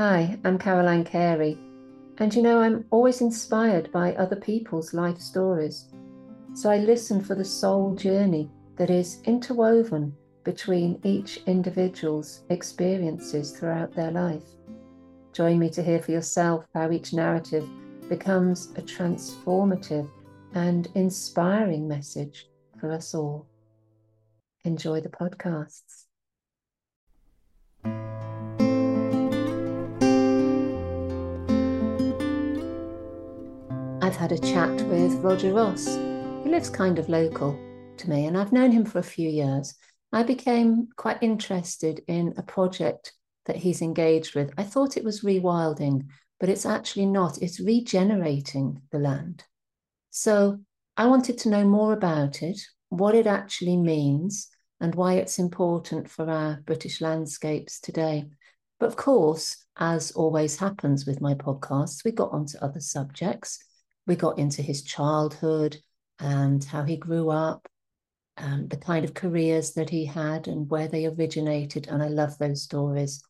Hi, 0.00 0.38
I'm 0.44 0.60
Caroline 0.60 1.02
Carey, 1.02 1.58
and 2.18 2.32
you 2.32 2.40
know, 2.40 2.60
I'm 2.60 2.84
always 2.92 3.20
inspired 3.20 3.90
by 3.90 4.14
other 4.14 4.36
people's 4.36 4.94
life 4.94 5.18
stories. 5.18 5.86
So 6.54 6.70
I 6.70 6.78
listen 6.78 7.20
for 7.20 7.34
the 7.34 7.44
soul 7.44 7.96
journey 7.96 8.48
that 8.76 8.90
is 8.90 9.20
interwoven 9.24 10.14
between 10.44 11.00
each 11.02 11.38
individual's 11.46 12.44
experiences 12.48 13.50
throughout 13.50 13.92
their 13.92 14.12
life. 14.12 14.44
Join 15.32 15.58
me 15.58 15.68
to 15.70 15.82
hear 15.82 15.98
for 15.98 16.12
yourself 16.12 16.64
how 16.74 16.92
each 16.92 17.12
narrative 17.12 17.68
becomes 18.08 18.70
a 18.76 18.82
transformative 18.82 20.08
and 20.54 20.86
inspiring 20.94 21.88
message 21.88 22.46
for 22.78 22.92
us 22.92 23.16
all. 23.16 23.48
Enjoy 24.64 25.00
the 25.00 25.08
podcasts. 25.08 26.07
I've 34.08 34.16
had 34.16 34.32
a 34.32 34.38
chat 34.38 34.70
with 34.86 35.16
Roger 35.16 35.52
Ross. 35.52 35.86
He 36.42 36.48
lives 36.48 36.70
kind 36.70 36.98
of 36.98 37.10
local 37.10 37.60
to 37.98 38.08
me, 38.08 38.24
and 38.24 38.38
I've 38.38 38.54
known 38.54 38.72
him 38.72 38.86
for 38.86 39.00
a 39.00 39.02
few 39.02 39.28
years. 39.28 39.74
I 40.14 40.22
became 40.22 40.88
quite 40.96 41.22
interested 41.22 42.00
in 42.08 42.32
a 42.38 42.42
project 42.42 43.12
that 43.44 43.56
he's 43.56 43.82
engaged 43.82 44.34
with. 44.34 44.50
I 44.56 44.62
thought 44.62 44.96
it 44.96 45.04
was 45.04 45.20
rewilding, 45.20 46.06
but 46.40 46.48
it's 46.48 46.64
actually 46.64 47.04
not. 47.04 47.42
It's 47.42 47.60
regenerating 47.60 48.80
the 48.92 48.98
land. 48.98 49.44
So 50.08 50.60
I 50.96 51.04
wanted 51.04 51.36
to 51.40 51.50
know 51.50 51.64
more 51.64 51.92
about 51.92 52.42
it, 52.42 52.58
what 52.88 53.14
it 53.14 53.26
actually 53.26 53.76
means, 53.76 54.48
and 54.80 54.94
why 54.94 55.16
it's 55.16 55.38
important 55.38 56.08
for 56.08 56.30
our 56.30 56.62
British 56.64 57.02
landscapes 57.02 57.78
today. 57.78 58.24
But 58.80 58.86
of 58.86 58.96
course, 58.96 59.66
as 59.76 60.12
always 60.12 60.56
happens 60.56 61.04
with 61.04 61.20
my 61.20 61.34
podcasts, 61.34 62.06
we 62.06 62.10
got 62.10 62.32
onto 62.32 62.56
other 62.62 62.80
subjects. 62.80 63.62
We 64.08 64.16
got 64.16 64.38
into 64.38 64.62
his 64.62 64.82
childhood 64.82 65.76
and 66.18 66.64
how 66.64 66.82
he 66.82 66.96
grew 66.96 67.30
up, 67.30 67.68
um, 68.36 68.66
the 68.66 68.76
kind 68.76 69.04
of 69.04 69.14
careers 69.14 69.74
that 69.74 69.90
he 69.90 70.04
had 70.04 70.48
and 70.48 70.68
where 70.68 70.88
they 70.88 71.06
originated. 71.06 71.86
And 71.86 72.02
I 72.02 72.08
love 72.08 72.36
those 72.38 72.62
stories. 72.62 73.22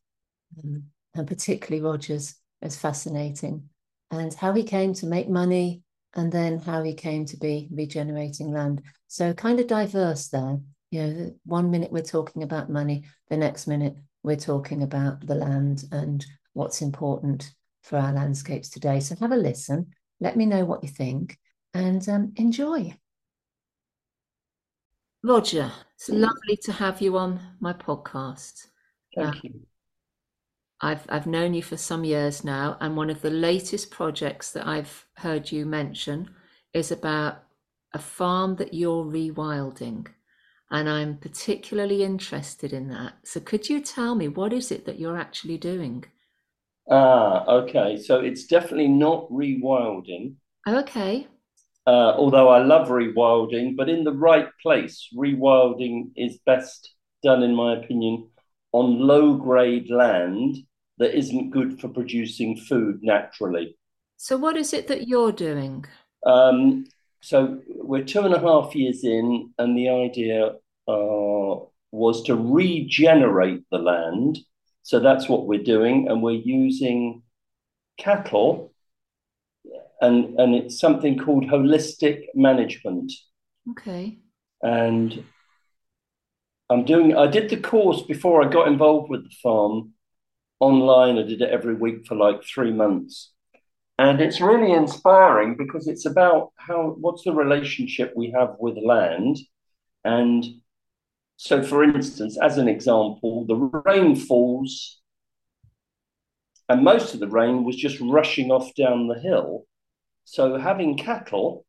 Um, 0.58 0.84
and 1.14 1.26
particularly 1.26 1.82
Rogers 1.82 2.36
is 2.62 2.76
fascinating. 2.76 3.68
And 4.10 4.32
how 4.32 4.54
he 4.54 4.62
came 4.62 4.94
to 4.94 5.06
make 5.06 5.28
money 5.28 5.82
and 6.14 6.32
then 6.32 6.58
how 6.58 6.82
he 6.82 6.94
came 6.94 7.26
to 7.26 7.36
be 7.36 7.68
regenerating 7.70 8.50
land. 8.50 8.82
So 9.08 9.34
kind 9.34 9.60
of 9.60 9.66
diverse 9.66 10.28
there. 10.28 10.58
You 10.90 11.02
know, 11.02 11.34
one 11.44 11.70
minute 11.70 11.92
we're 11.92 12.02
talking 12.02 12.42
about 12.42 12.70
money, 12.70 13.04
the 13.28 13.36
next 13.36 13.66
minute 13.66 13.96
we're 14.22 14.36
talking 14.36 14.82
about 14.82 15.26
the 15.26 15.34
land 15.34 15.84
and 15.92 16.24
what's 16.54 16.80
important 16.80 17.52
for 17.82 17.98
our 17.98 18.12
landscapes 18.12 18.70
today. 18.70 19.00
So 19.00 19.14
have 19.16 19.32
a 19.32 19.36
listen. 19.36 19.88
Let 20.20 20.36
me 20.36 20.46
know 20.46 20.64
what 20.64 20.82
you 20.82 20.88
think 20.88 21.38
and 21.74 22.06
um, 22.08 22.32
enjoy. 22.36 22.96
Roger, 25.22 25.72
it's 25.94 26.08
lovely 26.08 26.56
to 26.62 26.72
have 26.72 27.00
you 27.00 27.18
on 27.18 27.40
my 27.60 27.72
podcast. 27.72 28.66
Thank 29.16 29.36
uh, 29.36 29.40
you. 29.42 29.60
I've 30.80 31.04
I've 31.08 31.26
known 31.26 31.54
you 31.54 31.62
for 31.62 31.76
some 31.76 32.04
years 32.04 32.44
now, 32.44 32.76
and 32.80 32.96
one 32.96 33.10
of 33.10 33.20
the 33.20 33.30
latest 33.30 33.90
projects 33.90 34.52
that 34.52 34.66
I've 34.66 35.06
heard 35.16 35.50
you 35.50 35.66
mention 35.66 36.30
is 36.72 36.92
about 36.92 37.42
a 37.92 37.98
farm 37.98 38.56
that 38.56 38.74
you're 38.74 39.04
rewilding, 39.04 40.06
and 40.70 40.88
I'm 40.88 41.16
particularly 41.16 42.04
interested 42.04 42.72
in 42.72 42.88
that. 42.90 43.14
So, 43.24 43.40
could 43.40 43.68
you 43.68 43.80
tell 43.80 44.14
me 44.14 44.28
what 44.28 44.52
is 44.52 44.70
it 44.70 44.86
that 44.86 45.00
you're 45.00 45.18
actually 45.18 45.58
doing? 45.58 46.04
Ah, 46.90 47.44
okay. 47.46 47.98
So 47.98 48.20
it's 48.20 48.46
definitely 48.46 48.88
not 48.88 49.28
rewilding. 49.30 50.34
Okay. 50.66 51.26
Uh, 51.86 52.14
although 52.16 52.48
I 52.48 52.58
love 52.62 52.88
rewilding, 52.88 53.76
but 53.76 53.88
in 53.88 54.04
the 54.04 54.12
right 54.12 54.48
place, 54.62 55.08
rewilding 55.16 56.10
is 56.16 56.38
best 56.44 56.94
done, 57.22 57.42
in 57.42 57.54
my 57.54 57.76
opinion, 57.76 58.28
on 58.72 59.00
low 59.00 59.34
grade 59.34 59.90
land 59.90 60.58
that 60.98 61.16
isn't 61.16 61.50
good 61.50 61.80
for 61.80 61.88
producing 61.88 62.56
food 62.56 63.00
naturally. 63.02 63.76
So, 64.18 64.36
what 64.36 64.56
is 64.56 64.72
it 64.72 64.88
that 64.88 65.08
you're 65.08 65.32
doing? 65.32 65.86
Um, 66.26 66.86
so, 67.20 67.62
we're 67.68 68.04
two 68.04 68.20
and 68.20 68.34
a 68.34 68.40
half 68.40 68.74
years 68.74 69.04
in, 69.04 69.54
and 69.58 69.78
the 69.78 69.88
idea 69.88 70.56
uh, 70.88 71.64
was 71.90 72.22
to 72.24 72.34
regenerate 72.34 73.62
the 73.70 73.78
land. 73.78 74.38
So, 74.88 75.00
that's 75.00 75.28
what 75.28 75.46
we're 75.46 75.62
doing, 75.62 76.08
and 76.08 76.22
we're 76.22 76.32
using 76.32 77.20
cattle, 77.98 78.72
and, 80.00 80.40
and 80.40 80.54
it's 80.54 80.80
something 80.80 81.18
called 81.18 81.44
holistic 81.44 82.24
management. 82.34 83.12
Okay. 83.72 84.16
And 84.62 85.24
I'm 86.70 86.86
doing, 86.86 87.14
I 87.14 87.26
did 87.26 87.50
the 87.50 87.58
course 87.58 88.00
before 88.00 88.42
I 88.42 88.48
got 88.48 88.66
involved 88.66 89.10
with 89.10 89.24
the 89.24 89.36
farm 89.42 89.92
online. 90.58 91.18
I 91.18 91.22
did 91.22 91.42
it 91.42 91.50
every 91.50 91.74
week 91.74 92.06
for 92.06 92.14
like 92.14 92.42
three 92.42 92.72
months. 92.72 93.34
And 93.98 94.22
it's 94.22 94.40
really 94.40 94.72
inspiring 94.72 95.54
because 95.58 95.86
it's 95.86 96.06
about 96.06 96.52
how 96.56 96.96
what's 96.98 97.24
the 97.24 97.34
relationship 97.34 98.14
we 98.16 98.30
have 98.30 98.56
with 98.58 98.78
land. 98.82 99.36
And 100.02 100.46
so, 101.40 101.62
for 101.62 101.84
instance, 101.84 102.36
as 102.42 102.58
an 102.58 102.66
example, 102.66 103.46
the 103.46 103.54
rain 103.84 104.16
falls, 104.16 105.00
and 106.68 106.82
most 106.82 107.14
of 107.14 107.20
the 107.20 107.28
rain 107.28 107.62
was 107.62 107.76
just 107.76 108.00
rushing 108.00 108.50
off 108.50 108.74
down 108.74 109.06
the 109.06 109.20
hill. 109.20 109.64
So, 110.24 110.58
having 110.58 110.98
cattle, 110.98 111.64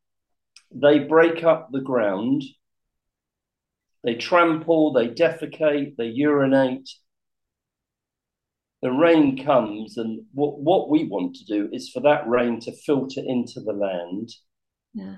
they 0.73 0.97
break 0.97 1.43
up 1.43 1.69
the 1.71 1.81
ground, 1.81 2.43
they 4.03 4.15
trample, 4.15 4.91
they 4.91 5.07
defecate, 5.07 5.97
they 5.97 6.07
urinate, 6.07 6.89
the 8.81 8.91
rain 8.91 9.45
comes, 9.45 9.97
and 9.97 10.25
what, 10.33 10.59
what 10.59 10.89
we 10.89 11.03
want 11.03 11.35
to 11.35 11.45
do 11.45 11.69
is 11.71 11.89
for 11.89 11.99
that 11.99 12.27
rain 12.27 12.59
to 12.61 12.71
filter 12.71 13.21
into 13.23 13.59
the 13.59 13.73
land. 13.73 14.31
Yeah. 14.95 15.17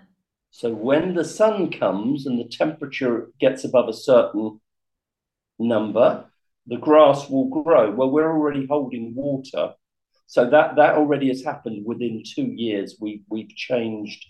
So 0.51 0.73
when 0.73 1.16
the 1.16 1.25
sun 1.25 1.72
comes 1.72 2.25
and 2.25 2.39
the 2.39 2.47
temperature 2.47 3.31
gets 3.39 3.63
above 3.63 3.89
a 3.89 3.94
certain 3.94 4.59
number, 5.57 6.25
the 6.67 6.78
grass 6.78 7.29
will 7.29 7.50
grow. 7.50 7.91
Well, 7.91 8.12
we're 8.12 8.31
already 8.31 8.67
holding 8.67 9.16
water. 9.16 9.73
So 10.28 10.50
that, 10.50 10.75
that 10.75 10.95
already 10.95 11.29
has 11.29 11.44
happened 11.44 11.85
within 11.85 12.23
two 12.23 12.44
years. 12.45 12.97
We, 13.00 13.23
we've 13.29 13.50
changed 13.50 14.25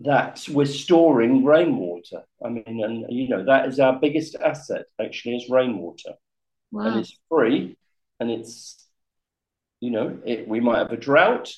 that. 0.00 0.44
We're 0.48 0.66
storing 0.66 1.44
rainwater. 1.44 2.22
I 2.44 2.48
mean, 2.48 2.82
and 2.84 3.06
you 3.08 3.28
know, 3.28 3.44
that 3.44 3.68
is 3.68 3.80
our 3.80 3.98
biggest 3.98 4.34
asset 4.36 4.86
actually 5.00 5.36
is 5.36 5.48
rainwater 5.48 6.14
wow. 6.74 6.86
and 6.86 7.00
it's 7.00 7.16
free 7.28 7.76
and 8.20 8.30
it's 8.30 8.86
you 9.80 9.90
know 9.90 10.18
it, 10.26 10.46
we 10.46 10.60
might 10.60 10.78
have 10.78 10.92
a 10.92 10.96
drought 10.96 11.54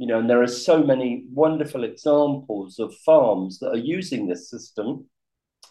you 0.00 0.06
know 0.06 0.18
and 0.18 0.30
there 0.30 0.42
are 0.42 0.54
so 0.68 0.82
many 0.82 1.26
wonderful 1.30 1.84
examples 1.84 2.78
of 2.78 2.94
farms 3.04 3.58
that 3.58 3.68
are 3.68 3.86
using 3.98 4.26
this 4.26 4.48
system 4.48 5.06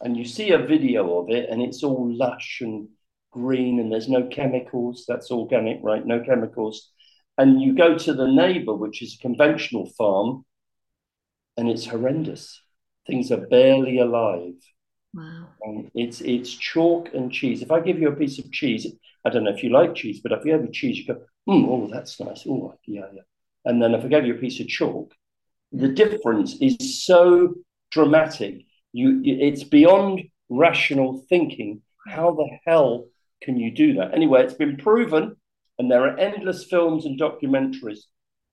and 0.02 0.16
you 0.16 0.24
see 0.24 0.52
a 0.52 0.66
video 0.74 1.20
of 1.20 1.30
it 1.30 1.50
and 1.50 1.64
it's 1.64 1.84
all 1.84 2.08
lush 2.26 2.60
and 2.62 2.88
green 3.32 3.80
and 3.80 3.92
there's 3.92 4.08
no 4.08 4.28
chemicals 4.28 5.04
that's 5.08 5.32
organic 5.32 5.80
right 5.82 6.06
no 6.06 6.20
chemicals 6.20 6.92
and 7.40 7.60
you 7.60 7.74
go 7.74 7.98
to 7.98 8.14
the 8.14 8.28
neighbor 8.28 8.76
which 8.76 9.02
is 9.02 9.16
a 9.16 9.22
conventional 9.28 9.88
farm 9.98 10.46
and 11.58 11.68
it's 11.68 11.88
horrendous 11.88 12.62
things 13.08 13.32
are 13.32 13.48
barely 13.48 13.98
alive 13.98 14.54
Wow. 15.12 15.48
Um, 15.68 15.90
it's 15.96 16.22
it's 16.22 16.54
chalk 16.54 17.10
and 17.16 17.32
cheese. 17.32 17.64
If 17.64 17.72
I 17.72 17.80
give 17.80 18.00
you 18.00 18.10
a 18.10 18.16
piece 18.16 18.38
of 18.38 18.52
cheese, 18.52 18.86
I 19.26 19.30
don't 19.32 19.44
know 19.44 19.56
if 19.56 19.64
you 19.64 19.72
like 19.72 19.96
cheese, 19.96 20.20
but 20.22 20.32
if 20.32 20.46
you 20.46 20.52
have 20.54 20.64
a 20.64 20.72
cheese, 20.72 21.00
you 21.00 21.08
go, 21.08 21.22
mm, 21.50 21.66
oh, 21.68 21.90
that's 21.92 22.20
nice. 22.20 22.46
Oh, 22.48 22.78
yeah, 22.86 23.08
yeah. 23.12 23.22
And 23.66 23.82
then 23.82 23.94
if 23.94 24.04
I 24.04 24.08
gave 24.08 24.26
you 24.26 24.36
a 24.36 24.38
piece 24.38 24.60
of 24.60 24.68
chalk, 24.68 25.14
the 25.72 25.88
mm. 25.88 25.96
difference 25.96 26.56
is 26.62 27.04
so 27.04 27.56
dramatic. 27.92 28.66
You, 28.94 29.22
it's 29.24 29.64
beyond 29.64 30.22
rational 30.50 31.24
thinking. 31.30 31.82
How 32.08 32.32
the 32.32 32.50
hell 32.66 33.06
can 33.44 33.58
you 33.58 33.72
do 33.72 33.94
that? 33.96 34.14
Anyway, 34.14 34.44
it's 34.44 34.54
been 34.54 34.78
proven, 34.78 35.36
and 35.78 35.92
there 35.92 36.04
are 36.04 36.18
endless 36.18 36.64
films 36.64 37.06
and 37.06 37.20
documentaries 37.20 38.00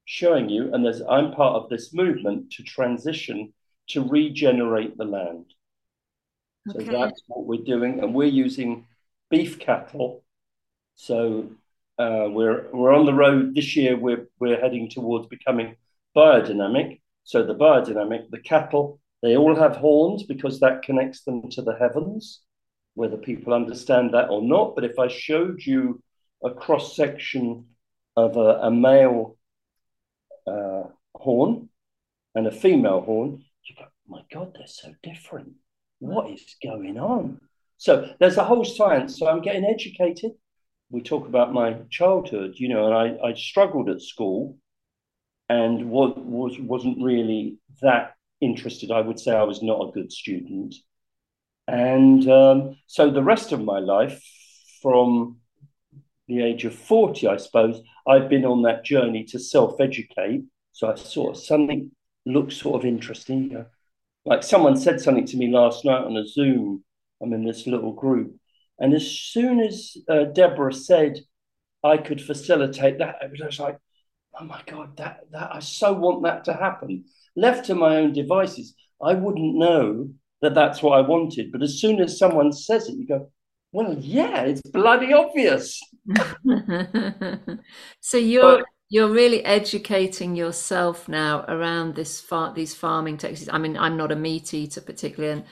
showing 0.05 0.49
you. 0.49 0.73
And 0.73 0.85
there's 0.85 1.01
I'm 1.03 1.33
part 1.33 1.63
of 1.63 1.71
this 1.71 1.95
movement 1.95 2.53
to 2.53 2.63
transition 2.63 3.53
to 3.89 4.03
regenerate 4.03 4.97
the 4.97 5.05
land. 5.05 5.47
Okay. 6.69 6.85
So 6.85 6.93
that's 6.93 7.23
what 7.29 7.47
we're 7.47 7.65
doing, 7.65 8.01
and 8.01 8.15
we're 8.15 8.27
using 8.27 8.87
beef 9.31 9.59
cattle. 9.59 10.25
So 10.97 11.51
uh, 11.99 12.29
we're 12.29 12.69
we're 12.73 12.93
on 12.93 13.07
the 13.07 13.15
road 13.15 13.55
this 13.55 13.77
year. 13.77 13.97
We're 13.97 14.29
we're 14.39 14.61
heading 14.61 14.91
towards 14.91 15.27
becoming 15.29 15.77
biodynamic. 16.17 17.01
So 17.25 17.45
the 17.45 17.55
biodynamic, 17.55 18.31
the 18.31 18.39
cattle, 18.39 19.01
they 19.23 19.37
all 19.37 19.55
have 19.55 19.77
horns 19.77 20.23
because 20.23 20.61
that 20.61 20.83
connects 20.83 21.23
them 21.23 21.51
to 21.51 21.63
the 21.63 21.77
heavens. 21.77 22.41
Whether 22.95 23.17
people 23.17 23.53
understand 23.53 24.15
that 24.15 24.31
or 24.31 24.43
not, 24.43 24.75
but 24.75 24.85
if 24.85 24.99
I 24.99 25.09
showed 25.09 25.61
you 25.65 26.03
a 26.43 26.51
cross 26.51 26.97
section 26.97 27.67
of 28.17 28.37
a, 28.37 28.61
a 28.63 28.71
male 28.71 29.37
uh, 30.47 30.85
horn 31.15 31.69
and 32.35 32.47
a 32.47 32.53
female 32.53 33.01
horn, 33.01 33.45
you 33.65 33.75
go, 33.77 33.85
my 34.07 34.23
God, 34.33 34.55
they're 34.57 34.67
so 34.67 34.95
different. 35.03 35.53
What 35.99 36.31
is 36.31 36.57
going 36.63 36.99
on? 36.99 37.41
So 37.79 38.15
there's 38.19 38.37
a 38.37 38.45
whole 38.45 38.65
science. 38.65 39.19
So 39.19 39.29
I'm 39.29 39.43
getting 39.43 39.65
educated. 39.65 40.33
We 40.91 41.03
talk 41.03 41.27
about 41.27 41.53
my 41.53 41.77
childhood, 41.91 42.55
you 42.57 42.69
know, 42.69 42.87
and 42.87 42.95
I, 42.95 43.29
I 43.29 43.35
struggled 43.35 43.89
at 43.89 44.01
school 44.01 44.57
and 45.49 45.91
was, 45.91 46.15
was 46.17 46.59
wasn't 46.59 47.03
really 47.03 47.59
that 47.83 48.15
interested. 48.41 48.91
I 48.91 49.01
would 49.01 49.19
say 49.19 49.35
I 49.35 49.43
was 49.43 49.63
not 49.63 49.89
a 49.89 49.93
good 49.93 50.13
student. 50.13 50.75
And 51.69 52.29
um, 52.29 52.77
so 52.87 53.11
the 53.11 53.23
rest 53.23 53.53
of 53.53 53.65
my 53.65 53.79
life, 53.79 54.23
from 54.83 55.39
the 56.29 56.43
age 56.43 56.65
of 56.65 56.75
40, 56.75 57.27
I 57.29 57.37
suppose, 57.37 57.81
I've 58.07 58.29
been 58.29 58.45
on 58.45 58.63
that 58.63 58.85
journey 58.85 59.25
to 59.25 59.39
self 59.39 59.81
educate. 59.81 60.45
So 60.73 60.91
I 60.91 60.95
saw 60.95 61.33
something 61.35 61.91
looks 62.25 62.57
sort 62.57 62.81
of 62.81 62.87
interesting. 62.87 63.65
Like 64.25 64.43
someone 64.43 64.77
said 64.77 65.01
something 65.01 65.27
to 65.27 65.37
me 65.37 65.51
last 65.51 65.85
night 65.85 66.05
on 66.05 66.17
a 66.17 66.27
Zoom. 66.27 66.85
I'm 67.23 67.33
in 67.33 67.45
this 67.45 67.67
little 67.67 67.93
group. 67.93 68.37
And 68.79 68.95
as 68.95 69.11
soon 69.11 69.61
as 69.61 69.97
uh, 70.09 70.25
Deborah 70.25 70.73
said 70.73 71.21
I 71.83 71.97
could 71.97 72.21
facilitate 72.21 72.99
that, 72.99 73.17
I 73.23 73.27
was 73.27 73.59
like, 73.59 73.79
oh 74.39 74.45
my 74.45 74.61
God, 74.67 74.97
that, 74.99 75.21
that 75.33 75.51
I 75.55 75.61
so 75.61 75.93
want 75.93 76.25
that 76.25 76.45
to 76.45 76.53
happen. 76.53 77.05
Left 77.37 77.67
to 77.67 77.75
my 77.75 77.97
own 77.97 78.13
devices, 78.13 78.75
I 79.03 79.15
wouldn't 79.15 79.57
know 79.57 80.11
that 80.43 80.55
that's 80.55 80.83
what 80.83 80.99
I 80.99 81.01
wanted. 81.01 81.53
But 81.53 81.63
as 81.63 81.81
soon 81.81 82.01
as 82.01 82.19
someone 82.19 82.53
says 82.53 82.89
it, 82.89 82.97
you 82.97 83.07
go, 83.07 83.31
well, 83.73 83.95
yeah, 83.99 84.43
it's 84.43 84.63
bloody 84.63 85.13
obvious. 85.13 85.81
so 88.01 88.17
you're 88.17 88.59
but, 88.59 88.67
you're 88.89 89.11
really 89.11 89.45
educating 89.45 90.37
yourself 90.37 91.09
now 91.09 91.45
around 91.49 91.95
this 91.95 92.21
far 92.21 92.55
these 92.55 92.75
farming 92.75 93.19
techniques. 93.19 93.49
I 93.51 93.59
mean, 93.59 93.77
I'm 93.77 93.97
not 93.97 94.13
a 94.13 94.17
meat 94.17 94.55
eater 94.55 94.81
particularly, 94.81 95.41
and 95.41 95.45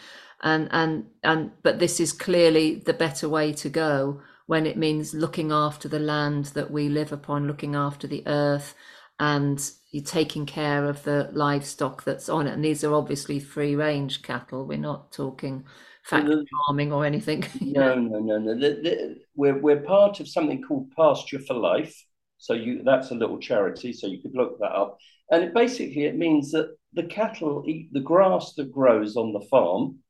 and 0.44 0.68
and 0.70 1.06
and 1.24 1.50
but 1.62 1.80
this 1.80 1.98
is 1.98 2.12
clearly 2.12 2.76
the 2.76 2.92
better 2.92 3.28
way 3.28 3.52
to 3.54 3.68
go 3.68 4.20
when 4.46 4.66
it 4.66 4.76
means 4.76 5.14
looking 5.14 5.50
after 5.50 5.88
the 5.88 5.98
land 5.98 6.46
that 6.46 6.70
we 6.70 6.88
live 6.88 7.12
upon, 7.12 7.48
looking 7.48 7.74
after 7.74 8.06
the 8.06 8.22
earth, 8.26 8.74
and 9.18 9.70
you're 9.90 10.04
taking 10.04 10.44
care 10.44 10.84
of 10.84 11.02
the 11.04 11.30
livestock 11.32 12.04
that's 12.04 12.28
on 12.28 12.46
it. 12.46 12.52
And 12.52 12.64
these 12.64 12.84
are 12.84 12.94
obviously 12.94 13.40
free 13.40 13.74
range 13.74 14.22
cattle. 14.22 14.66
We're 14.66 14.76
not 14.76 15.12
talking 15.12 15.64
factory 16.04 16.34
mm-hmm. 16.34 16.66
farming 16.66 16.92
or 16.92 17.06
anything. 17.06 17.44
no, 17.60 17.94
no, 17.94 18.18
no, 18.18 18.38
no. 18.38 18.54
The, 18.54 18.68
the, 18.82 19.16
we're 19.34 19.58
we're 19.58 19.80
part 19.80 20.20
of 20.20 20.28
something 20.28 20.62
called 20.62 20.90
Pasture 20.94 21.38
for 21.38 21.54
Life. 21.54 21.96
So 22.36 22.52
you 22.52 22.82
that's 22.84 23.10
a 23.10 23.14
little 23.14 23.38
charity. 23.38 23.94
So 23.94 24.06
you 24.06 24.20
could 24.20 24.34
look 24.34 24.58
that 24.60 24.72
up. 24.72 24.98
And 25.30 25.42
it 25.42 25.54
basically 25.54 26.04
it 26.04 26.16
means 26.16 26.52
that 26.52 26.76
the 26.92 27.04
cattle 27.04 27.64
eat 27.66 27.92
the 27.92 28.00
grass 28.00 28.52
that 28.54 28.70
grows 28.70 29.16
on 29.16 29.32
the 29.32 29.46
farm. 29.48 30.00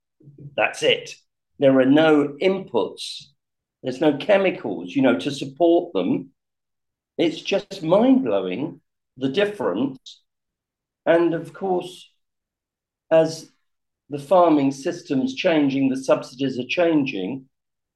That's 0.57 0.83
it. 0.83 1.15
There 1.59 1.79
are 1.81 1.87
no 1.87 2.37
inputs. 2.41 3.25
There's 3.83 4.01
no 4.01 4.17
chemicals, 4.17 4.95
you 4.95 5.03
know, 5.03 5.19
to 5.19 5.31
support 5.31 5.93
them. 5.93 6.31
It's 7.19 7.41
just 7.41 7.83
mind 7.83 8.25
blowing 8.25 8.81
the 9.17 9.29
difference. 9.29 10.23
And 11.07 11.35
of 11.35 11.53
course, 11.53 12.11
as 13.11 13.51
the 14.11 14.19
farming 14.19 14.73
system's 14.73 15.35
changing, 15.35 15.89
the 15.89 15.97
subsidies 15.97 16.59
are 16.59 16.67
changing, 16.69 17.47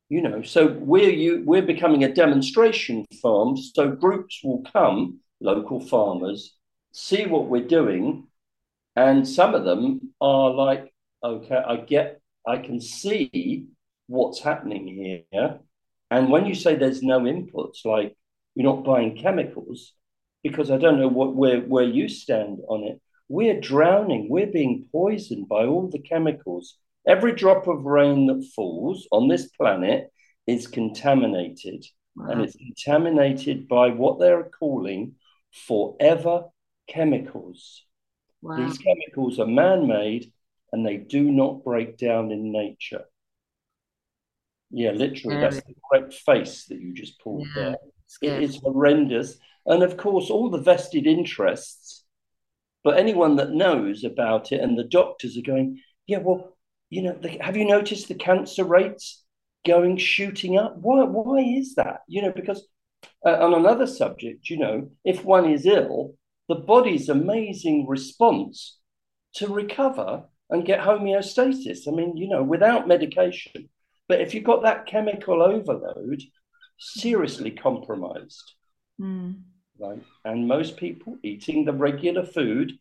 you 0.09 0.23
know, 0.23 0.43
so 0.43 0.69
we're 0.79 1.11
you 1.11 1.43
we're 1.45 1.63
becoming 1.63 2.05
a 2.05 2.15
demonstration 2.15 3.05
farm. 3.21 3.57
So 3.57 3.91
groups 3.91 4.41
will 4.43 4.63
come, 4.73 5.21
local 5.41 5.81
farmers, 5.81 6.55
see 6.93 7.27
what 7.27 7.49
we're 7.49 7.67
doing, 7.67 8.27
and 8.97 9.29
some 9.29 9.55
of 9.55 9.65
them 9.65 10.15
are 10.21 10.51
like, 10.51 10.93
okay, 11.23 11.57
I 11.57 11.77
get, 11.77 12.18
I 12.49 12.57
can 12.59 12.81
see 12.81 13.67
what's 14.07 14.41
happening 14.41 14.87
here. 14.87 15.59
And 16.11 16.31
when 16.31 16.47
you 16.47 16.55
say 16.55 16.75
there's 16.75 17.03
no 17.03 17.21
inputs, 17.21 17.85
like 17.85 18.17
you're 18.55 18.75
not 18.75 18.85
buying 18.85 19.17
chemicals, 19.17 19.93
because 20.43 20.71
I 20.71 20.79
don't 20.79 20.99
know 20.99 21.09
what 21.09 21.37
where 21.37 21.61
where 21.61 21.85
you 21.85 22.09
stand 22.09 22.61
on 22.69 22.85
it. 22.85 23.01
We're 23.29 23.61
drowning. 23.61 24.29
We're 24.31 24.47
being 24.47 24.87
poisoned 24.91 25.49
by 25.49 25.67
all 25.67 25.91
the 25.91 25.99
chemicals. 25.99 26.77
Every 27.07 27.35
drop 27.35 27.69
of 27.69 27.85
rain 27.85 28.27
that 28.29 28.51
falls 28.57 29.07
on 29.13 29.29
this 29.29 29.49
planet 29.49 30.11
is 30.47 30.67
contaminated, 30.67 31.85
wow. 32.17 32.31
and 32.31 32.41
it's 32.41 32.57
contaminated 32.57 33.69
by 33.69 33.91
what 33.91 34.19
they're 34.19 34.51
calling 34.59 35.17
forever 35.53 36.45
chemicals. 36.89 37.83
Wow. 38.41 38.57
These 38.57 38.79
chemicals 38.79 39.39
are 39.39 39.47
man 39.47 39.87
made 39.87 40.33
and 40.73 40.85
they 40.85 40.97
do 40.97 41.23
not 41.23 41.65
break 41.65 41.97
down 41.97 42.31
in 42.31 42.53
nature. 42.53 43.05
Yeah, 44.71 44.91
literally, 44.91 45.37
Scary. 45.37 45.41
that's 45.41 45.57
the 45.57 45.75
correct 45.91 46.15
face 46.15 46.67
that 46.67 46.81
you 46.81 46.93
just 46.93 47.21
pulled 47.21 47.47
yeah, 47.57 47.75
there. 48.23 48.37
It 48.37 48.43
is 48.43 48.57
horrendous. 48.57 49.39
And 49.67 49.83
of 49.83 49.97
course, 49.97 50.31
all 50.31 50.51
the 50.51 50.61
vested 50.61 51.07
interests 51.07 52.05
but 52.85 52.97
anyone 52.97 53.37
that 53.37 53.53
knows 53.53 54.05
about 54.05 54.53
it 54.53 54.61
and 54.61 54.79
the 54.79 54.85
doctors 54.85 55.37
are 55.37 55.43
going, 55.43 55.81
yeah, 56.07 56.19
well, 56.19 56.57
you 56.91 57.03
know, 57.03 57.19
the, 57.21 57.31
have 57.41 57.57
you 57.57 57.67
noticed 57.67 58.09
the 58.09 58.15
cancer 58.15 58.65
rates 58.65 59.25
going 59.67 59.97
shooting 59.99 60.57
up? 60.57 60.79
Why? 60.79 61.05
Why 61.05 61.41
is 61.41 61.75
that? 61.75 62.01
You 62.09 62.23
know, 62.23 62.33
because 62.33 62.67
uh, 63.27 63.45
on 63.45 63.53
another 63.53 63.87
subject, 63.87 64.49
you 64.49 64.59
know, 64.59 64.91
if 65.05 65.25
one 65.25 65.51
is 65.51 65.67
ill, 65.67 66.15
the 66.49 66.55
body's 66.55 67.09
amazing 67.09 67.87
response 67.87 68.79
to 69.35 69.49
recover 69.49 70.25
and 70.51 70.65
get 70.65 70.81
homeostasis. 70.81 71.89
I 71.89 71.91
mean, 71.91 72.17
you 72.17 72.29
know, 72.29 72.43
without 72.43 72.89
medication. 72.89 73.69
But 74.09 74.21
if 74.21 74.33
you've 74.33 74.45
got 74.45 74.63
that 74.63 74.87
chemical 74.87 75.43
overload, 75.43 76.23
seriously 76.79 77.51
compromised. 77.51 78.55
Mm 79.01 79.43
right? 79.79 80.03
And 80.25 80.49
most 80.49 80.77
people 80.77 81.17
eating 81.23 81.65
the 81.65 81.73
regular 81.73 82.25
food 82.25 82.79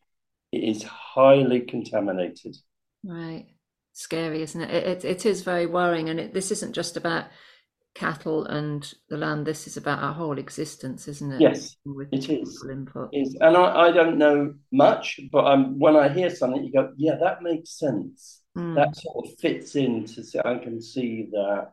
is 0.51 0.83
highly 0.83 1.61
contaminated. 1.61 2.55
Right. 3.03 3.47
Scary, 3.93 4.41
isn't 4.41 4.61
it? 4.61 4.69
It, 4.69 4.87
it, 4.87 5.05
it 5.05 5.25
is 5.25 5.41
very 5.41 5.65
worrying. 5.65 6.09
And 6.09 6.19
it, 6.19 6.33
this 6.33 6.51
isn't 6.51 6.73
just 6.73 6.97
about 6.97 7.25
cattle 7.97 8.45
and 8.45 8.94
the 9.09 9.17
land. 9.17 9.45
This 9.45 9.67
is 9.67 9.77
about 9.77 10.03
our 10.03 10.13
whole 10.13 10.38
existence, 10.38 11.07
isn't 11.07 11.33
it? 11.33 11.42
Yes, 11.42 11.75
With 11.83 12.09
it 12.11 12.30
is. 12.30 12.66
Input. 12.69 13.09
It 13.11 13.18
is. 13.18 13.37
And 13.39 13.57
I, 13.57 13.87
I 13.87 13.92
don't 13.92 14.18
know 14.18 14.54
much, 14.71 15.19
but 15.31 15.45
um, 15.45 15.80
when 15.80 15.95
I 15.95 16.09
hear 16.09 16.30
something, 16.30 16.63
you 16.63 16.71
go, 16.71 16.92
yeah, 16.97 17.16
that 17.19 17.42
makes 17.42 17.77
sense. 17.77 18.42
Mm. 18.57 18.75
That 18.75 18.95
sort 18.95 19.25
of 19.25 19.39
fits 19.39 19.75
in." 19.75 20.06
To 20.06 20.19
into, 20.21 20.47
I 20.47 20.57
can 20.59 20.81
see 20.81 21.30
that. 21.31 21.71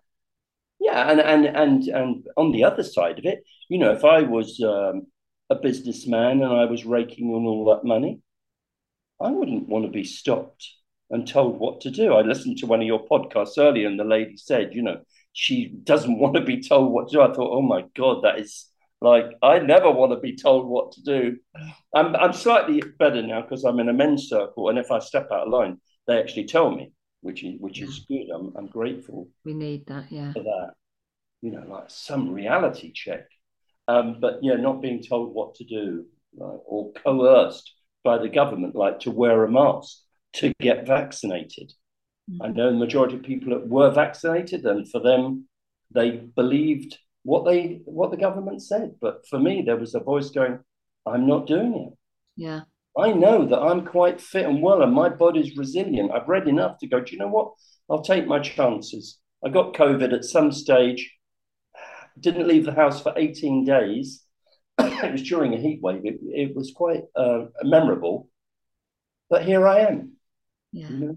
Yeah, 0.81 1.11
and, 1.11 1.21
and 1.21 1.47
and 1.47 1.88
and 1.88 2.26
on 2.37 2.52
the 2.52 2.64
other 2.64 2.83
side 2.83 3.19
of 3.19 3.25
it, 3.25 3.45
you 3.69 3.78
know, 3.78 3.93
if 3.93 4.04
I 4.04 4.23
was 4.23 4.61
um, 4.61 5.07
a 5.50 5.54
businessman 5.54 6.43
and 6.43 6.52
I 6.52 6.64
was 6.64 6.85
raking 6.85 7.28
in 7.28 7.47
all 7.47 7.75
that 7.75 7.87
money, 7.87 8.21
I 9.21 9.31
wouldn't 9.31 9.69
want 9.69 9.85
to 9.85 9.90
be 9.90 10.04
stopped 10.04 10.69
and 11.11 11.28
told 11.28 11.59
what 11.59 11.83
to 11.83 11.90
do. 11.90 12.14
I 12.14 12.23
listened 12.23 12.59
to 12.59 12.66
one 12.66 12.81
of 12.81 12.87
your 12.87 13.07
podcasts 13.07 13.59
earlier, 13.59 13.87
and 13.87 13.99
the 13.99 14.04
lady 14.04 14.37
said, 14.37 14.75
you 14.75 14.83
know, 14.83 15.00
she 15.35 15.69
doesn't 15.83 16.19
want 16.19 16.37
to 16.37 16.41
be 16.41 16.62
told 16.62 16.91
what 16.91 17.09
to 17.09 17.17
do. 17.17 17.21
I 17.21 17.33
thought, 17.35 17.53
oh 17.53 17.62
my 17.62 17.85
God, 17.95 18.25
that 18.25 18.38
is 18.38 18.71
like 19.03 19.26
I 19.43 19.59
never 19.59 19.91
want 19.91 20.12
to 20.12 20.19
be 20.19 20.35
told 20.35 20.67
what 20.67 20.93
to 20.93 21.03
do. 21.03 21.37
I'm 21.95 22.17
I'm 22.17 22.33
slightly 22.33 22.83
better 22.99 23.21
now 23.23 23.43
because 23.43 23.64
I'm 23.64 23.81
in 23.81 23.91
a 23.91 23.93
men's 23.93 24.29
circle, 24.29 24.71
and 24.71 24.79
if 24.79 24.91
I 24.91 25.00
step 25.00 25.29
out 25.31 25.47
of 25.47 25.53
line, 25.53 25.79
they 26.07 26.19
actually 26.19 26.47
tell 26.47 26.71
me, 26.71 26.93
which 27.21 27.45
is 27.45 27.57
which 27.59 27.83
is 27.83 28.07
good. 28.09 28.29
I'm 28.35 28.55
I'm 28.57 28.69
grateful. 28.69 29.29
We 29.45 29.53
need 29.53 29.87
that, 29.88 30.11
yeah. 30.11 30.33
For 30.33 30.43
that, 30.43 30.71
you 31.43 31.50
know, 31.50 31.64
like 31.69 31.91
some 31.91 32.33
reality 32.33 32.93
check. 32.93 33.26
Um, 33.87 34.17
but 34.21 34.38
yeah, 34.41 34.55
not 34.55 34.81
being 34.81 35.03
told 35.03 35.35
what 35.35 35.57
to 35.57 35.64
do 35.64 36.07
right, 36.38 36.59
or 36.64 36.93
coerced 36.93 37.71
by 38.03 38.17
the 38.19 38.31
government, 38.31 38.75
like 38.75 39.00
to 39.00 39.11
wear 39.11 39.45
a 39.45 39.50
mask 39.50 39.99
to 40.35 40.53
get 40.61 40.87
vaccinated. 40.87 41.73
Mm-hmm. 42.31 42.43
I 42.43 42.49
know 42.49 42.73
the 42.73 42.78
majority 42.78 43.16
of 43.16 43.23
people 43.23 43.50
that 43.50 43.69
were 43.69 43.90
vaccinated, 43.90 44.64
and 44.64 44.90
for 44.90 45.00
them, 45.00 45.49
they 45.95 46.11
believed 46.11 46.99
what 47.23 47.45
they 47.45 47.81
what 47.85 48.11
the 48.11 48.16
government 48.16 48.62
said. 48.62 48.95
But 49.00 49.26
for 49.28 49.38
me, 49.38 49.62
there 49.64 49.76
was 49.76 49.95
a 49.95 50.00
voice 50.00 50.31
going, 50.31 50.61
"I'm 51.07 51.26
not 51.26 51.47
doing 51.47 51.75
it." 51.75 51.99
Yeah. 52.37 52.61
I 52.97 53.12
know 53.12 53.45
that 53.47 53.59
I'm 53.59 53.85
quite 53.85 54.21
fit 54.21 54.47
and 54.47 54.62
well, 54.62 54.83
and 54.83 54.93
my 54.93 55.09
body's 55.09 55.57
resilient. 55.57 56.12
I've 56.12 56.28
read 56.28 56.47
enough 56.47 56.78
to 56.78 56.87
go. 56.87 57.00
Do 57.00 57.12
you 57.12 57.19
know 57.19 57.28
what? 57.28 57.52
I'll 57.90 58.02
take 58.02 58.26
my 58.26 58.38
chances. 58.38 59.19
I 59.45 59.50
got 59.50 59.75
COVID 59.75 60.12
at 60.12 60.25
some 60.25 60.52
stage 60.52 61.11
didn't 62.19 62.49
leave 62.49 62.64
the 62.64 62.73
house 62.73 63.02
for 63.02 63.12
18 63.16 63.64
days. 63.64 64.23
it 64.78 65.12
was 65.12 65.23
during 65.23 65.54
a 65.54 65.59
heat 65.59 65.81
wave. 65.83 66.02
It, 66.04 66.19
it 66.23 66.57
was 66.57 66.73
quite 66.75 67.02
uh, 67.16 67.47
memorable. 67.62 68.28
But 69.28 69.45
here 69.45 69.66
I 69.66 69.81
am. 69.81 70.12
Yeah. 70.73 70.88
You 70.88 70.97
know? 70.97 71.16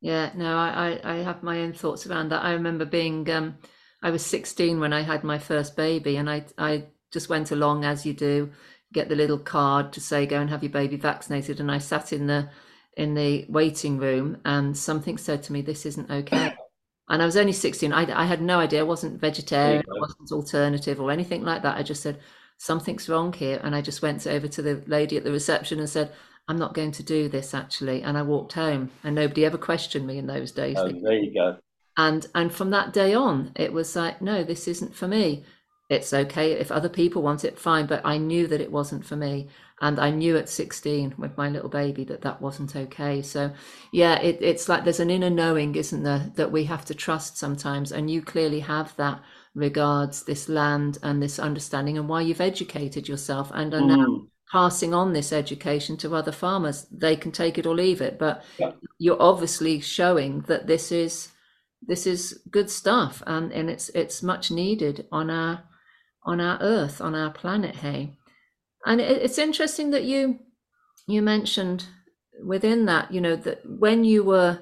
Yeah, 0.00 0.30
no, 0.34 0.56
I, 0.56 1.00
I 1.02 1.16
have 1.16 1.42
my 1.42 1.60
own 1.60 1.72
thoughts 1.72 2.06
around 2.06 2.30
that. 2.30 2.44
I 2.44 2.52
remember 2.52 2.84
being 2.84 3.28
um, 3.30 3.58
I 4.02 4.10
was 4.10 4.24
16 4.24 4.78
when 4.78 4.92
I 4.92 5.02
had 5.02 5.24
my 5.24 5.38
first 5.38 5.76
baby, 5.76 6.16
and 6.16 6.30
I 6.30 6.44
I 6.56 6.86
just 7.12 7.28
went 7.28 7.50
along 7.50 7.84
as 7.84 8.06
you 8.06 8.12
do, 8.12 8.52
get 8.92 9.08
the 9.08 9.16
little 9.16 9.38
card 9.38 9.92
to 9.94 10.00
say 10.00 10.26
go 10.26 10.40
and 10.40 10.50
have 10.50 10.62
your 10.62 10.72
baby 10.72 10.96
vaccinated, 10.96 11.60
and 11.60 11.70
I 11.70 11.78
sat 11.78 12.12
in 12.12 12.26
the 12.26 12.48
in 12.96 13.14
the 13.14 13.46
waiting 13.48 13.98
room, 13.98 14.38
and 14.44 14.76
something 14.76 15.18
said 15.18 15.42
to 15.44 15.52
me, 15.52 15.62
"This 15.62 15.86
isn't 15.86 16.10
okay." 16.10 16.54
And 17.10 17.22
I 17.22 17.24
was 17.24 17.38
only 17.38 17.52
16. 17.52 17.90
I, 17.90 18.02
I 18.22 18.26
had 18.26 18.42
no 18.42 18.58
idea. 18.58 18.80
I 18.80 18.82
wasn't 18.82 19.18
vegetarian. 19.18 19.82
I 19.82 19.98
wasn't 19.98 20.30
alternative 20.30 21.00
or 21.00 21.10
anything 21.10 21.42
like 21.42 21.62
that. 21.62 21.78
I 21.78 21.82
just 21.82 22.02
said, 22.02 22.20
something's 22.58 23.08
wrong 23.08 23.32
here. 23.32 23.60
And 23.62 23.74
I 23.74 23.80
just 23.80 24.02
went 24.02 24.26
over 24.26 24.46
to 24.48 24.62
the 24.62 24.82
lady 24.86 25.16
at 25.16 25.24
the 25.24 25.32
reception 25.32 25.78
and 25.78 25.88
said, 25.88 26.12
I'm 26.48 26.58
not 26.58 26.74
going 26.74 26.92
to 26.92 27.02
do 27.02 27.28
this 27.28 27.54
actually. 27.54 28.02
And 28.02 28.16
I 28.16 28.22
walked 28.22 28.54
home 28.54 28.90
and 29.04 29.14
nobody 29.14 29.44
ever 29.44 29.58
questioned 29.58 30.06
me 30.06 30.18
in 30.18 30.26
those 30.26 30.50
days. 30.50 30.76
Oh, 30.78 30.88
there 30.88 31.12
you 31.12 31.32
go. 31.32 31.58
And 31.96 32.26
and 32.34 32.52
from 32.52 32.70
that 32.70 32.92
day 32.92 33.12
on, 33.14 33.52
it 33.54 33.72
was 33.72 33.94
like, 33.94 34.22
no, 34.22 34.42
this 34.42 34.66
isn't 34.66 34.94
for 34.94 35.06
me. 35.06 35.44
It's 35.90 36.12
okay 36.12 36.52
if 36.52 36.70
other 36.70 36.90
people 36.90 37.22
want 37.22 37.44
it, 37.44 37.58
fine. 37.58 37.86
But 37.86 38.02
I 38.04 38.18
knew 38.18 38.46
that 38.46 38.60
it 38.60 38.70
wasn't 38.70 39.06
for 39.06 39.16
me, 39.16 39.48
and 39.80 39.98
I 39.98 40.10
knew 40.10 40.36
at 40.36 40.50
16 40.50 41.14
with 41.16 41.36
my 41.38 41.48
little 41.48 41.70
baby 41.70 42.04
that 42.04 42.20
that 42.22 42.42
wasn't 42.42 42.76
okay. 42.76 43.22
So, 43.22 43.52
yeah, 43.90 44.20
it, 44.20 44.38
it's 44.42 44.68
like 44.68 44.84
there's 44.84 45.00
an 45.00 45.10
inner 45.10 45.30
knowing, 45.30 45.74
isn't 45.74 46.02
there, 46.02 46.30
that 46.34 46.52
we 46.52 46.64
have 46.64 46.84
to 46.86 46.94
trust 46.94 47.38
sometimes, 47.38 47.90
and 47.90 48.10
you 48.10 48.20
clearly 48.20 48.60
have 48.60 48.94
that 48.96 49.22
regards 49.54 50.24
this 50.24 50.48
land 50.48 50.98
and 51.02 51.22
this 51.22 51.38
understanding, 51.38 51.96
and 51.96 52.06
why 52.06 52.20
you've 52.20 52.42
educated 52.42 53.08
yourself 53.08 53.50
and 53.54 53.72
are 53.72 53.80
mm. 53.80 53.96
now 53.96 54.26
passing 54.50 54.94
on 54.94 55.12
this 55.12 55.32
education 55.32 55.96
to 55.98 56.14
other 56.14 56.32
farmers. 56.32 56.86
They 56.90 57.16
can 57.16 57.32
take 57.32 57.58
it 57.58 57.66
or 57.66 57.74
leave 57.74 58.00
it, 58.00 58.18
but 58.18 58.44
yeah. 58.58 58.72
you're 58.98 59.22
obviously 59.22 59.80
showing 59.80 60.42
that 60.42 60.66
this 60.66 60.90
is 60.90 61.32
this 61.86 62.06
is 62.06 62.40
good 62.50 62.70
stuff 62.70 63.22
and, 63.26 63.52
and 63.52 63.70
it's 63.70 63.88
it's 63.90 64.22
much 64.22 64.50
needed 64.50 65.06
on 65.12 65.30
our 65.30 65.62
on 66.24 66.40
our 66.40 66.58
earth 66.60 67.00
on 67.00 67.14
our 67.14 67.30
planet 67.30 67.76
hey 67.76 68.16
and 68.84 69.00
it, 69.00 69.22
it's 69.22 69.38
interesting 69.38 69.90
that 69.90 70.04
you 70.04 70.38
you 71.06 71.22
mentioned 71.22 71.86
within 72.44 72.86
that 72.86 73.12
you 73.12 73.20
know 73.20 73.36
that 73.36 73.60
when 73.64 74.04
you 74.04 74.24
were 74.24 74.58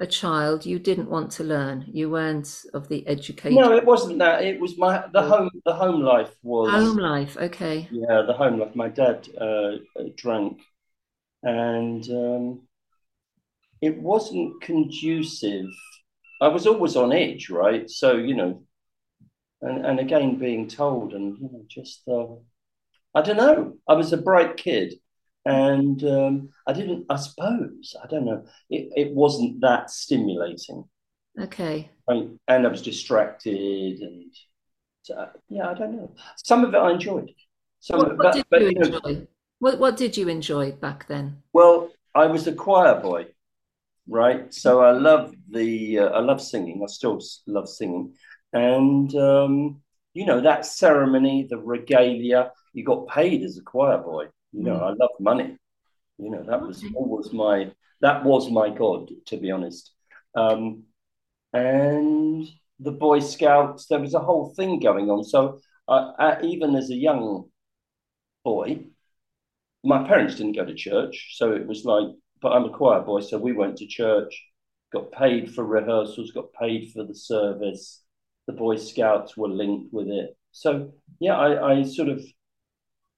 a 0.00 0.06
child 0.06 0.64
you 0.64 0.78
didn't 0.78 1.10
want 1.10 1.30
to 1.30 1.44
learn. 1.44 1.84
You 1.86 2.10
weren't 2.10 2.64
of 2.74 2.88
the 2.88 3.06
education 3.06 3.60
no 3.60 3.76
it 3.76 3.84
wasn't 3.84 4.18
that. 4.18 4.42
It 4.42 4.58
was 4.58 4.76
my 4.78 5.04
the 5.12 5.22
home 5.22 5.50
the 5.64 5.74
home 5.74 6.00
life 6.00 6.34
was 6.42 6.70
home 6.70 6.96
life 6.96 7.36
okay. 7.36 7.88
Yeah 7.90 8.22
the 8.26 8.32
home 8.32 8.58
life. 8.58 8.74
My 8.74 8.88
dad 8.88 9.28
uh, 9.38 9.72
drank. 10.16 10.60
And 11.42 12.04
um, 12.10 12.68
it 13.80 13.96
wasn't 13.98 14.60
conducive. 14.60 15.70
I 16.40 16.48
was 16.48 16.66
always 16.66 16.96
on 16.96 17.12
edge, 17.12 17.50
right? 17.50 17.88
So 17.88 18.16
you 18.16 18.34
know, 18.34 18.62
and 19.62 19.86
and 19.86 20.00
again 20.00 20.38
being 20.38 20.68
told, 20.68 21.12
and 21.12 21.38
you 21.38 21.48
know, 21.52 21.64
just 21.68 22.02
uh, 22.08 22.26
I 23.14 23.22
don't 23.22 23.36
know. 23.36 23.76
I 23.88 23.94
was 23.94 24.12
a 24.12 24.18
bright 24.18 24.56
kid, 24.56 24.94
and 25.50 26.04
um, 26.04 26.48
I 26.66 26.72
didn't. 26.72 27.06
I 27.08 27.16
suppose 27.16 27.94
I 28.02 28.06
don't 28.06 28.24
know. 28.24 28.44
It 28.68 28.88
it 28.96 29.14
wasn't 29.14 29.60
that 29.60 29.90
stimulating. 29.90 30.84
Okay. 31.40 31.90
I, 32.08 32.28
and 32.48 32.66
I 32.66 32.68
was 32.68 32.82
distracted, 32.82 34.00
and 34.00 34.34
so, 35.02 35.28
yeah, 35.48 35.70
I 35.70 35.74
don't 35.74 35.96
know. 35.96 36.14
Some 36.36 36.64
of 36.64 36.74
it 36.74 36.78
I 36.78 36.92
enjoyed. 36.92 37.30
Some 37.78 37.98
what, 37.98 38.18
what 38.18 38.34
did 38.34 38.44
but, 38.50 38.62
you 38.62 38.68
enjoy? 38.68 38.98
Know, 38.98 39.26
what 39.60 39.78
what 39.78 39.96
did 39.96 40.16
you 40.16 40.28
enjoy 40.28 40.72
back 40.72 41.06
then? 41.06 41.42
Well, 41.52 41.90
I 42.14 42.26
was 42.26 42.46
a 42.46 42.52
choir 42.52 43.00
boy 43.00 43.26
right? 44.10 44.52
So 44.52 44.80
I 44.80 44.90
love 44.90 45.32
the 45.48 46.00
uh, 46.00 46.08
I 46.08 46.20
love 46.20 46.42
singing. 46.42 46.82
I 46.82 46.86
still 46.86 47.20
love 47.46 47.68
singing, 47.68 48.14
and 48.52 49.14
um, 49.14 49.80
you 50.12 50.26
know 50.26 50.40
that 50.40 50.66
ceremony, 50.66 51.46
the 51.48 51.58
regalia. 51.58 52.52
You 52.72 52.84
got 52.84 53.08
paid 53.08 53.42
as 53.42 53.56
a 53.56 53.62
choir 53.62 53.98
boy. 53.98 54.26
You 54.52 54.64
know, 54.64 54.74
mm. 54.74 54.82
I 54.82 54.88
love 54.88 55.10
money. 55.20 55.56
You 56.18 56.30
know, 56.30 56.42
that 56.42 56.60
was 56.60 56.84
always 56.94 57.32
my 57.32 57.72
that 58.00 58.24
was 58.24 58.50
my 58.50 58.70
god, 58.70 59.10
to 59.26 59.36
be 59.36 59.50
honest. 59.50 59.92
Um, 60.34 60.84
and 61.52 62.48
the 62.78 62.92
Boy 62.92 63.20
Scouts, 63.20 63.86
there 63.86 64.00
was 64.00 64.14
a 64.14 64.20
whole 64.20 64.54
thing 64.54 64.80
going 64.80 65.10
on. 65.10 65.24
So 65.24 65.60
uh, 65.88 66.12
uh, 66.18 66.38
even 66.42 66.74
as 66.76 66.90
a 66.90 66.94
young 66.94 67.44
boy, 68.44 68.86
my 69.84 70.06
parents 70.06 70.36
didn't 70.36 70.56
go 70.56 70.64
to 70.64 70.74
church, 70.74 71.36
so 71.36 71.52
it 71.52 71.66
was 71.66 71.84
like 71.84 72.08
but 72.40 72.52
I'm 72.52 72.64
a 72.64 72.70
choir 72.70 73.00
boy, 73.02 73.20
so 73.20 73.38
we 73.38 73.52
went 73.52 73.76
to 73.78 73.86
church, 73.86 74.42
got 74.92 75.12
paid 75.12 75.54
for 75.54 75.64
rehearsals, 75.64 76.32
got 76.32 76.52
paid 76.52 76.90
for 76.92 77.04
the 77.04 77.14
service. 77.14 78.02
The 78.46 78.52
Boy 78.54 78.76
Scouts 78.76 79.36
were 79.36 79.48
linked 79.48 79.92
with 79.92 80.08
it. 80.08 80.36
So 80.52 80.92
yeah, 81.20 81.36
I, 81.36 81.72
I 81.72 81.82
sort 81.82 82.08
of 82.08 82.24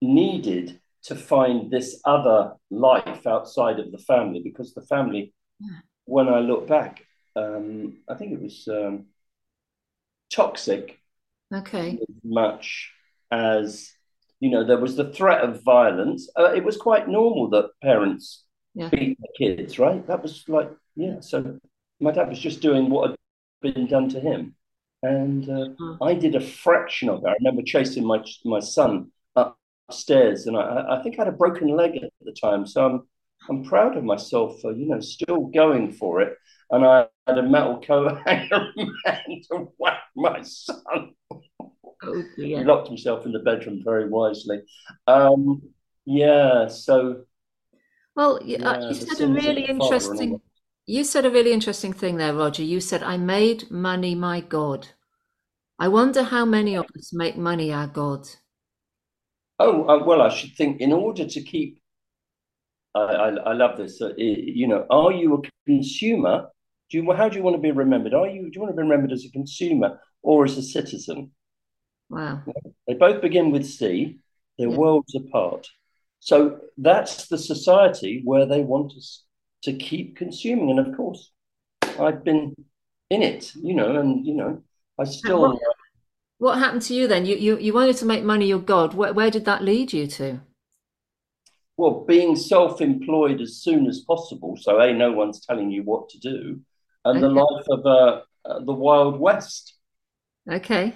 needed 0.01 0.81
to 1.05 1.17
find 1.17 1.71
this 1.71 2.01
other 2.05 2.53
life 2.71 3.27
outside 3.27 3.81
of 3.81 3.91
the 3.91 3.99
family 3.99 4.41
because 4.43 4.73
the 4.73 4.83
family, 4.83 5.35
yeah. 5.61 5.79
when 6.05 6.29
I 6.29 6.41
look 6.41 6.69
back, 6.69 7.05
um, 7.35 7.99
I 8.09 8.15
think 8.15 8.33
it 8.33 8.43
was 8.43 8.69
um, 8.69 9.07
toxic. 10.33 10.99
Okay. 11.53 11.99
As 12.01 12.17
much 12.25 12.93
as 13.31 13.93
you 14.43 14.51
know, 14.51 14.65
there 14.65 14.79
was 14.79 14.97
the 14.97 15.13
threat 15.13 15.43
of 15.43 15.63
violence. 15.63 16.29
Uh, 16.37 16.53
it 16.53 16.65
was 16.65 16.77
quite 16.77 17.09
normal 17.09 17.49
that 17.51 17.71
parents 17.81 18.45
yeah. 18.75 18.89
beat 18.89 19.17
the 19.21 19.29
kids, 19.39 19.79
right? 19.79 20.05
That 20.09 20.21
was 20.21 20.45
like, 20.49 20.69
yeah. 20.97 21.21
So 21.21 21.61
my 22.01 22.11
dad 22.11 22.29
was 22.29 22.41
just 22.41 22.61
doing 22.61 22.91
what 22.91 23.11
had 23.11 23.19
been 23.75 23.87
done 23.87 24.09
to 24.09 24.21
him. 24.21 24.57
And 25.03 25.49
uh. 25.49 26.05
I 26.05 26.15
did 26.15 26.35
a 26.35 26.41
fraction 26.41 27.09
of 27.09 27.21
it. 27.25 27.29
I 27.29 27.35
remember 27.39 27.63
chasing 27.63 28.05
my 28.05 28.25
my 28.45 28.59
son 28.59 29.13
upstairs, 29.93 30.47
and 30.47 30.57
I, 30.57 30.99
I 30.99 31.03
think 31.03 31.19
I 31.19 31.25
had 31.25 31.29
a 31.29 31.37
broken 31.37 31.69
leg 31.69 31.97
at 31.97 32.11
the 32.23 32.33
time. 32.33 32.67
So 32.67 32.87
I'm 32.87 33.03
I'm 33.49 33.65
proud 33.65 33.97
of 33.97 34.05
myself 34.05 34.61
for 34.61 34.73
you 34.73 34.87
know 34.87 35.01
still 35.01 35.47
going 35.47 35.93
for 35.93 36.21
it. 36.21 36.37
And 36.71 36.87
I 36.87 37.07
had 37.27 37.37
a 37.37 37.43
metal 37.43 37.81
coat 37.81 38.19
hanger 38.27 38.73
to 39.07 39.69
whack 39.79 40.03
my 40.17 40.41
son. 40.43 41.15
Oh, 42.05 42.25
yeah. 42.37 42.59
He 42.59 42.65
locked 42.65 42.89
himself 42.89 43.27
in 43.27 43.33
the 43.33 43.41
bedroom 43.41 43.83
very 43.85 44.09
wisely. 44.09 44.63
Um, 45.07 45.63
yeah, 46.07 46.67
so 46.69 47.25
well, 48.17 48.37
uh, 48.37 48.41
yeah, 48.45 48.89
you 48.89 48.95
said 48.95 49.21
a 49.21 49.29
really 49.29 49.65
interesting. 49.65 50.41
You 50.87 51.05
said 51.05 51.25
a 51.25 51.31
really 51.31 51.53
interesting 51.53 51.93
thing 51.93 52.17
there, 52.17 52.35
Roger. 52.35 52.63
You 52.63 52.81
said, 52.81 53.03
"I 53.03 53.17
made 53.19 53.71
money 53.71 54.15
my 54.15 54.41
god." 54.41 54.89
I 55.79 55.89
wonder 55.89 56.23
how 56.23 56.45
many 56.45 56.77
of 56.77 56.87
us 56.97 57.13
make 57.13 57.37
money 57.37 57.73
our 57.73 57.87
god. 57.87 58.29
Oh 59.63 59.89
uh, 59.89 60.05
well, 60.05 60.23
I 60.23 60.29
should 60.29 60.55
think 60.57 60.81
in 60.81 60.93
order 60.93 61.25
to 61.27 61.41
keep. 61.41 61.81
I 62.95 63.01
I, 63.01 63.29
I 63.29 63.53
love 63.53 63.79
this. 63.79 64.03
Uh, 64.03 64.13
you 64.17 64.67
know, 64.67 64.87
are 64.91 65.13
you 65.13 65.35
a 65.35 65.43
consumer? 65.67 66.49
Do 66.91 66.99
you 66.99 67.13
how 67.13 67.29
do 67.29 67.37
you 67.37 67.45
want 67.45 67.57
to 67.57 67.63
be 67.63 67.71
remembered? 67.71 68.13
Are 68.13 68.27
you 68.27 68.43
do 68.43 68.51
you 68.55 68.61
want 68.61 68.73
to 68.73 68.77
be 68.77 68.83
remembered 68.83 69.13
as 69.13 69.25
a 69.25 69.31
consumer 69.31 70.01
or 70.23 70.45
as 70.45 70.59
a 70.59 70.63
citizen? 70.63 71.31
Wow. 72.11 72.43
They 72.87 72.95
both 72.95 73.23
begin 73.23 73.53
with 73.53 73.65
C. 73.65 74.19
They're 74.59 74.69
yeah. 74.69 74.77
worlds 74.77 75.15
apart. 75.15 75.69
So 76.21 76.61
that's 76.77 77.29
the 77.29 77.39
society 77.39 78.23
where 78.25 78.47
they 78.47 78.61
want 78.61 78.93
us 78.93 79.23
to 79.63 79.73
keep 79.73 80.17
consuming. 80.17 80.71
And 80.71 80.81
of 80.81 80.97
course, 80.97 81.31
I've 81.99 82.25
been 82.25 82.55
in 83.11 83.23
it, 83.23 83.55
you 83.55 83.75
know, 83.75 84.01
and 84.01 84.27
you 84.27 84.35
know, 84.35 84.63
I 84.99 85.05
still. 85.05 85.59
What, 86.43 86.59
happened 86.59 86.83
to 86.83 86.95
you 86.95 87.07
then? 87.07 87.25
You, 87.25 87.37
you 87.37 87.59
you 87.59 87.73
wanted 87.73 87.97
to 87.99 88.05
make 88.05 88.25
money 88.25 88.47
your 88.47 88.59
god. 88.59 88.95
Where 88.95 89.13
where 89.13 89.31
did 89.31 89.45
that 89.45 89.63
lead 89.63 89.93
you 89.93 90.09
to? 90.09 90.41
Well, 91.77 92.05
being 92.07 92.35
self-employed 92.35 93.41
as 93.41 93.59
soon 93.59 93.87
as 93.87 94.01
possible, 94.01 94.57
so 94.61 94.81
a 94.81 94.93
no 94.93 95.13
one's 95.13 95.45
telling 95.47 95.71
you 95.71 95.83
what 95.85 96.09
to 96.09 96.19
do, 96.19 96.61
and 97.05 97.19
okay. 97.19 97.21
the 97.21 97.29
life 97.29 97.67
of 97.71 97.87
uh, 97.87 98.21
uh, 98.45 98.59
the 98.65 98.73
Wild 98.73 99.21
West. 99.21 99.75
Okay. 100.51 100.95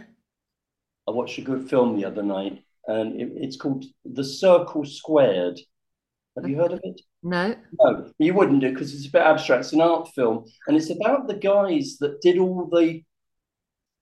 I 1.09 1.11
watched 1.13 1.39
a 1.39 1.43
good 1.43 1.71
film 1.71 1.97
the 1.97 2.05
other 2.05 2.25
night 2.25 2.65
and 2.87 3.21
it, 3.21 3.31
it's 3.37 3.57
called 3.57 3.85
The 4.05 4.25
Circle 4.25 4.85
Squared. 4.85 5.61
Have 6.37 6.49
you 6.49 6.57
heard 6.57 6.73
of 6.73 6.81
it? 6.83 7.01
No. 7.23 7.55
No, 7.81 8.11
you 8.19 8.35
wouldn't 8.35 8.61
do 8.61 8.71
because 8.71 8.95
it's 8.95 9.07
a 9.07 9.11
bit 9.11 9.23
abstract. 9.23 9.65
It's 9.65 9.73
an 9.73 9.81
art 9.81 10.09
film, 10.15 10.45
and 10.67 10.77
it's 10.77 10.91
about 10.91 11.29
the 11.29 11.37
guys 11.37 11.97
that 12.01 12.21
did 12.21 12.39
all 12.39 12.69
the 12.71 13.03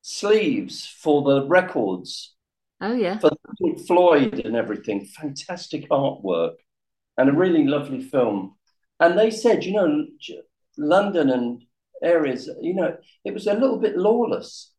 sleeves 0.06 0.87
for 0.87 1.23
the 1.23 1.46
records. 1.46 2.34
Oh 2.80 2.92
yeah. 2.92 3.18
For 3.18 3.30
Pink 3.58 3.87
Floyd 3.87 4.42
and 4.44 4.54
everything. 4.54 5.06
Fantastic 5.06 5.88
artwork, 5.88 6.56
and 7.16 7.30
a 7.30 7.32
really 7.32 7.66
lovely 7.66 8.02
film. 8.02 8.56
And 9.00 9.18
they 9.18 9.30
said, 9.30 9.64
you 9.64 9.73
know, 9.73 10.06
London 10.76 11.30
and 11.30 11.62
areas, 12.02 12.50
you 12.61 12.75
know, 12.75 12.96
it 13.25 13.32
was 13.32 13.46
a 13.46 13.54
little 13.54 13.78
bit 13.78 13.96
lawless. 13.96 14.73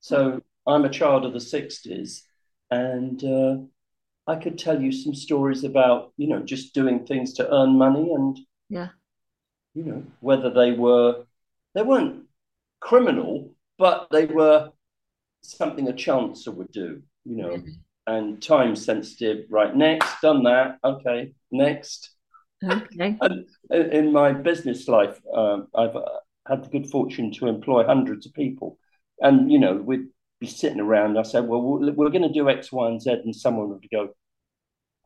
So 0.00 0.42
I'm 0.66 0.84
a 0.84 0.90
child 0.90 1.24
of 1.24 1.32
the 1.32 1.38
'60s, 1.38 2.22
and 2.72 3.22
uh, 3.24 3.56
I 4.26 4.34
could 4.34 4.58
tell 4.58 4.82
you 4.82 4.90
some 4.90 5.14
stories 5.14 5.62
about 5.62 6.12
you 6.16 6.26
know 6.26 6.40
just 6.40 6.74
doing 6.74 7.06
things 7.06 7.34
to 7.34 7.54
earn 7.54 7.78
money 7.78 8.12
and 8.12 8.36
yeah, 8.68 8.88
you 9.74 9.84
know 9.84 10.02
whether 10.18 10.50
they 10.50 10.72
were 10.72 11.24
they 11.74 11.82
weren't 11.82 12.24
criminal, 12.80 13.52
but 13.80 14.08
they 14.12 14.26
were 14.26 14.70
something 15.42 15.88
a 15.88 15.92
chancer 15.92 16.54
would 16.54 16.72
do, 16.72 17.02
you 17.24 17.36
know, 17.36 17.50
Really? 17.56 17.80
and 18.06 18.42
time 18.42 18.76
sensitive. 18.76 19.46
Right, 19.50 19.74
next, 19.76 20.20
done 20.22 20.44
that. 20.44 20.78
Okay, 20.84 21.34
next. 21.52 22.10
Okay. 22.64 23.16
And 23.22 23.48
in 23.70 23.92
in 23.92 24.12
my 24.12 24.32
business 24.32 24.88
life, 24.88 25.20
um, 25.34 25.68
I've 25.74 25.96
uh, 25.96 26.20
had 26.48 26.64
the 26.64 26.68
good 26.70 26.90
fortune 26.90 27.32
to 27.34 27.48
employ 27.48 27.84
hundreds 27.84 28.26
of 28.26 28.34
people, 28.34 28.78
and 29.20 29.50
you 29.52 29.58
know, 29.58 29.74
we'd 29.76 30.08
be 30.40 30.46
sitting 30.46 30.80
around. 30.80 31.18
I 31.18 31.22
said, 31.22 31.48
"Well, 31.48 31.62
we're, 31.62 31.92
we're 31.92 32.10
going 32.16 32.28
to 32.28 32.40
do 32.40 32.48
X, 32.50 32.72
Y, 32.72 32.88
and 32.88 33.00
Z," 33.02 33.10
and 33.24 33.34
someone 33.36 33.70
would 33.70 33.86
go, 33.90 34.14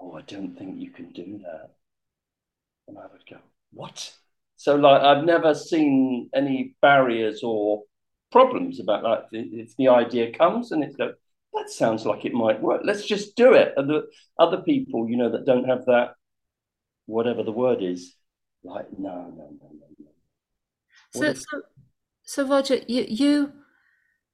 "Oh, 0.01 0.13
I 0.13 0.23
don't 0.23 0.57
think 0.57 0.81
you 0.81 0.91
can 0.93 1.11
do 1.13 1.39
that," 1.39 1.71
and 2.89 2.99
I 2.99 3.07
would 3.13 3.25
go, 3.29 3.39
"What?" 3.73 4.13
So, 4.57 4.77
like, 4.77 5.03
I've 5.03 5.25
never 5.25 5.55
seen 5.55 6.31
any 6.35 6.77
barriers 6.81 7.43
or 7.43 7.83
problems 8.35 8.81
about 8.81 9.03
that. 9.05 9.21
If 9.33 9.77
the 9.77 9.89
idea 10.03 10.33
comes 10.43 10.73
and 10.73 10.83
it's 10.85 10.97
go, 10.97 11.09
that 11.55 11.71
sounds 11.71 12.05
like 12.05 12.25
it 12.25 12.35
might 12.35 12.61
work. 12.61 12.83
Let's 12.85 13.07
just 13.07 13.37
do 13.37 13.55
it. 13.55 13.75
And 13.77 13.89
the 13.89 14.01
other 14.45 14.61
people, 14.71 15.09
you 15.11 15.17
know, 15.21 15.31
that 15.31 15.47
don't 15.47 15.69
have 15.73 15.85
that, 15.87 16.09
whatever 17.07 17.43
the 17.45 17.53
word 17.65 17.81
is, 17.83 18.01
like, 18.65 18.87
no, 18.99 19.15
no, 19.39 19.47
no, 19.61 19.69
no, 19.81 19.87
no. 20.01 20.11
So, 21.13 21.33
so, 21.35 21.63
so 22.25 22.49
Roger, 22.49 22.79
you 22.89 23.07
you 23.09 23.53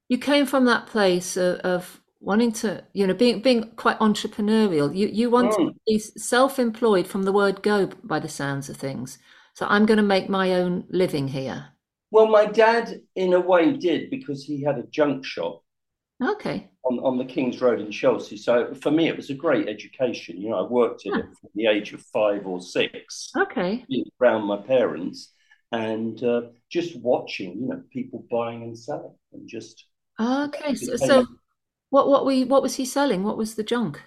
you 0.09 0.17
came 0.17 0.45
from 0.45 0.65
that 0.65 0.87
place 0.87 1.37
of, 1.37 1.59
of 1.59 2.01
wanting 2.19 2.51
to, 2.53 2.83
you 2.93 3.05
know, 3.07 3.13
being 3.13 3.41
being 3.41 3.71
quite 3.75 3.99
entrepreneurial. 3.99 4.95
You 4.95 5.07
you 5.07 5.29
wanted 5.29 5.51
to 5.67 5.71
Mm. 5.71 5.75
be 5.87 5.99
self-employed 5.99 7.07
from 7.07 7.23
the 7.23 7.31
word 7.33 7.61
go, 7.63 7.87
by 8.03 8.19
the 8.19 8.29
sounds 8.29 8.69
of 8.69 8.77
things. 8.77 9.19
So 9.53 9.65
I'm 9.67 9.85
going 9.85 9.97
to 9.97 10.03
make 10.15 10.29
my 10.29 10.53
own 10.53 10.85
living 10.89 11.27
here. 11.29 11.70
Well, 12.11 12.27
my 12.27 12.45
dad, 12.45 13.01
in 13.15 13.33
a 13.33 13.39
way, 13.39 13.75
did 13.75 14.11
because 14.11 14.43
he 14.43 14.61
had 14.61 14.77
a 14.77 14.83
junk 14.83 15.25
shop 15.25 15.63
Okay. 16.21 16.71
on, 16.83 16.99
on 16.99 17.17
the 17.17 17.25
King's 17.25 17.61
Road 17.61 17.79
in 17.79 17.91
Chelsea. 17.91 18.37
So 18.37 18.73
for 18.81 18.91
me, 18.91 19.07
it 19.07 19.15
was 19.15 19.29
a 19.29 19.35
great 19.35 19.67
education. 19.67 20.41
You 20.41 20.49
know, 20.49 20.65
I 20.65 20.69
worked 20.69 21.05
in 21.05 21.11
Huh. 21.13 21.19
it 21.19 21.29
from 21.39 21.49
the 21.55 21.67
age 21.67 21.93
of 21.93 22.01
five 22.01 22.45
or 22.47 22.59
six, 22.61 23.35
Okay. 23.35 23.87
around 24.21 24.43
my 24.45 24.57
parents 24.57 25.33
and 25.71 26.21
uh, 26.23 26.41
just 26.69 26.95
watching, 26.97 27.61
you 27.61 27.67
know, 27.67 27.83
people 27.91 28.25
buying 28.31 28.63
and 28.63 28.77
selling 28.77 29.15
and 29.33 29.47
just 29.47 29.85
Okay. 30.19 30.75
So, 30.75 30.95
so 30.97 31.25
what 31.91 32.07
what 32.09 32.25
we 32.25 32.43
what 32.45 32.61
was 32.63 32.75
he 32.77 32.85
selling? 32.85 33.23
What 33.23 33.37
was 33.37 33.55
the 33.55 33.63
junk? 33.63 34.01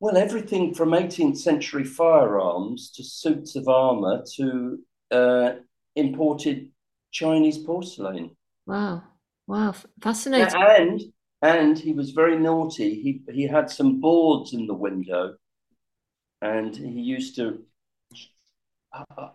well, 0.00 0.16
everything 0.16 0.74
from 0.74 0.94
18th 0.94 1.38
century 1.38 1.84
firearms 1.84 2.90
to 2.92 3.04
suits 3.04 3.56
of 3.56 3.68
armor 3.68 4.24
to 4.36 4.78
uh, 5.10 5.52
imported 5.96 6.70
Chinese 7.10 7.58
porcelain. 7.58 8.36
Wow. 8.66 9.02
Wow. 9.46 9.74
Fascinating. 10.00 10.54
And 10.54 11.00
and 11.42 11.78
he 11.78 11.92
was 11.92 12.10
very 12.10 12.38
naughty. 12.38 13.00
He 13.02 13.22
he 13.32 13.46
had 13.46 13.70
some 13.70 14.00
boards 14.00 14.54
in 14.54 14.66
the 14.66 14.74
window, 14.74 15.34
and 16.40 16.74
he 16.74 17.00
used 17.00 17.36
to. 17.36 17.64
Uh, 18.92 19.04
uh, 19.18 19.28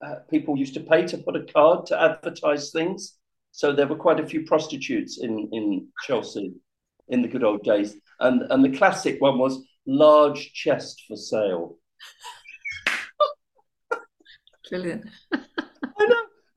uh, 0.00 0.14
people 0.30 0.56
used 0.56 0.74
to 0.74 0.80
pay 0.80 1.04
to 1.04 1.18
put 1.18 1.34
a 1.34 1.44
card 1.52 1.84
to 1.86 2.00
advertise 2.00 2.70
things. 2.70 3.18
So 3.50 3.72
there 3.72 3.88
were 3.88 3.96
quite 3.96 4.20
a 4.20 4.26
few 4.26 4.44
prostitutes 4.44 5.18
in 5.20 5.48
in 5.52 5.88
Chelsea 6.06 6.54
in 7.08 7.22
the 7.22 7.28
good 7.28 7.42
old 7.42 7.64
days, 7.64 7.96
and 8.20 8.42
and 8.50 8.64
the 8.64 8.76
classic 8.78 9.20
one 9.20 9.38
was 9.38 9.64
large 9.86 10.52
chest 10.52 11.02
for 11.08 11.16
sale. 11.16 11.78
Brilliant. 14.70 15.06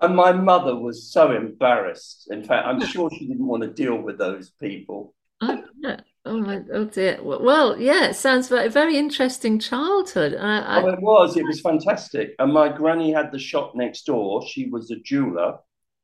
I. 0.02 0.06
And 0.06 0.16
my 0.16 0.32
mother 0.32 0.76
was 0.76 1.12
so 1.12 1.32
embarrassed. 1.32 2.28
In 2.32 2.44
fact, 2.44 2.68
I'm 2.68 2.82
sure 2.82 3.10
she 3.12 3.28
didn't 3.28 3.48
want 3.48 3.64
to 3.64 3.70
deal 3.70 3.96
with 3.96 4.18
those 4.18 4.50
people. 4.50 5.14
Oh, 5.42 5.64
yeah. 5.80 6.00
Oh 6.24 6.38
my, 6.38 6.62
oh 6.72 6.86
dear. 6.86 7.18
Well, 7.22 7.80
yeah, 7.80 8.10
it 8.10 8.16
sounds 8.16 8.48
very, 8.48 8.70
very 8.70 8.96
interesting 8.96 9.58
childhood. 9.58 10.34
And 10.34 10.46
I, 10.46 10.82
Oh, 10.82 10.88
it 10.88 11.02
was. 11.02 11.36
It 11.36 11.46
was 11.46 11.62
fantastic. 11.62 12.36
And 12.38 12.54
my 12.54 12.70
granny 12.70 13.12
had 13.12 13.32
the 13.32 13.40
shop 13.40 13.74
next 13.74 14.06
door. 14.06 14.46
She 14.46 14.70
was 14.70 14.92
a 14.92 14.98
jeweler 14.98 15.58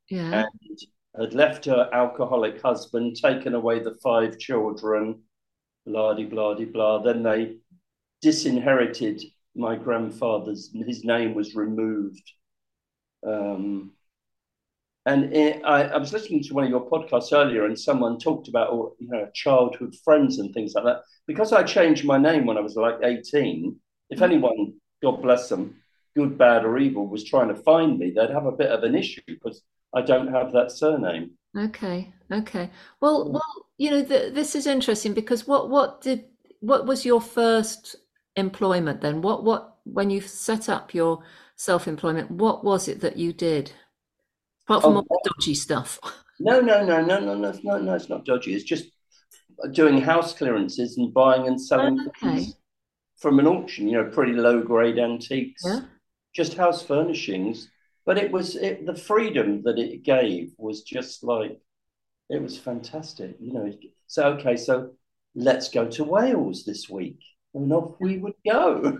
yeah. 0.10 0.46
and 0.46 0.80
had 1.20 1.36
left 1.36 1.66
her 1.66 1.90
alcoholic 1.94 2.62
husband, 2.62 3.16
taken 3.16 3.54
away 3.54 3.80
the 3.80 3.96
five 4.02 4.40
children, 4.40 5.22
blah 5.86 6.16
de 6.16 6.26
blah 6.26 6.56
de 6.56 6.66
blah. 6.66 7.04
Then 7.04 7.22
they 7.22 7.58
disinherited 8.22 9.24
my 9.56 9.76
grandfather's. 9.76 10.72
His 10.74 11.04
name 11.04 11.36
was 11.36 11.56
removed. 11.56 12.24
Um, 13.26 13.92
and 15.08 15.34
it, 15.34 15.62
I, 15.64 15.84
I 15.84 15.98
was 15.98 16.12
listening 16.12 16.44
to 16.44 16.54
one 16.54 16.66
of 16.66 16.70
your 16.70 16.88
podcasts 16.90 17.32
earlier, 17.32 17.66
and 17.66 17.80
someone 17.80 18.20
talked 18.20 18.50
about 18.50 18.70
all 18.70 18.96
you 19.00 19.08
know 19.08 19.30
childhood 19.34 19.96
friends 20.04 20.38
and 20.40 20.54
things 20.54 20.74
like 20.76 20.84
that. 20.84 21.04
Because 21.26 21.54
I 21.54 21.64
changed 21.64 22.06
my 22.06 22.18
name 22.18 22.46
when 22.46 22.58
I 22.58 22.62
was 22.62 22.76
like 22.76 22.98
eighteen. 23.04 23.80
If 24.10 24.20
hmm. 24.20 24.26
anyone, 24.26 24.74
God 25.02 25.22
bless 25.22 25.48
them, 25.48 25.78
good, 26.16 26.38
bad, 26.38 26.66
or 26.66 26.78
evil, 26.78 27.08
was 27.08 27.24
trying 27.24 27.48
to 27.48 27.56
find 27.56 27.98
me, 27.98 28.12
they'd 28.12 28.30
have 28.30 28.48
a 28.48 28.52
bit 28.52 28.70
of 28.70 28.84
an 28.84 28.96
issue 28.96 29.22
because 29.26 29.62
I 29.96 30.02
don't 30.02 30.28
have 30.28 30.52
that 30.52 30.72
surname. 30.74 31.32
Okay. 31.58 32.14
Okay. 32.32 32.70
Well, 33.00 33.28
hmm. 33.28 33.34
well, 33.34 33.66
you 33.78 33.90
know, 33.92 34.04
th 34.04 34.34
this 34.34 34.56
is 34.56 34.68
interesting 34.68 35.14
because 35.14 35.48
what 35.48 35.70
what 35.70 36.02
did 36.02 36.26
what 36.60 36.86
was 36.86 37.06
your 37.06 37.22
first 37.22 37.96
employment 38.36 39.00
then? 39.00 39.22
What 39.22 39.46
what 39.46 39.78
when 39.86 40.10
you 40.10 40.20
set 40.20 40.68
up 40.68 40.94
your 40.94 41.24
self-employment, 41.56 42.30
what 42.30 42.64
was 42.64 42.88
it 42.88 43.00
that 43.00 43.18
you 43.18 43.32
did? 43.32 43.72
Apart 44.68 44.84
oh, 44.84 44.88
from 44.90 44.98
all 44.98 45.08
Oh 45.10 45.20
the 45.24 45.30
dodgy 45.30 45.54
stuff. 45.54 46.00
no, 46.40 46.60
no, 46.60 46.86
no, 46.86 47.02
no, 47.02 47.20
no, 47.20 47.36
no, 47.36 47.54
no, 47.64 47.78
no! 47.78 47.94
It's 47.94 48.10
not 48.10 48.26
dodgy. 48.26 48.54
It's 48.54 48.66
just 48.66 48.90
doing 49.72 50.02
house 50.02 50.34
clearances 50.34 50.98
and 50.98 51.14
buying 51.14 51.48
and 51.48 51.60
selling 51.60 52.00
oh, 52.02 52.08
Okay. 52.10 52.36
things 52.36 52.56
from 53.18 53.40
an 53.40 53.48
auction. 53.48 53.88
You 53.88 54.04
know, 54.04 54.10
pretty 54.10 54.34
low 54.34 54.62
grade 54.62 55.00
antiques. 55.00 55.64
Yeah. 55.64 55.82
just 56.36 56.56
house 56.56 56.84
furnishings, 56.84 57.70
but 58.06 58.18
it 58.18 58.30
was 58.32 58.58
it, 58.58 58.86
the 58.86 58.96
freedom 58.96 59.64
that 59.64 59.80
it 59.80 60.04
gave 60.04 60.52
was 60.58 60.84
just 60.84 61.24
like 61.24 61.60
it 62.30 62.42
was 62.42 62.58
fantastic. 62.58 63.38
You 63.40 63.54
know, 63.54 63.74
so 64.08 64.34
okay, 64.34 64.58
so 64.58 64.92
let's 65.34 65.70
go 65.70 65.88
to 65.88 66.04
Wales 66.04 66.66
this 66.66 66.90
week, 66.90 67.20
and 67.58 67.74
off 67.74 67.96
we 68.00 68.18
would 68.18 68.34
go. 68.50 69.00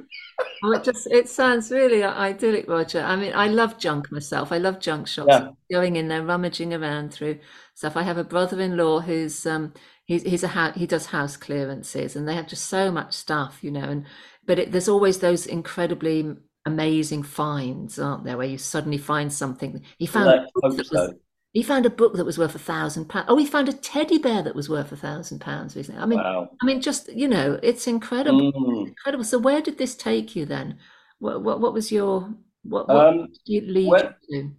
It 0.64 0.84
just 0.84 1.08
it 1.08 1.30
sounds 1.30 1.72
really 1.72 2.04
idyllic, 2.04 2.68
Roger. 2.68 3.02
I 3.02 3.16
mean, 3.16 3.34
I 3.34 3.48
love 3.48 3.78
junk 3.78 4.12
myself. 4.12 4.52
I 4.52 4.58
love 4.58 4.80
junk 4.80 5.08
shops. 5.08 5.28
Yeah, 5.30 5.50
Going 5.72 5.96
in 5.96 6.08
there, 6.08 6.24
rummaging 6.24 6.74
around 6.74 7.14
through 7.14 7.40
stuff. 7.76 7.96
I 7.96 8.04
have 8.04 8.18
a 8.18 8.24
brother-in-law 8.24 9.02
who's 9.02 9.46
um 9.46 9.74
he's 10.06 10.24
he's 10.24 10.44
a 10.44 10.72
he 10.74 10.88
does 10.88 11.08
house 11.08 11.38
clearances, 11.38 12.16
and 12.16 12.28
they 12.28 12.36
have 12.36 12.48
just 12.48 12.66
so 12.66 12.92
much 12.92 13.14
stuff, 13.14 13.60
you 13.62 13.72
know. 13.72 13.84
And 13.84 14.06
but 14.46 14.60
it, 14.60 14.72
there's 14.72 14.90
always 14.90 15.20
those 15.20 15.46
incredibly 15.46 16.36
amazing 16.66 17.24
finds, 17.24 18.00
aren't 18.00 18.24
there, 18.24 18.38
where 18.38 18.48
you 18.48 18.58
suddenly 18.58 18.98
find 18.98 19.32
something. 19.32 19.84
He 19.98 20.06
found 20.06 20.30
a 20.30 20.36
let's 20.38 20.52
book 20.54 20.64
hope 20.64 20.78
that 20.78 20.78
was 20.78 20.90
so. 20.90 21.14
He 21.58 21.64
found 21.64 21.86
a 21.86 21.90
book 21.90 22.16
that 22.16 22.26
was 22.26 22.38
worth 22.38 22.56
a 22.56 22.60
thousand 22.60 23.06
pounds. 23.10 23.26
Oh, 23.30 23.38
he 23.38 23.46
found 23.46 23.70
a 23.70 23.74
teddy 23.74 24.18
bear 24.20 24.42
that 24.44 24.56
was 24.56 24.70
worth 24.70 24.92
a 24.92 24.98
thousand 24.98 25.40
pounds 25.42 25.76
recently. 25.76 26.02
I 26.02 26.06
mean, 26.06 26.20
Wow. 26.20 26.50
I 26.62 26.66
mean, 26.66 26.82
just 26.82 27.10
you 27.14 27.28
know, 27.28 27.60
it's 27.64 27.88
incredible. 27.88 28.42
Mm. 28.54 28.88
Incredible. 28.88 29.24
So 29.26 29.40
where 29.40 29.62
did 29.62 29.78
this 29.78 29.96
take 29.96 30.36
you 30.36 30.46
then? 30.46 30.80
What 31.20 31.44
what, 31.44 31.60
what 31.62 31.74
was 31.74 31.92
your 31.92 32.34
what 32.64 32.90
what 32.90 33.08
Um, 33.10 33.28
did 33.34 33.40
you 33.46 33.62
lead 33.62 33.90
when 33.90 34.14
to? 34.32 34.52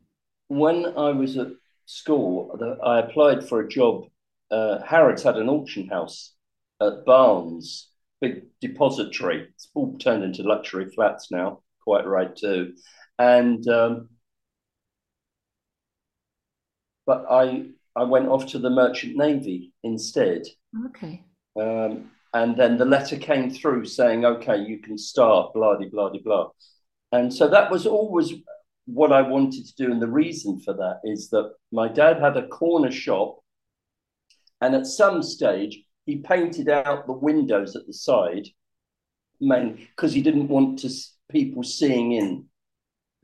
when 0.49 0.87
I 0.87 1.11
was 1.11 1.37
at 1.37 1.49
school, 1.87 2.59
I 2.85 3.01
applied 3.01 3.49
for 3.49 3.61
a 3.61 3.69
job. 3.69 4.05
Uh, 4.51 4.81
Harrods 4.83 5.23
had 5.23 5.37
an 5.37 5.49
auction 5.49 5.89
house 5.89 6.35
at 6.81 7.05
Barnes, 7.05 7.89
big 8.21 8.45
depository. 8.61 9.49
It's 9.55 9.69
all 9.75 9.97
turned 9.99 10.25
into 10.25 10.43
luxury 10.43 10.91
flats 10.91 11.31
now, 11.31 11.63
quite 11.85 12.07
right 12.07 12.35
too. 12.35 12.75
And 13.19 13.67
um, 13.69 14.09
but 17.09 17.25
I 17.31 17.65
I 17.97 18.05
went 18.05 18.29
off 18.29 18.47
to 18.49 18.59
the 18.59 18.71
Merchant 18.71 19.17
Navy 19.17 19.73
instead. 19.83 20.43
Okay. 20.89 21.25
Um, 21.61 22.11
and 22.35 22.57
then 22.57 22.77
the 22.77 22.85
letter 22.85 23.17
came 23.17 23.51
through 23.51 23.87
saying, 23.87 24.25
okay, 24.25 24.59
you 24.59 24.79
can 24.79 24.97
start, 24.99 25.55
blah, 25.55 25.77
de, 25.77 25.89
blah, 25.89 26.11
de, 26.11 26.21
blah. 26.21 26.51
And 27.11 27.33
so 27.33 27.49
that 27.49 27.71
was 27.71 27.87
always 27.87 28.35
what 28.85 29.11
I 29.11 29.23
wanted 29.23 29.65
to 29.67 29.75
do. 29.75 29.91
And 29.91 30.01
the 30.01 30.15
reason 30.25 30.61
for 30.61 30.75
that 30.75 31.01
is 31.03 31.31
that 31.31 31.55
my 31.73 31.89
dad 31.89 32.21
had 32.21 32.37
a 32.37 32.47
corner 32.49 32.93
shop. 32.93 33.41
And 34.61 34.75
at 34.75 34.87
some 34.87 35.23
stage, 35.23 35.81
he 36.05 36.17
painted 36.19 36.69
out 36.69 37.07
the 37.07 37.13
windows 37.15 37.75
at 37.75 37.87
the 37.87 37.95
side, 37.95 38.47
mainly 39.41 39.89
because 39.97 40.13
he 40.13 40.23
didn't 40.23 40.49
want 40.49 40.79
to 40.81 40.91
people 41.31 41.63
seeing 41.63 42.13
in. 42.13 42.45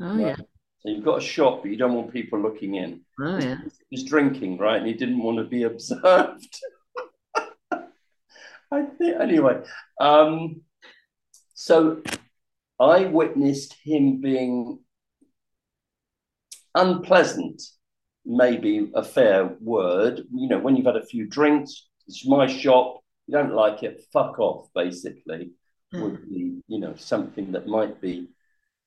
Oh 0.00 0.16
Right? 0.16 0.36
yeah. 0.38 0.44
So 0.84 0.92
you've 0.92 1.04
got 1.04 1.22
a 1.22 1.24
shop, 1.24 1.62
but 1.62 1.70
you 1.70 1.76
don't 1.76 1.94
want 1.94 2.12
people 2.12 2.40
looking 2.40 2.74
in. 2.74 3.00
Oh 3.18 3.38
yeah. 3.38 3.56
He 3.88 3.96
was 3.96 4.04
drinking, 4.04 4.58
right? 4.58 4.76
And 4.76 4.86
he 4.86 4.92
didn't 4.92 5.22
want 5.22 5.38
to 5.38 5.44
be 5.44 5.62
observed. 5.72 6.60
I 7.70 8.82
think 8.98 9.20
anyway. 9.20 9.62
Um, 9.98 10.60
so 11.54 12.02
I 12.78 13.06
witnessed 13.06 13.76
him 13.82 14.20
being 14.20 14.80
unpleasant 16.74 17.62
maybe 18.24 18.90
a 18.94 19.02
fair 19.02 19.56
word. 19.60 20.22
You 20.34 20.48
know, 20.48 20.58
when 20.58 20.76
you've 20.76 20.86
had 20.86 20.96
a 20.96 21.06
few 21.06 21.26
drinks, 21.26 21.88
it's 22.06 22.26
my 22.26 22.46
shop. 22.46 23.00
You 23.26 23.32
don't 23.32 23.54
like 23.54 23.82
it, 23.82 24.04
fuck 24.12 24.38
off. 24.38 24.68
Basically, 24.74 25.52
mm. 25.94 26.02
would 26.02 26.28
be 26.28 26.62
you 26.66 26.80
know 26.80 26.94
something 26.96 27.52
that 27.52 27.66
might 27.66 28.00
be 28.00 28.28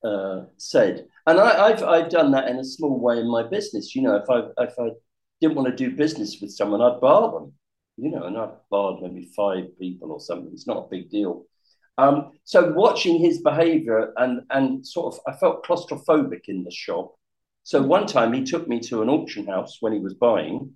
uh, 0.03 0.43
said. 0.57 1.07
And 1.25 1.39
I, 1.39 1.69
have 1.69 1.83
I've 1.83 2.09
done 2.09 2.31
that 2.31 2.47
in 2.47 2.57
a 2.57 2.63
small 2.63 2.99
way 2.99 3.19
in 3.19 3.29
my 3.29 3.43
business. 3.43 3.95
You 3.95 4.03
know, 4.03 4.15
if 4.15 4.29
I 4.29 4.63
if 4.63 4.73
I 4.79 4.91
didn't 5.41 5.55
want 5.55 5.69
to 5.69 5.75
do 5.75 5.95
business 5.95 6.37
with 6.41 6.51
someone, 6.51 6.81
I'd 6.81 7.01
bar 7.01 7.31
them. 7.31 7.53
You 7.97 8.11
know, 8.11 8.23
and 8.23 8.37
I've 8.37 8.55
barred 8.69 9.01
maybe 9.01 9.29
five 9.35 9.77
people 9.79 10.11
or 10.11 10.19
something. 10.19 10.51
It's 10.53 10.67
not 10.67 10.85
a 10.85 10.89
big 10.89 11.09
deal. 11.09 11.45
Um, 11.97 12.33
so 12.43 12.71
watching 12.73 13.19
his 13.19 13.41
behaviour 13.41 14.13
and 14.17 14.41
and 14.51 14.85
sort 14.85 15.15
of, 15.15 15.21
I 15.27 15.37
felt 15.37 15.65
claustrophobic 15.65 16.41
in 16.47 16.63
the 16.63 16.71
shop. 16.71 17.15
So 17.63 17.81
one 17.81 18.07
time 18.07 18.31
he 18.33 18.43
took 18.43 18.67
me 18.67 18.79
to 18.81 19.01
an 19.01 19.09
auction 19.09 19.47
house 19.47 19.77
when 19.81 19.93
he 19.93 19.99
was 19.99 20.13
buying, 20.13 20.75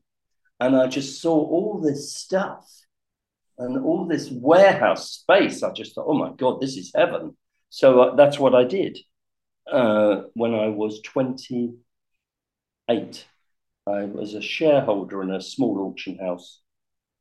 and 0.59 0.75
I 0.75 0.87
just 0.87 1.21
saw 1.21 1.35
all 1.35 1.79
this 1.79 2.13
stuff 2.15 2.67
and 3.57 3.85
all 3.85 4.07
this 4.07 4.29
warehouse 4.31 5.11
space. 5.11 5.63
I 5.63 5.71
just 5.71 5.93
thought, 5.95 6.07
oh 6.07 6.17
my 6.17 6.31
god, 6.35 6.59
this 6.59 6.75
is 6.75 6.91
heaven. 6.93 7.37
So 7.69 8.01
uh, 8.01 8.15
that's 8.15 8.39
what 8.39 8.55
I 8.55 8.65
did 8.65 8.97
uh, 9.69 10.23
when 10.33 10.53
I 10.53 10.67
was 10.67 11.01
twenty 11.01 11.75
eight. 12.89 13.25
I 13.87 14.03
was 14.03 14.35
a 14.35 14.41
shareholder 14.41 15.23
in 15.23 15.31
a 15.31 15.41
small 15.41 15.79
auction 15.79 16.19
house 16.19 16.61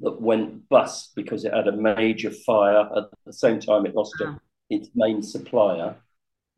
that 0.00 0.20
went 0.20 0.68
bust 0.68 1.12
because 1.14 1.44
it 1.44 1.54
had 1.54 1.68
a 1.68 1.76
major 1.76 2.30
fire. 2.30 2.88
At 2.96 3.04
the 3.24 3.32
same 3.32 3.60
time, 3.60 3.86
it 3.86 3.94
lost 3.94 4.14
wow. 4.20 4.38
a, 4.70 4.74
its 4.74 4.90
main 4.94 5.22
supplier. 5.22 5.96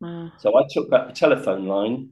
Wow. 0.01 0.31
So 0.39 0.57
I 0.57 0.63
took 0.69 0.89
back 0.89 1.07
the 1.07 1.13
telephone 1.13 1.67
line, 1.67 2.09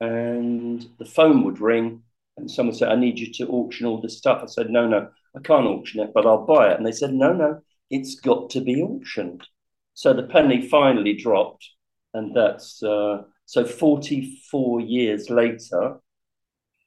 and 0.00 0.86
the 0.98 1.04
phone 1.04 1.44
would 1.44 1.60
ring, 1.60 2.02
and 2.36 2.50
someone 2.50 2.74
said, 2.74 2.90
"I 2.90 2.96
need 2.96 3.18
you 3.18 3.32
to 3.34 3.48
auction 3.48 3.86
all 3.86 4.00
this 4.00 4.18
stuff." 4.18 4.42
I 4.42 4.46
said, 4.46 4.70
"No, 4.70 4.86
no, 4.86 5.08
I 5.36 5.40
can't 5.40 5.66
auction 5.66 6.00
it, 6.00 6.12
but 6.14 6.26
I'll 6.26 6.46
buy 6.46 6.70
it." 6.70 6.76
And 6.76 6.86
they 6.86 6.92
said, 6.92 7.12
"No, 7.12 7.32
no, 7.32 7.60
it's 7.90 8.20
got 8.20 8.50
to 8.50 8.60
be 8.60 8.80
auctioned." 8.80 9.46
So 9.94 10.12
the 10.12 10.24
penny 10.24 10.68
finally 10.68 11.14
dropped, 11.14 11.68
and 12.16 12.34
that's 12.34 12.82
uh, 12.82 13.22
so. 13.44 13.64
Forty-four 13.64 14.80
years 14.80 15.30
later, 15.30 16.00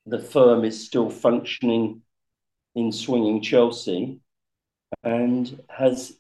the 0.06 0.20
firm 0.20 0.66
is 0.66 0.86
still 0.86 1.10
functioning 1.10 2.02
in 2.76 2.92
swinging 2.92 3.42
Chelsea 3.42 4.20
and 5.04 5.62
has 5.70 6.14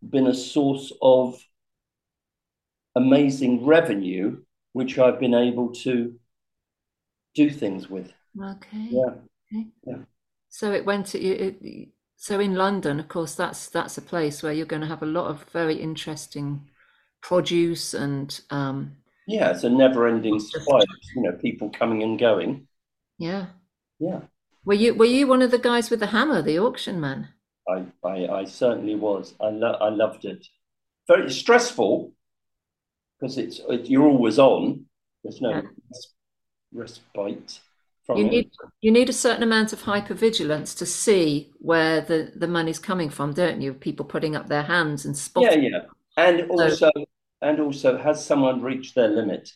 been 0.00 0.26
a 0.26 0.34
source 0.34 0.92
of 1.00 1.42
amazing 2.94 3.64
revenue, 3.64 4.42
which 4.72 4.98
I've 4.98 5.18
been 5.18 5.34
able 5.34 5.72
to 5.84 6.14
do 7.34 7.50
things 7.50 7.88
with. 7.90 8.12
Okay. 8.40 8.88
Yeah. 8.90 9.14
Okay. 9.52 9.66
Yeah. 9.86 10.04
So 10.48 10.72
it 10.72 10.84
went 10.84 11.06
to 11.06 11.18
it, 11.18 11.88
so 12.16 12.40
in 12.40 12.54
London, 12.54 13.00
of 13.00 13.08
course, 13.08 13.34
that's 13.34 13.68
that's 13.68 13.98
a 13.98 14.02
place 14.02 14.42
where 14.42 14.52
you're 14.52 14.66
going 14.66 14.82
to 14.82 14.88
have 14.94 15.02
a 15.02 15.06
lot 15.18 15.26
of 15.26 15.44
very 15.52 15.74
interesting 15.74 16.70
produce 17.24 17.94
and 17.94 18.40
um, 18.50 18.96
yeah, 19.26 19.50
it's 19.50 19.64
a 19.64 19.70
never-ending 19.70 20.38
supply. 20.38 20.82
You 21.16 21.22
know, 21.22 21.32
people 21.32 21.70
coming 21.70 22.02
and 22.02 22.18
going. 22.18 22.68
Yeah. 23.18 23.46
Yeah. 23.98 24.20
Were 24.64 24.74
you 24.74 24.94
were 24.94 25.06
you 25.06 25.26
one 25.26 25.42
of 25.42 25.50
the 25.50 25.58
guys 25.58 25.90
with 25.90 26.00
the 26.00 26.08
hammer, 26.08 26.42
the 26.42 26.58
auction 26.58 27.00
man? 27.00 27.28
I 27.68 27.86
I, 28.04 28.26
I 28.28 28.44
certainly 28.44 28.94
was. 28.94 29.34
I 29.40 29.48
lo- 29.48 29.78
I 29.80 29.88
loved 29.88 30.24
it. 30.24 30.46
Very 31.08 31.30
stressful 31.30 32.12
because 33.18 33.38
it's 33.38 33.60
it, 33.68 33.86
you're 33.86 34.08
always 34.08 34.38
on. 34.38 34.86
There's 35.22 35.40
no 35.40 35.50
yeah. 35.50 35.62
respite. 36.72 37.60
From 38.06 38.18
you 38.18 38.26
it. 38.26 38.30
need 38.30 38.50
you 38.82 38.90
need 38.92 39.08
a 39.08 39.14
certain 39.14 39.42
amount 39.42 39.72
of 39.72 39.82
hypervigilance 39.82 40.76
to 40.76 40.86
see 40.86 41.50
where 41.58 42.02
the 42.02 42.32
the 42.36 42.48
money's 42.48 42.78
coming 42.78 43.08
from, 43.08 43.32
don't 43.32 43.62
you? 43.62 43.72
People 43.72 44.04
putting 44.04 44.36
up 44.36 44.48
their 44.48 44.64
hands 44.64 45.06
and 45.06 45.16
spotting. 45.16 45.62
Yeah, 45.62 45.70
yeah, 45.70 45.84
and 46.16 46.50
also 46.50 46.90
so, 46.90 46.90
and 47.40 47.60
also 47.60 47.98
has 47.98 48.24
someone 48.24 48.62
reached 48.62 48.94
their 48.94 49.08
limit? 49.08 49.50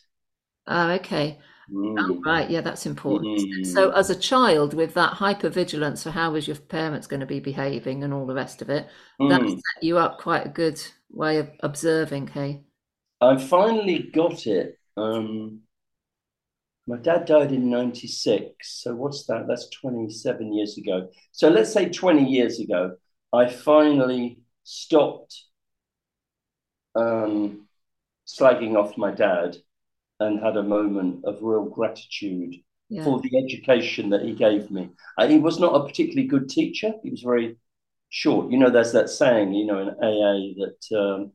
Oh, 0.67 0.91
okay. 0.91 1.39
Mm. 1.71 1.95
Oh, 1.99 2.21
right. 2.25 2.49
Yeah, 2.49 2.61
that's 2.61 2.85
important. 2.85 3.39
Mm. 3.39 3.65
So, 3.65 3.91
as 3.91 4.09
a 4.09 4.15
child, 4.15 4.73
with 4.73 4.93
that 4.95 5.13
hyper 5.13 5.49
vigilance 5.49 6.03
for 6.03 6.11
how 6.11 6.35
is 6.35 6.47
your 6.47 6.57
parents 6.57 7.07
going 7.07 7.19
to 7.19 7.25
be 7.25 7.39
behaving 7.39 8.03
and 8.03 8.13
all 8.13 8.25
the 8.25 8.33
rest 8.33 8.61
of 8.61 8.69
it, 8.69 8.87
mm. 9.19 9.29
that 9.29 9.47
set 9.47 9.83
you 9.83 9.97
up 9.97 10.19
quite 10.19 10.45
a 10.45 10.49
good 10.49 10.81
way 11.09 11.37
of 11.37 11.49
observing. 11.61 12.27
Hey, 12.27 12.61
I 13.21 13.37
finally 13.37 14.09
got 14.13 14.47
it. 14.47 14.79
Um, 14.97 15.61
my 16.87 16.97
dad 16.97 17.25
died 17.25 17.51
in 17.51 17.69
'96. 17.69 18.49
So, 18.81 18.95
what's 18.95 19.25
that? 19.25 19.45
That's 19.47 19.69
27 19.69 20.53
years 20.53 20.77
ago. 20.77 21.09
So, 21.31 21.49
let's 21.49 21.71
say 21.71 21.89
20 21.89 22.25
years 22.25 22.59
ago, 22.59 22.95
I 23.31 23.47
finally 23.47 24.39
stopped 24.63 25.43
um, 26.95 27.67
slagging 28.29 28.75
off 28.75 28.97
my 28.97 29.11
dad 29.11 29.57
and 30.19 30.43
had 30.43 30.57
a 30.57 30.63
moment 30.63 31.23
of 31.25 31.41
real 31.41 31.65
gratitude 31.65 32.55
yeah. 32.89 33.03
for 33.03 33.19
the 33.21 33.37
education 33.37 34.09
that 34.09 34.21
he 34.21 34.33
gave 34.33 34.69
me. 34.69 34.89
And 35.17 35.31
he 35.31 35.39
was 35.39 35.59
not 35.59 35.75
a 35.75 35.85
particularly 35.85 36.27
good 36.27 36.49
teacher. 36.49 36.93
He 37.03 37.09
was 37.09 37.21
very 37.21 37.57
short. 38.09 38.51
You 38.51 38.57
know, 38.57 38.69
there's 38.69 38.91
that 38.91 39.09
saying, 39.09 39.53
you 39.53 39.65
know, 39.65 39.79
in 39.79 39.89
AA 39.89 40.65
that 40.65 40.99
um, 40.99 41.31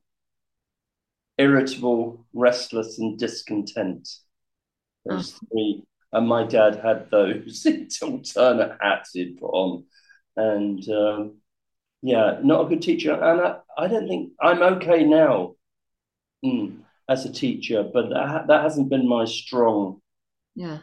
irritable, 1.39 2.27
restless, 2.33 2.99
and 2.99 3.19
discontent. 3.19 4.09
Those 5.07 5.35
oh. 5.35 5.47
three. 5.51 5.85
And 6.13 6.29
my 6.29 6.45
dad 6.45 6.77
had 6.77 7.11
those 7.11 7.67
alternate 8.03 8.77
hats 8.81 9.11
he'd 9.15 9.39
put 9.39 9.51
on. 9.51 9.85
And 10.37 10.89
um, 10.89 11.39
yeah, 12.03 12.39
not 12.43 12.67
a 12.67 12.69
good 12.69 12.83
teacher. 12.83 13.15
And 13.15 13.41
I, 13.41 13.57
I 13.77 13.89
don't 13.89 14.07
think 14.07 14.33
I'm 14.41 14.63
okay 14.63 15.05
now. 15.05 15.55
Mm 16.45 16.84
as 17.09 17.25
a 17.25 17.33
teacher, 17.33 17.83
but 17.83 18.09
that, 18.11 18.47
that 18.49 18.63
hasn't 18.63 18.89
been 18.89 19.09
my 19.09 19.25
strong 19.25 20.01
yeah 20.55 20.79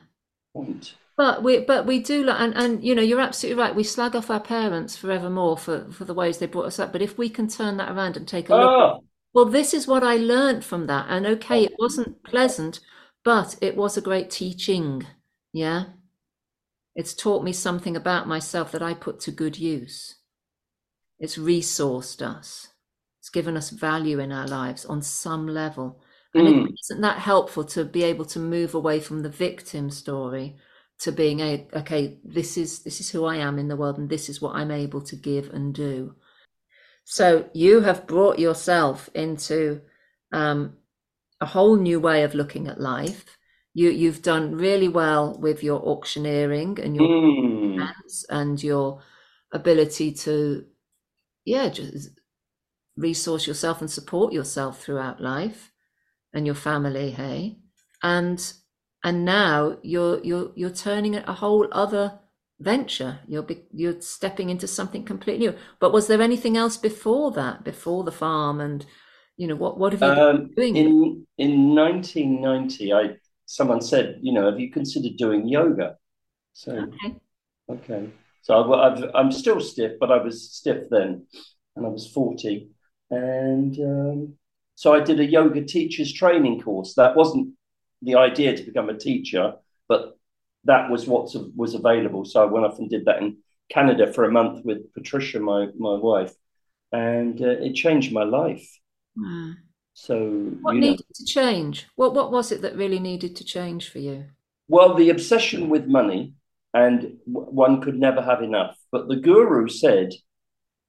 point. 0.54 0.96
But 1.18 1.44
we 1.44 1.60
but 1.60 1.86
we 1.86 2.00
do 2.00 2.28
and 2.30 2.54
and 2.56 2.84
you 2.84 2.96
know 2.96 3.02
you're 3.02 3.20
absolutely 3.20 3.62
right. 3.62 3.76
We 3.76 3.84
slag 3.84 4.16
off 4.16 4.32
our 4.32 4.40
parents 4.40 4.96
forevermore 4.96 5.58
for 5.58 5.92
for 5.92 6.06
the 6.06 6.14
ways 6.14 6.38
they 6.38 6.48
brought 6.48 6.66
us 6.66 6.80
up. 6.80 6.92
But 6.92 7.02
if 7.02 7.18
we 7.18 7.30
can 7.30 7.48
turn 7.48 7.78
that 7.78 7.92
around 7.92 8.18
and 8.18 8.28
take 8.28 8.50
a 8.50 8.56
look, 8.56 8.70
ah. 8.70 8.98
well, 9.34 9.46
this 9.46 9.74
is 9.74 9.88
what 9.88 10.04
I 10.04 10.16
learned 10.16 10.66
from 10.66 10.88
that. 10.88 11.08
And 11.10 11.26
okay, 11.26 11.64
it 11.64 11.74
wasn't 11.78 12.24
pleasant, 12.24 12.80
but 13.24 13.56
it 13.62 13.76
was 13.76 13.98
a 13.98 14.02
great 14.02 14.30
teaching. 14.30 15.06
Yeah, 15.54 15.86
it's 16.96 17.14
taught 17.14 17.44
me 17.44 17.54
something 17.54 17.96
about 17.96 18.28
myself 18.28 18.72
that 18.72 18.82
I 18.82 18.94
put 18.94 19.20
to 19.22 19.32
good 19.32 19.60
use. 19.60 20.16
It's 21.20 21.38
resourced 21.38 22.22
us. 22.22 22.70
It's 23.20 23.30
given 23.30 23.56
us 23.56 23.70
value 23.70 24.18
in 24.18 24.32
our 24.32 24.48
lives 24.48 24.86
on 24.86 25.04
some 25.04 25.48
level. 25.48 26.01
And 26.34 26.48
mm. 26.48 26.74
isn't 26.84 27.02
that 27.02 27.20
helpful 27.20 27.64
to 27.66 27.84
be 27.84 28.04
able 28.04 28.26
to 28.26 28.40
move 28.40 28.74
away 28.74 29.00
from 29.00 29.22
the 29.22 29.30
victim 29.30 29.90
story 29.90 30.56
to 31.00 31.12
being 31.12 31.40
a 31.40 31.68
okay, 31.74 32.20
this 32.24 32.58
is 32.58 32.80
this 32.84 33.02
is 33.02 33.10
who 33.10 33.26
I 33.26 33.38
am 33.38 33.60
in 33.60 33.68
the 33.68 33.76
world 33.76 33.98
and 33.98 34.10
this 34.10 34.30
is 34.30 34.42
what 34.42 34.56
I'm 34.56 34.72
able 34.72 35.02
to 35.02 35.16
give 35.16 35.50
and 35.50 35.74
do. 35.74 36.16
So 37.04 37.50
you 37.54 37.82
have 37.82 38.08
brought 38.08 38.40
yourself 38.40 39.10
into 39.14 39.82
um, 40.32 40.78
a 41.42 41.46
whole 41.46 41.76
new 41.76 42.00
way 42.00 42.24
of 42.24 42.36
looking 42.36 42.68
at 42.68 42.80
life. 42.80 43.38
You 43.74 43.90
you've 43.90 44.22
done 44.22 44.56
really 44.56 44.88
well 44.88 45.38
with 45.38 45.64
your 45.64 45.82
auctioneering 45.82 46.80
and 46.80 46.96
your 46.96 47.08
mm. 47.08 47.90
and 48.30 48.62
your 48.62 49.02
ability 49.52 50.14
to 50.14 50.66
yeah 51.46 51.68
just 51.70 52.10
resource 52.96 53.48
yourself 53.48 53.82
and 53.82 53.90
support 53.90 54.32
yourself 54.32 54.82
throughout 54.82 55.20
life 55.22 55.71
and 56.34 56.46
your 56.46 56.56
family 56.56 57.12
hey? 57.12 57.58
And 58.04 58.54
and 59.04 59.26
now 59.26 59.78
you're 59.82 60.24
you're 60.24 60.52
you're 60.56 60.70
turning 60.70 61.16
a 61.16 61.34
whole 61.34 61.68
other 61.72 62.20
venture. 62.60 63.20
You're 63.28 63.46
you're 63.72 64.02
stepping 64.02 64.50
into 64.50 64.68
something 64.68 65.04
completely 65.04 65.48
new. 65.48 65.56
But 65.80 65.94
was 65.94 66.08
there 66.08 66.22
anything 66.22 66.58
else 66.58 66.78
before 66.78 67.32
that 67.32 67.64
before 67.64 68.04
the 68.04 68.12
farm 68.12 68.60
and 68.60 68.86
you 69.38 69.48
know 69.48 69.56
what 69.56 69.80
what 69.80 69.94
have 69.94 70.02
you 70.02 70.08
um, 70.08 70.52
been 70.56 70.74
doing? 70.74 70.76
in 70.76 71.28
in 71.38 71.76
1990 71.76 72.94
i 72.94 73.16
someone 73.46 73.82
said 73.82 74.20
you 74.22 74.34
know 74.34 74.46
have 74.46 74.60
you 74.60 74.72
considered 74.72 75.18
doing 75.18 75.48
yoga? 75.48 75.98
So 76.54 76.74
okay, 76.74 77.16
okay. 77.70 78.10
so 78.42 78.74
i 78.74 79.20
am 79.20 79.32
still 79.32 79.60
stiff 79.60 79.94
but 80.00 80.12
i 80.12 80.18
was 80.18 80.52
stiff 80.52 80.90
then 80.92 81.26
and 81.76 81.86
i 81.86 81.90
was 81.90 82.08
40 82.08 82.70
and 83.10 83.80
um, 83.80 84.34
so 84.82 84.96
I 84.96 85.00
did 85.00 85.20
a 85.20 85.32
yoga 85.38 85.64
teacher's 85.64 86.12
training 86.12 86.60
course. 86.62 86.96
That 86.96 87.16
wasn't 87.16 87.54
the 88.02 88.16
idea 88.16 88.58
to 88.58 88.64
become 88.64 88.90
a 88.90 88.98
teacher, 88.98 89.54
but 89.88 90.18
that 90.64 90.90
was 90.90 91.06
what 91.06 91.32
was 91.56 91.76
available. 91.76 92.26
So 92.26 92.42
I 92.42 92.46
went 92.46 92.66
off 92.66 92.80
and 92.80 92.90
did 92.90 93.06
that 93.06 93.22
in 93.22 93.38
Canada 93.70 94.12
for 94.12 94.24
a 94.24 94.32
month 94.32 94.66
with 94.66 94.92
Patricia, 94.96 95.40
my 95.40 95.68
my 95.78 95.96
wife, 96.10 96.34
and 96.92 97.40
uh, 97.40 97.66
it 97.68 97.74
changed 97.76 98.12
my 98.12 98.24
life. 98.24 98.68
Wow. 99.16 99.52
So 99.94 100.16
what 100.62 100.74
needed 100.74 101.02
know, 101.02 101.14
to 101.14 101.26
change? 101.26 101.86
What 101.96 102.16
what 102.16 102.32
was 102.32 102.52
it 102.52 102.64
that 102.64 102.76
really 102.76 103.00
needed 103.00 103.36
to 103.36 103.44
change 103.44 103.88
for 103.88 104.00
you? 104.00 104.26
well, 104.72 104.96
the 104.96 105.10
obsession 105.10 105.70
with 105.70 105.86
money, 105.86 106.34
and 106.74 107.18
one 107.26 107.82
could 107.82 108.00
never 108.00 108.22
have 108.22 108.42
enough. 108.42 108.78
But 108.92 109.10
the 109.10 109.18
guru 109.18 109.68
said, 109.68 110.10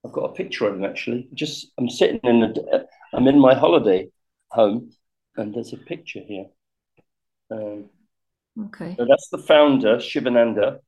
I've 0.02 0.12
got 0.12 0.30
a 0.30 0.32
picture 0.32 0.66
of 0.66 0.76
him 0.76 0.84
actually. 0.84 1.28
Just 1.34 1.72
I'm 1.76 1.90
sitting 1.90 2.20
in 2.22 2.42
a, 2.44 2.84
I'm 3.12 3.28
in 3.28 3.38
my 3.38 3.54
holiday 3.54 4.08
home, 4.50 4.90
and 5.36 5.54
there's 5.54 5.72
a 5.72 5.76
picture 5.76 6.20
here. 6.20 6.46
Um, 7.50 7.90
okay. 8.66 8.94
So 8.98 9.06
that's 9.08 9.28
the 9.28 9.38
founder, 9.38 10.00
Shivananda. 10.00 10.80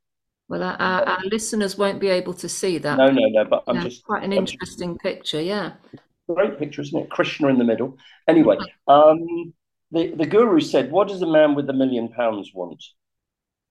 Well, 0.48 0.62
our, 0.62 0.78
our, 0.80 1.24
listeners 1.24 1.78
won't 1.78 2.00
be 2.00 2.08
able 2.08 2.34
to 2.34 2.48
see 2.48 2.78
that. 2.78 2.98
No, 2.98 3.10
no, 3.10 3.22
no. 3.28 3.44
But 3.44 3.64
I'm 3.66 3.76
yeah, 3.76 3.82
just 3.84 4.04
quite 4.04 4.22
an 4.22 4.32
interesting 4.32 4.94
just, 4.94 5.02
picture. 5.02 5.40
Yeah. 5.40 5.72
Great 6.28 6.58
picture, 6.58 6.82
isn't 6.82 6.98
it? 6.98 7.10
Krishna 7.10 7.48
in 7.48 7.58
the 7.58 7.64
middle. 7.64 7.96
Anyway, 8.28 8.58
um, 8.86 9.54
the 9.90 10.14
the 10.14 10.26
guru 10.26 10.60
said, 10.60 10.90
"What 10.90 11.08
does 11.08 11.22
a 11.22 11.26
man 11.26 11.54
with 11.54 11.68
a 11.70 11.72
million 11.72 12.08
pounds 12.08 12.52
want?" 12.54 12.82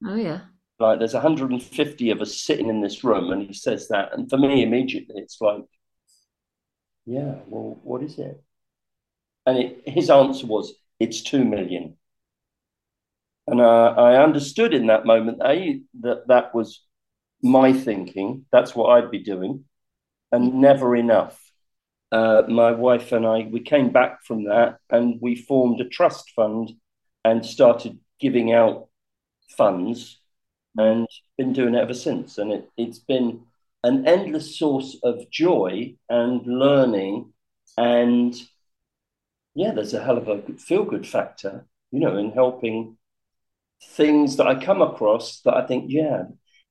Oh 0.06 0.16
yeah. 0.16 0.42
Like 0.80 1.00
there's 1.00 1.13
150 1.13 2.10
of 2.10 2.22
us 2.22 2.42
sitting 2.42 2.70
in 2.70 2.82
this 2.82 3.04
room, 3.04 3.32
and 3.32 3.44
he 3.44 3.54
says 3.54 3.88
that, 3.89 4.13
and 4.13 4.30
for 4.30 4.38
me, 4.38 4.63
immediately, 4.63 5.22
it's 5.22 5.39
like, 5.39 5.63
yeah, 7.06 7.36
well, 7.48 7.80
what 7.84 8.04
is 8.04 8.18
it? 8.20 8.44
And 9.46 9.58
it, 9.58 9.84
his 9.88 10.10
answer 10.10 10.46
was, 10.48 10.74
"It's 11.00 11.22
two 11.22 11.46
million. 11.46 11.98
And 13.48 13.60
uh, 13.60 13.94
I 13.98 14.24
understood 14.24 14.74
in 14.74 14.88
that 14.88 15.06
moment, 15.06 15.42
A, 15.44 15.82
that 16.02 16.28
that 16.28 16.56
was 16.56 16.82
my 17.42 17.74
thinking. 17.74 18.46
That's 18.52 18.76
what 18.76 18.89
I'd 18.92 19.12
be 19.12 19.20
doing, 19.20 19.66
and 20.32 20.56
never 20.56 20.96
enough. 20.96 21.39
Uh, 22.12 22.44
my 22.50 22.72
wife 22.72 23.12
and 23.12 23.26
I, 23.26 23.48
we 23.52 23.62
came 23.62 23.92
back 23.92 24.24
from 24.24 24.46
that 24.46 24.78
and 24.89 25.20
we 25.22 25.36
formed 25.36 25.82
a 25.82 25.89
trust 25.89 26.32
fund 26.36 26.72
and 27.26 27.46
started 27.46 28.00
giving 28.20 28.54
out 28.54 28.89
funds 29.58 30.20
and 30.78 31.08
been 31.38 31.54
doing 31.54 31.76
it 31.76 31.80
ever 31.80 31.94
since. 31.96 32.38
And 32.38 32.52
it, 32.54 32.70
it's 32.78 33.00
been 33.00 33.44
an 33.84 34.08
endless 34.08 34.58
source 34.58 34.98
of 35.04 35.30
joy 35.30 35.96
and 36.10 36.46
learning. 36.46 37.34
And 37.78 38.36
yeah, 39.56 39.72
there's 39.74 39.93
a 39.93 40.04
hell 40.04 40.17
of 40.17 40.28
a 40.28 40.41
feel 40.58 40.84
good 40.86 41.08
factor, 41.08 41.67
you 41.91 42.00
know, 42.00 42.17
in 42.17 42.32
helping 42.32 42.98
things 43.91 44.38
that 44.38 44.48
I 44.48 44.63
come 44.63 44.82
across 44.82 45.41
that 45.41 45.56
I 45.56 45.65
think, 45.65 45.86
yeah, 45.89 46.24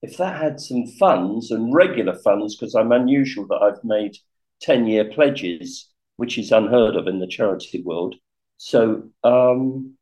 if 0.02 0.16
that 0.16 0.40
had 0.40 0.60
some 0.60 0.86
funds 0.86 1.50
and 1.50 1.72
regular 1.72 2.14
funds, 2.14 2.56
because 2.56 2.74
I'm 2.74 2.92
unusual 2.92 3.46
that 3.48 3.62
I've 3.62 3.84
made 3.84 4.16
10 4.60 4.86
year 4.86 5.04
pledges, 5.04 5.88
which 6.16 6.38
is 6.38 6.50
unheard 6.50 6.96
of 6.96 7.06
in 7.06 7.20
the 7.20 7.26
charity 7.26 7.82
world. 7.82 8.16
So, 8.56 9.10
um, 9.22 9.96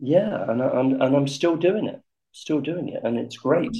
yeah, 0.00 0.50
and, 0.50 0.62
I, 0.62 0.80
am 0.80 1.00
and 1.00 1.16
I'm 1.16 1.28
still 1.28 1.56
doing 1.56 1.86
it, 1.86 2.00
still 2.32 2.60
doing 2.60 2.88
it, 2.88 3.02
and 3.04 3.18
it's 3.18 3.36
great. 3.36 3.76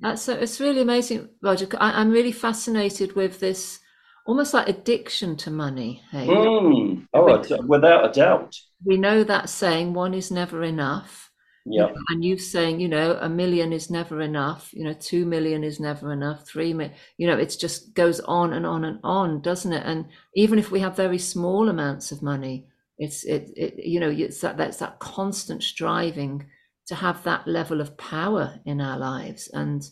That's 0.00 0.28
it's 0.28 0.60
really 0.60 0.80
amazing, 0.80 1.28
Roger. 1.42 1.68
I, 1.78 2.00
am 2.00 2.10
really 2.10 2.32
fascinated 2.32 3.14
with 3.14 3.40
this, 3.40 3.80
almost 4.26 4.54
like 4.54 4.68
addiction 4.68 5.36
to 5.38 5.50
money. 5.50 6.02
Hey, 6.10 6.26
mm. 6.26 7.06
oh, 7.14 7.66
without 7.66 8.08
a 8.08 8.12
doubt. 8.12 8.56
We 8.84 8.96
know 8.96 9.24
that 9.24 9.48
saying, 9.48 9.94
"One 9.94 10.14
is 10.14 10.30
never 10.30 10.62
enough." 10.62 11.28
Yeah. 11.70 11.88
And 12.08 12.24
you're 12.24 12.38
saying, 12.38 12.80
you 12.80 12.88
know, 12.88 13.18
a 13.20 13.28
million 13.28 13.74
is 13.74 13.90
never 13.90 14.22
enough, 14.22 14.70
you 14.72 14.84
know, 14.84 14.94
two 14.94 15.26
million 15.26 15.62
is 15.62 15.78
never 15.78 16.14
enough, 16.14 16.46
three 16.46 16.72
million, 16.72 16.96
you 17.18 17.26
know, 17.26 17.36
it 17.36 17.54
just 17.60 17.92
goes 17.92 18.20
on 18.20 18.54
and 18.54 18.64
on 18.64 18.86
and 18.86 18.98
on, 19.04 19.42
doesn't 19.42 19.74
it? 19.74 19.82
And 19.84 20.06
even 20.34 20.58
if 20.58 20.70
we 20.70 20.80
have 20.80 20.96
very 20.96 21.18
small 21.18 21.68
amounts 21.68 22.10
of 22.10 22.22
money, 22.22 22.68
it's 22.96 23.24
it, 23.24 23.50
it 23.54 23.86
you 23.86 24.00
know, 24.00 24.08
it's 24.08 24.40
that 24.40 24.56
that's 24.56 24.78
that 24.78 24.98
constant 24.98 25.62
striving 25.62 26.46
to 26.88 26.94
have 26.94 27.22
that 27.22 27.46
level 27.46 27.80
of 27.80 27.96
power 27.96 28.58
in 28.64 28.80
our 28.80 28.98
lives 28.98 29.48
and 29.52 29.88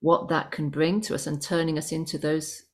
what 0.00 0.28
that 0.28 0.50
can 0.50 0.68
bring 0.68 1.00
to 1.00 1.14
us 1.14 1.26
and 1.26 1.40
turning 1.40 1.78
us 1.78 1.92
into 1.92 2.18
those 2.18 2.64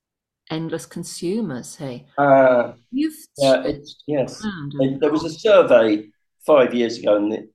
endless 0.50 0.86
consumers. 0.86 1.76
Hey, 1.76 2.06
uh, 2.16 2.72
you've 2.90 3.16
yeah, 3.36 3.62
it's, 3.64 4.02
yes. 4.06 4.42
There 5.00 5.12
was 5.12 5.24
a 5.24 5.30
survey 5.30 6.08
five 6.46 6.72
years 6.72 6.98
ago, 6.98 7.16
and 7.16 7.32
the 7.32 7.48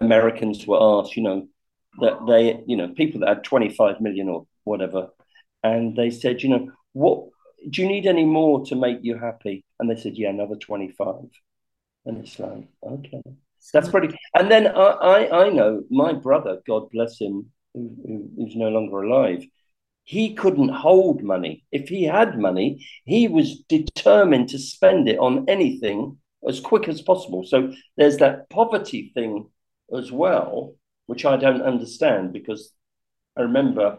Americans 0.00 0.66
were 0.66 1.00
asked, 1.00 1.16
you 1.16 1.22
know, 1.22 1.48
that 2.00 2.26
they, 2.26 2.60
you 2.66 2.76
know, 2.76 2.88
people 2.88 3.20
that 3.20 3.28
had 3.28 3.44
25 3.44 4.00
million 4.00 4.28
or 4.28 4.46
whatever, 4.64 5.08
and 5.62 5.96
they 5.96 6.10
said, 6.10 6.42
you 6.42 6.48
know, 6.48 6.72
what 6.94 7.28
do 7.70 7.82
you 7.82 7.88
need 7.88 8.06
any 8.06 8.24
more 8.24 8.64
to 8.66 8.74
make 8.74 8.98
you 9.02 9.16
happy? 9.16 9.64
And 9.78 9.88
they 9.88 9.96
said, 9.96 10.16
yeah, 10.16 10.30
another 10.30 10.56
25. 10.56 11.14
And 12.06 12.18
it's 12.18 12.38
like, 12.38 12.66
okay, 12.82 13.22
that's 13.72 13.88
pretty. 13.88 14.16
And 14.34 14.50
then 14.50 14.66
I, 14.66 14.70
I, 14.72 15.46
I 15.46 15.50
know 15.50 15.82
my 15.90 16.12
brother, 16.12 16.60
God 16.66 16.90
bless 16.90 17.20
him, 17.20 17.50
who, 17.74 17.96
who, 18.06 18.30
who's 18.36 18.56
no 18.56 18.68
longer 18.68 19.02
alive, 19.02 19.44
he 20.04 20.34
couldn't 20.34 20.70
hold 20.70 21.22
money. 21.22 21.64
If 21.70 21.90
he 21.90 22.04
had 22.04 22.38
money, 22.38 22.86
he 23.04 23.28
was 23.28 23.60
determined 23.68 24.48
to 24.50 24.58
spend 24.58 25.08
it 25.08 25.18
on 25.18 25.44
anything 25.48 26.16
as 26.48 26.60
quick 26.60 26.88
as 26.88 27.02
possible. 27.02 27.44
So 27.44 27.72
there's 27.96 28.16
that 28.18 28.48
poverty 28.48 29.10
thing 29.12 29.50
as 29.94 30.10
well, 30.10 30.76
which 31.06 31.24
I 31.24 31.36
don't 31.36 31.62
understand 31.62 32.32
because 32.32 32.72
I 33.36 33.42
remember 33.42 33.98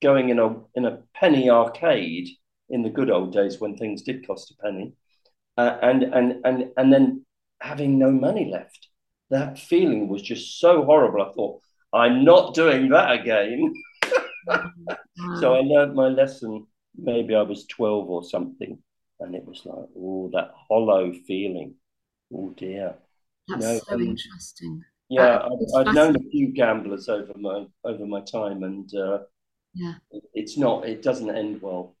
going 0.00 0.30
in 0.30 0.38
a 0.38 0.56
in 0.74 0.86
a 0.86 1.02
penny 1.14 1.50
arcade 1.50 2.28
in 2.68 2.82
the 2.82 2.90
good 2.90 3.10
old 3.10 3.32
days 3.32 3.60
when 3.60 3.76
things 3.76 4.02
did 4.02 4.26
cost 4.26 4.52
a 4.52 4.62
penny, 4.62 4.94
uh, 5.56 5.76
and 5.82 6.02
and 6.02 6.40
and 6.44 6.70
and 6.76 6.92
then 6.92 7.26
having 7.60 7.98
no 7.98 8.10
money 8.10 8.50
left. 8.50 8.88
That 9.30 9.58
feeling 9.58 10.08
was 10.08 10.22
just 10.22 10.60
so 10.60 10.84
horrible. 10.84 11.22
I 11.22 11.32
thought 11.32 11.62
I'm 11.92 12.24
not 12.24 12.54
doing 12.54 12.88
that 12.90 13.12
again. 13.12 13.72
so 15.40 15.54
I 15.54 15.60
learned 15.60 15.94
my 15.94 16.08
lesson. 16.08 16.66
Maybe 16.96 17.34
I 17.34 17.42
was 17.42 17.66
twelve 17.66 18.08
or 18.10 18.24
something, 18.24 18.78
and 19.20 19.34
it 19.34 19.44
was 19.44 19.62
like, 19.64 19.86
oh, 19.96 20.30
that 20.32 20.50
hollow 20.68 21.12
feeling. 21.26 21.74
Oh 22.34 22.50
dear. 22.56 22.94
That's 23.48 23.62
no, 23.62 23.78
so 23.78 23.94
um, 23.94 24.00
interesting. 24.02 24.84
Yeah, 25.08 25.38
I've, 25.38 25.86
I've 25.88 25.94
known 25.94 26.14
a 26.14 26.30
few 26.30 26.52
gamblers 26.52 27.08
over 27.08 27.32
my 27.36 27.66
over 27.84 28.06
my 28.06 28.20
time, 28.20 28.62
and 28.62 28.92
uh, 28.94 29.18
yeah, 29.74 29.94
it's 30.34 30.56
not. 30.56 30.88
It 30.88 31.02
doesn't 31.02 31.34
end 31.34 31.60
well. 31.62 31.96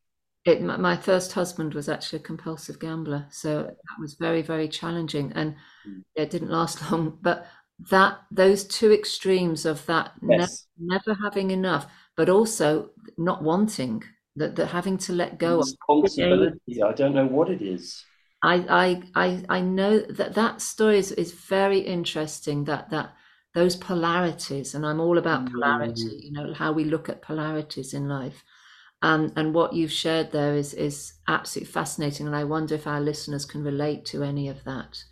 It, 0.50 0.62
my 0.62 0.96
first 0.96 1.32
husband 1.32 1.74
was 1.74 1.88
actually 1.88 2.20
a 2.20 2.22
compulsive 2.22 2.78
gambler, 2.78 3.26
so 3.30 3.62
that 3.62 4.00
was 4.00 4.14
very 4.14 4.42
very 4.42 4.68
challenging, 4.68 5.32
and 5.34 5.54
mm. 5.88 6.02
it 6.14 6.30
didn't 6.30 6.50
last 6.50 6.80
long. 6.90 7.18
But 7.20 7.46
that 7.90 8.20
those 8.30 8.64
two 8.64 8.92
extremes 8.92 9.64
of 9.64 9.84
that 9.86 10.12
yes. 10.22 10.66
ne- 10.78 10.94
never 10.94 11.18
having 11.22 11.50
enough, 11.50 11.86
but 12.16 12.28
also 12.28 12.90
not 13.16 13.42
wanting 13.42 14.02
that, 14.36 14.56
that 14.56 14.66
having 14.66 14.98
to 14.98 15.12
let 15.12 15.38
go 15.38 15.60
of 15.60 15.66
responsibility. 15.66 16.82
I 16.82 16.92
don't 16.92 17.14
know 17.14 17.26
what 17.26 17.50
it 17.50 17.62
is. 17.62 18.04
I, 18.42 18.54
I, 18.70 19.02
I, 19.14 19.44
I 19.48 19.60
know 19.60 19.98
that 19.98 20.34
that 20.34 20.62
story 20.62 20.98
is, 20.98 21.12
is 21.12 21.32
very 21.32 21.80
interesting. 21.80 22.64
That 22.64 22.90
that 22.90 23.12
those 23.54 23.76
polarities, 23.76 24.74
and 24.74 24.86
I'm 24.86 25.00
all 25.00 25.18
about 25.18 25.50
polarity. 25.50 26.04
Mm. 26.04 26.22
You 26.22 26.32
know 26.32 26.54
how 26.54 26.72
we 26.72 26.84
look 26.84 27.08
at 27.08 27.22
polarities 27.22 27.94
in 27.94 28.08
life, 28.08 28.44
and 29.02 29.32
and 29.36 29.54
what 29.54 29.72
you've 29.72 29.92
shared 29.92 30.32
there 30.32 30.54
is 30.54 30.74
is 30.74 31.14
absolutely 31.28 31.72
fascinating. 31.72 32.26
And 32.26 32.36
I 32.36 32.44
wonder 32.44 32.74
if 32.74 32.86
our 32.86 33.00
listeners 33.00 33.44
can 33.46 33.62
relate 33.64 34.04
to 34.06 34.22
any 34.22 34.48
of 34.48 34.64
that. 34.64 35.02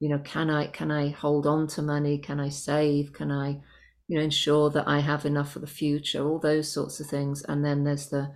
You 0.00 0.10
know, 0.10 0.18
can 0.20 0.50
I 0.50 0.68
can 0.68 0.90
I 0.90 1.08
hold 1.08 1.46
on 1.46 1.66
to 1.68 1.82
money? 1.82 2.18
Can 2.18 2.38
I 2.40 2.50
save? 2.50 3.12
Can 3.12 3.30
I, 3.32 3.60
you 4.08 4.18
know, 4.18 4.22
ensure 4.22 4.70
that 4.70 4.86
I 4.86 5.00
have 5.00 5.24
enough 5.24 5.52
for 5.52 5.58
the 5.60 5.66
future? 5.66 6.24
All 6.24 6.38
those 6.38 6.72
sorts 6.72 7.00
of 7.00 7.06
things. 7.08 7.42
And 7.42 7.64
then 7.64 7.84
there's 7.84 8.08
the 8.10 8.34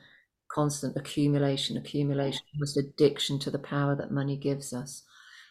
constant 0.50 0.96
accumulation, 0.96 1.76
accumulation, 1.76 2.42
almost 2.54 2.76
addiction 2.76 3.38
to 3.40 3.50
the 3.50 3.58
power 3.58 3.94
that 3.96 4.10
money 4.10 4.36
gives 4.36 4.72
us. 4.72 5.04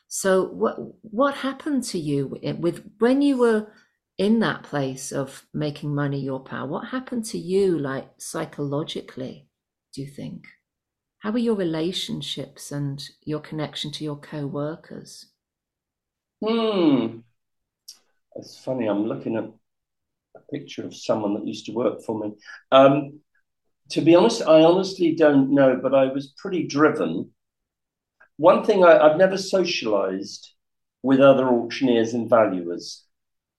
So 0.08 0.46
what 0.46 0.78
what 1.04 1.36
happened 1.36 1.84
to 1.86 2.00
you 2.00 2.28
with 2.60 2.84
when 3.00 3.22
you 3.22 3.38
were 3.38 3.72
in 4.20 4.40
that 4.40 4.64
place 4.64 5.14
of 5.14 5.46
making 5.54 5.96
money 5.96 6.20
your 6.20 6.42
power? 6.42 6.68
What 6.68 6.90
happened 6.90 7.24
to 7.26 7.40
you 7.40 7.80
like 7.80 8.10
psychologically, 8.18 9.48
do 9.94 10.02
you 10.02 10.08
think? 10.08 10.46
How 11.20 11.32
were 11.32 11.40
your 11.40 11.56
relationships 11.56 12.72
and 12.72 13.02
your 13.24 13.40
connection 13.40 13.92
to 13.94 14.04
your 14.04 14.18
co-workers? 14.18 15.28
Hmm. 16.46 17.20
It's 18.36 18.60
funny, 18.60 18.88
I'm 18.88 19.06
looking 19.06 19.38
at 19.38 19.46
a 20.36 20.40
picture 20.52 20.86
of 20.86 20.96
someone 20.96 21.34
that 21.36 21.48
used 21.48 21.66
to 21.68 21.72
work 21.72 22.04
for 22.04 22.20
me. 22.20 22.34
Um, 22.74 23.22
to 23.92 24.02
be 24.02 24.16
honest, 24.16 24.42
I 24.42 24.64
honestly 24.64 25.16
don't 25.16 25.54
know, 25.54 25.80
but 25.82 25.96
I 25.96 26.06
was 26.06 26.34
pretty 26.38 26.68
driven. 26.68 27.32
One 28.36 28.66
thing 28.66 28.84
I, 28.84 29.08
have 29.08 29.18
never 29.18 29.38
socialized 29.38 30.54
with 31.04 31.22
other 31.22 31.48
auctioneers 31.48 32.14
and 32.14 32.30
valuers. 32.30 33.06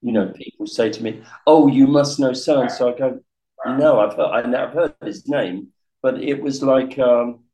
You 0.03 0.13
know, 0.13 0.29
people 0.29 0.67
say 0.67 0.91
to 0.91 1.03
me, 1.03 1.23
"Oh, 1.47 1.67
you 1.69 1.87
must 1.87 2.19
know 2.19 2.33
so 2.33 2.61
and 2.61 2.71
so." 2.71 2.95
I 2.95 2.99
go, 2.99 3.21
"No, 3.67 4.01
I've 4.01 4.15
heard, 4.15 4.31
I 4.31 4.43
never 4.49 4.73
heard 4.73 4.95
his 5.03 5.29
name," 5.29 5.73
but 6.03 6.23
it 6.23 6.43
was 6.43 6.63
like 6.63 6.99
um, 6.99 7.45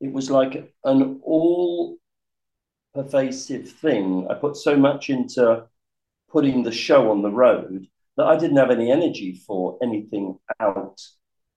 it 0.00 0.12
was 0.12 0.30
like 0.30 0.72
an 0.84 1.20
all 1.22 1.98
pervasive 2.94 3.70
thing. 3.70 4.26
I 4.30 4.34
put 4.34 4.56
so 4.56 4.76
much 4.76 5.10
into 5.10 5.68
putting 6.28 6.62
the 6.62 6.72
show 6.72 7.10
on 7.10 7.22
the 7.22 7.30
road 7.30 7.86
that 8.16 8.26
I 8.26 8.36
didn't 8.38 8.56
have 8.58 8.70
any 8.70 8.90
energy 8.90 9.34
for 9.46 9.78
anything 9.82 10.38
out 10.60 11.00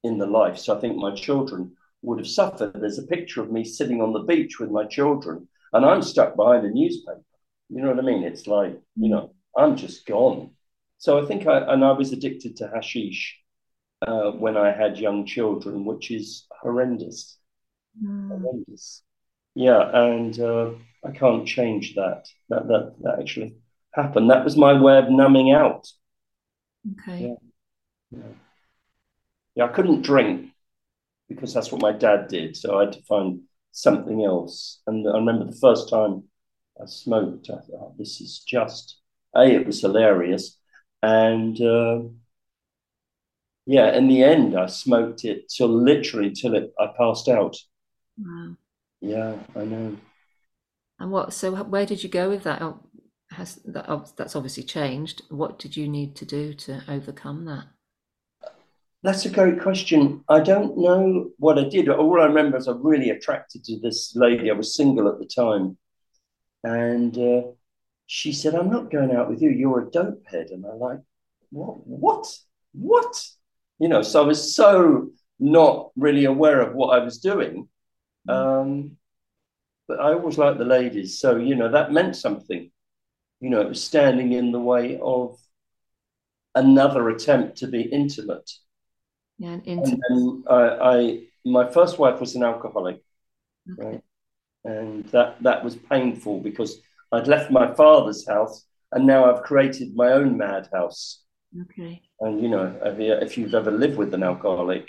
in 0.04 0.18
the 0.18 0.28
life. 0.28 0.58
So 0.58 0.78
I 0.78 0.82
think 0.82 0.98
my 0.98 1.14
children 1.16 1.76
would 2.02 2.20
have 2.20 2.28
suffered. 2.28 2.74
There's 2.76 3.00
a 3.00 3.08
picture 3.08 3.42
of 3.42 3.52
me 3.52 3.64
sitting 3.64 4.02
on 4.02 4.14
the 4.14 4.24
beach 4.24 4.60
with 4.60 4.72
my 4.72 4.86
children, 4.86 5.48
and 5.74 5.86
I'm 5.86 6.02
stuck 6.02 6.36
behind 6.36 6.66
a 6.66 6.72
newspaper. 6.72 7.24
You 7.70 7.82
know 7.82 7.90
what 7.90 8.00
I 8.00 8.08
mean? 8.08 8.24
It's 8.24 8.48
like, 8.48 8.80
you 8.96 9.10
know, 9.10 9.34
I'm 9.60 9.76
just 9.76 10.06
gone. 10.06 10.52
So 10.98 11.22
I 11.22 11.26
think 11.26 11.48
I, 11.48 11.60
and 11.74 11.84
I 11.84 11.92
was 11.92 12.12
addicted 12.12 12.58
to 12.58 12.68
hashish 12.74 13.38
uh, 14.06 14.32
when 14.32 14.58
I 14.58 14.72
had 14.72 14.98
young 14.98 15.26
children, 15.26 15.86
which 15.86 16.12
is 16.12 16.46
horrendous. 16.62 17.38
Mm. 18.04 18.30
Horrendous. 18.30 19.04
Yeah, 19.56 19.82
and 19.94 20.40
uh, 20.40 20.72
I 21.06 21.12
can't 21.12 21.48
change 21.48 21.96
that. 21.96 22.26
That 22.50 22.68
that 22.68 22.96
that 23.02 23.20
actually 23.20 23.56
happened. 23.94 24.30
That 24.30 24.46
was 24.46 24.56
my 24.56 24.80
way 24.80 24.98
of 25.00 25.10
numbing 25.10 25.52
out. 25.52 25.88
Okay. 26.92 27.22
Yeah. 27.22 27.36
yeah. 28.12 28.34
yeah, 29.56 29.66
I 29.66 29.70
couldn't 29.70 30.04
drink 30.04 30.52
because 31.28 31.54
that's 31.54 31.72
what 31.72 31.82
my 31.82 31.92
dad 31.92 32.28
did. 32.28 32.56
So 32.56 32.78
I 32.78 32.86
had 32.86 32.94
to 32.94 33.02
find 33.04 33.42
something 33.72 34.24
else. 34.24 34.82
And 34.88 35.08
I 35.08 35.14
remember 35.14 35.46
the 35.46 35.58
first 35.58 35.90
time 35.90 36.24
I 36.82 36.86
smoked, 36.86 37.50
I 37.50 37.60
thought, 37.60 37.70
oh, 37.74 37.96
this 37.98 38.22
is 38.22 38.40
just, 38.40 39.00
A, 39.36 39.44
it 39.44 39.66
was 39.66 39.82
hilarious. 39.82 40.58
And 41.02 41.60
uh, 41.62 42.02
yeah, 43.66 43.96
in 43.96 44.08
the 44.08 44.24
end, 44.24 44.58
I 44.58 44.66
smoked 44.66 45.24
it 45.26 45.50
till 45.50 45.70
literally 45.70 46.32
till 46.32 46.56
it 46.56 46.74
I 46.80 46.88
passed 46.98 47.30
out. 47.30 47.56
Wow. 48.18 48.56
Yeah, 49.02 49.36
I 49.56 49.64
know. 49.64 49.98
And 51.00 51.12
what? 51.12 51.34
So 51.34 51.64
where 51.64 51.86
did 51.86 52.04
you 52.04 52.10
go 52.10 52.30
with 52.30 52.44
that? 52.44 52.62
Oh, 52.62 52.80
has 53.32 53.56
that? 53.66 53.86
Oh, 53.88 54.06
that's 54.18 54.36
obviously 54.36 54.64
changed. 54.64 55.22
What 55.30 55.60
did 55.60 55.78
you 55.78 55.88
need 55.88 56.16
to 56.18 56.26
do 56.26 56.54
to 56.54 56.82
overcome 56.88 57.46
that? 57.46 57.66
That's 59.02 59.26
a 59.26 59.30
great 59.30 59.62
question. 59.62 60.24
I 60.28 60.42
don't 60.42 60.78
know 60.78 61.30
what 61.38 61.58
I 61.58 61.70
did. 61.70 61.88
All 61.88 62.20
I 62.20 62.26
remember 62.26 62.58
is 62.58 62.68
I'm 62.68 62.86
really 62.86 63.12
attracted 63.12 63.64
to 63.66 63.80
this 63.80 64.14
lady. 64.16 64.52
I 64.52 64.54
was 64.54 64.76
single 64.76 65.08
at 65.08 65.20
the 65.20 65.26
time, 65.26 65.78
and 66.64 67.18
uh, 67.18 67.42
she 68.12 68.34
said, 68.34 68.56
"I'm 68.56 68.72
not 68.72 68.90
going 68.90 69.12
out 69.12 69.30
with 69.30 69.40
you. 69.40 69.52
You're 69.52 69.88
a 69.88 69.92
dope 69.92 70.26
head." 70.26 70.50
And 70.50 70.66
I'm 70.66 70.80
like, 70.80 71.00
"What? 71.52 71.86
What? 71.86 72.40
What?" 72.74 73.24
You 73.78 73.88
know. 73.88 74.02
So 74.02 74.24
I 74.24 74.26
was 74.26 74.56
so 74.56 75.12
not 75.40 75.92
really 75.96 76.26
aware 76.26 76.60
of 76.60 76.74
what 76.74 77.00
I 77.00 77.04
was 77.04 77.20
doing. 77.20 77.70
Mm. 78.28 78.34
Um, 78.34 78.98
but 79.88 80.00
I 80.00 80.14
always 80.14 80.40
liked 80.40 80.58
the 80.58 80.66
ladies, 80.66 81.20
so 81.20 81.38
you 81.38 81.54
know 81.54 81.70
that 81.70 81.94
meant 81.94 82.16
something. 82.16 82.72
You 83.42 83.50
know, 83.52 83.62
it 83.62 83.70
was 83.70 83.84
standing 83.84 84.34
in 84.34 84.52
the 84.52 84.60
way 84.60 85.00
of 85.00 85.38
another 86.56 87.10
attempt 87.10 87.58
to 87.58 87.68
be 87.68 87.84
intimate. 87.84 88.50
Yeah, 89.38 89.50
and 89.50 89.68
intimate. 89.68 90.02
And 90.10 90.44
I, 90.50 90.94
I, 90.96 91.20
my 91.46 91.72
first 91.72 92.00
wife 92.00 92.20
was 92.20 92.36
an 92.36 92.44
alcoholic, 92.44 93.04
okay. 93.72 93.88
right? 93.88 94.04
and 94.66 95.06
that 95.06 95.42
that 95.44 95.64
was 95.64 95.76
painful 95.76 96.40
because 96.40 96.82
I'd 97.12 97.28
left 97.28 97.52
my 97.52 97.74
father's 97.74 98.28
house 98.28 98.66
and 98.92 99.06
now 99.06 99.32
I've 99.32 99.44
created 99.44 99.96
my 99.96 100.12
own 100.12 100.38
madhouse. 100.38 101.24
Okay. 101.62 102.02
And 102.20 102.42
you 102.42 102.50
know, 102.50 102.78
if 102.84 103.38
you've 103.38 103.56
ever 103.56 103.72
lived 103.72 103.98
with 103.98 104.14
an 104.14 104.24
alcoholic, 104.24 104.88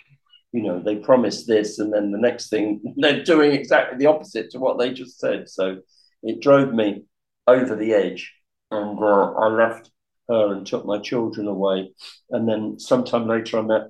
you 0.52 0.62
know 0.62 0.80
they 0.80 0.96
promise 0.96 1.46
this 1.46 1.78
and 1.78 1.92
then 1.92 2.10
the 2.10 2.18
next 2.18 2.48
thing 2.48 2.82
they're 2.96 3.22
doing 3.22 3.52
exactly 3.52 3.96
the 3.98 4.06
opposite 4.06 4.50
to 4.50 4.58
what 4.58 4.78
they 4.78 4.92
just 4.92 5.18
said. 5.18 5.48
So 5.48 5.78
it 6.22 6.42
drove 6.42 6.74
me 6.74 7.04
over 7.46 7.74
the 7.74 7.94
edge, 7.94 8.32
and 8.70 8.98
uh, 8.98 9.32
I 9.32 9.46
left 9.48 9.90
her 10.28 10.52
and 10.52 10.66
took 10.66 10.84
my 10.86 10.98
children 10.98 11.46
away. 11.46 11.92
And 12.30 12.48
then 12.48 12.78
sometime 12.78 13.26
later, 13.26 13.58
I 13.58 13.62
met 13.62 13.82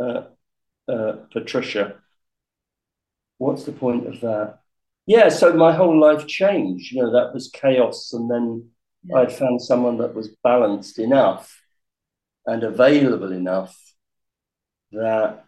uh, 0.00 0.22
uh, 0.92 1.12
Patricia. 1.32 1.96
What's 3.38 3.64
the 3.64 3.72
point 3.72 4.06
of 4.06 4.20
that? 4.20 4.58
Yeah, 5.06 5.28
so 5.28 5.52
my 5.52 5.72
whole 5.72 5.98
life 5.98 6.26
changed. 6.26 6.92
You 6.92 7.02
know, 7.02 7.12
that 7.12 7.32
was 7.32 7.48
chaos, 7.48 8.12
and 8.12 8.30
then 8.30 8.70
yeah. 9.04 9.18
I'd 9.18 9.32
found 9.32 9.62
someone 9.62 9.98
that 9.98 10.14
was 10.14 10.36
balanced 10.42 10.98
enough 10.98 11.62
and 12.44 12.64
available 12.64 13.32
enough 13.32 13.76
that, 14.92 15.44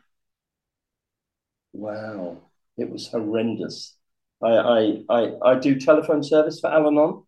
wow, 1.73 2.39
it 2.77 2.91
was 2.91 3.09
horrendous. 3.09 3.97
I 4.43 4.49
I 4.49 5.03
I, 5.09 5.33
I 5.45 5.59
do 5.59 5.79
telephone 5.79 6.23
service 6.23 6.61
for 6.61 6.71
Al-Anon, 6.71 7.25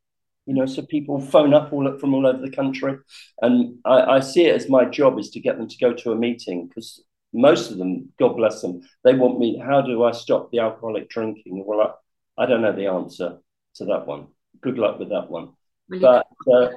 you 0.46 0.54
know, 0.54 0.66
so 0.66 0.82
people 0.82 1.20
phone 1.20 1.52
up 1.52 1.72
all 1.72 1.98
from 1.98 2.14
all 2.14 2.26
over 2.28 2.40
the 2.40 2.50
country, 2.50 2.96
and 3.42 3.78
I, 3.84 4.02
I 4.02 4.20
see 4.20 4.46
it 4.46 4.54
as 4.54 4.68
my 4.68 4.84
job 4.84 5.18
is 5.18 5.30
to 5.30 5.40
get 5.40 5.58
them 5.58 5.66
to 5.68 5.78
go 5.78 5.92
to 5.92 6.12
a 6.12 6.16
meeting 6.16 6.68
because 6.68 7.02
most 7.32 7.70
of 7.72 7.78
them, 7.78 8.12
God 8.18 8.36
bless 8.36 8.60
them, 8.60 8.82
they 9.02 9.14
want 9.14 9.38
me. 9.40 9.58
How 9.58 9.80
do 9.82 10.04
I 10.04 10.12
stop 10.12 10.50
the 10.50 10.60
alcoholic 10.60 11.08
drinking? 11.08 11.64
Well, 11.66 11.98
I, 12.38 12.46
don't 12.46 12.62
know 12.62 12.72
the 12.72 12.86
answer 12.86 13.38
to 13.76 13.84
that 13.86 14.06
one. 14.06 14.28
Good 14.60 14.78
luck 14.78 14.98
with 14.98 15.10
that 15.10 15.30
one. 15.30 15.50
but 15.88 16.26
uh, 16.52 16.68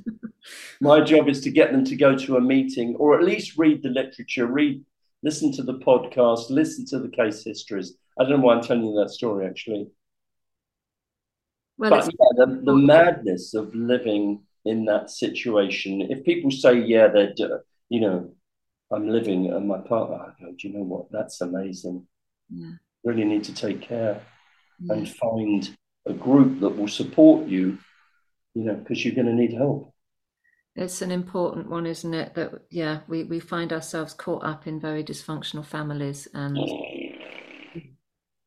my 0.80 1.00
job 1.00 1.28
is 1.28 1.40
to 1.42 1.50
get 1.50 1.72
them 1.72 1.84
to 1.84 1.96
go 1.96 2.16
to 2.16 2.36
a 2.36 2.40
meeting 2.40 2.96
or 2.96 3.18
at 3.18 3.24
least 3.24 3.58
read 3.58 3.82
the 3.82 3.88
literature, 3.88 4.46
read, 4.46 4.84
listen 5.22 5.52
to 5.52 5.62
the 5.62 5.78
podcast, 5.78 6.50
listen 6.50 6.84
to 6.86 6.98
the 6.98 7.08
case 7.08 7.44
histories. 7.44 7.94
I 8.18 8.24
don't 8.24 8.40
know 8.40 8.46
why 8.46 8.54
I'm 8.54 8.62
telling 8.62 8.86
you 8.86 9.00
that 9.00 9.10
story 9.10 9.46
actually. 9.46 9.88
Well, 11.78 11.90
but 11.90 12.04
yeah, 12.04 12.44
the, 12.44 12.62
the 12.64 12.76
madness 12.76 13.54
of 13.54 13.74
living 13.74 14.42
in 14.64 14.84
that 14.84 15.10
situation. 15.10 16.02
If 16.02 16.24
people 16.24 16.50
say, 16.50 16.78
yeah, 16.80 17.08
they're, 17.08 17.34
you 17.88 18.00
know, 18.00 18.32
I'm 18.92 19.08
living 19.08 19.50
and 19.52 19.66
my 19.66 19.78
partner, 19.78 20.16
I 20.16 20.40
go, 20.40 20.52
do 20.52 20.68
you 20.68 20.74
know 20.74 20.84
what? 20.84 21.10
That's 21.10 21.40
amazing. 21.40 22.06
Yeah. 22.50 22.72
Really 23.04 23.24
need 23.24 23.44
to 23.44 23.54
take 23.54 23.80
care 23.80 24.20
yeah. 24.82 24.94
and 24.94 25.08
find 25.08 25.76
a 26.06 26.12
group 26.12 26.60
that 26.60 26.70
will 26.70 26.88
support 26.88 27.48
you, 27.48 27.78
you 28.54 28.64
know, 28.64 28.74
because 28.74 29.04
you're 29.04 29.14
going 29.14 29.26
to 29.26 29.32
need 29.32 29.52
help. 29.52 29.92
It's 30.74 31.02
an 31.02 31.10
important 31.10 31.68
one, 31.68 31.86
isn't 31.86 32.14
it? 32.14 32.34
That, 32.34 32.62
yeah, 32.70 33.00
we, 33.06 33.24
we 33.24 33.40
find 33.40 33.72
ourselves 33.72 34.14
caught 34.14 34.44
up 34.44 34.66
in 34.66 34.80
very 34.80 35.04
dysfunctional 35.04 35.64
families 35.64 36.28
and. 36.32 36.58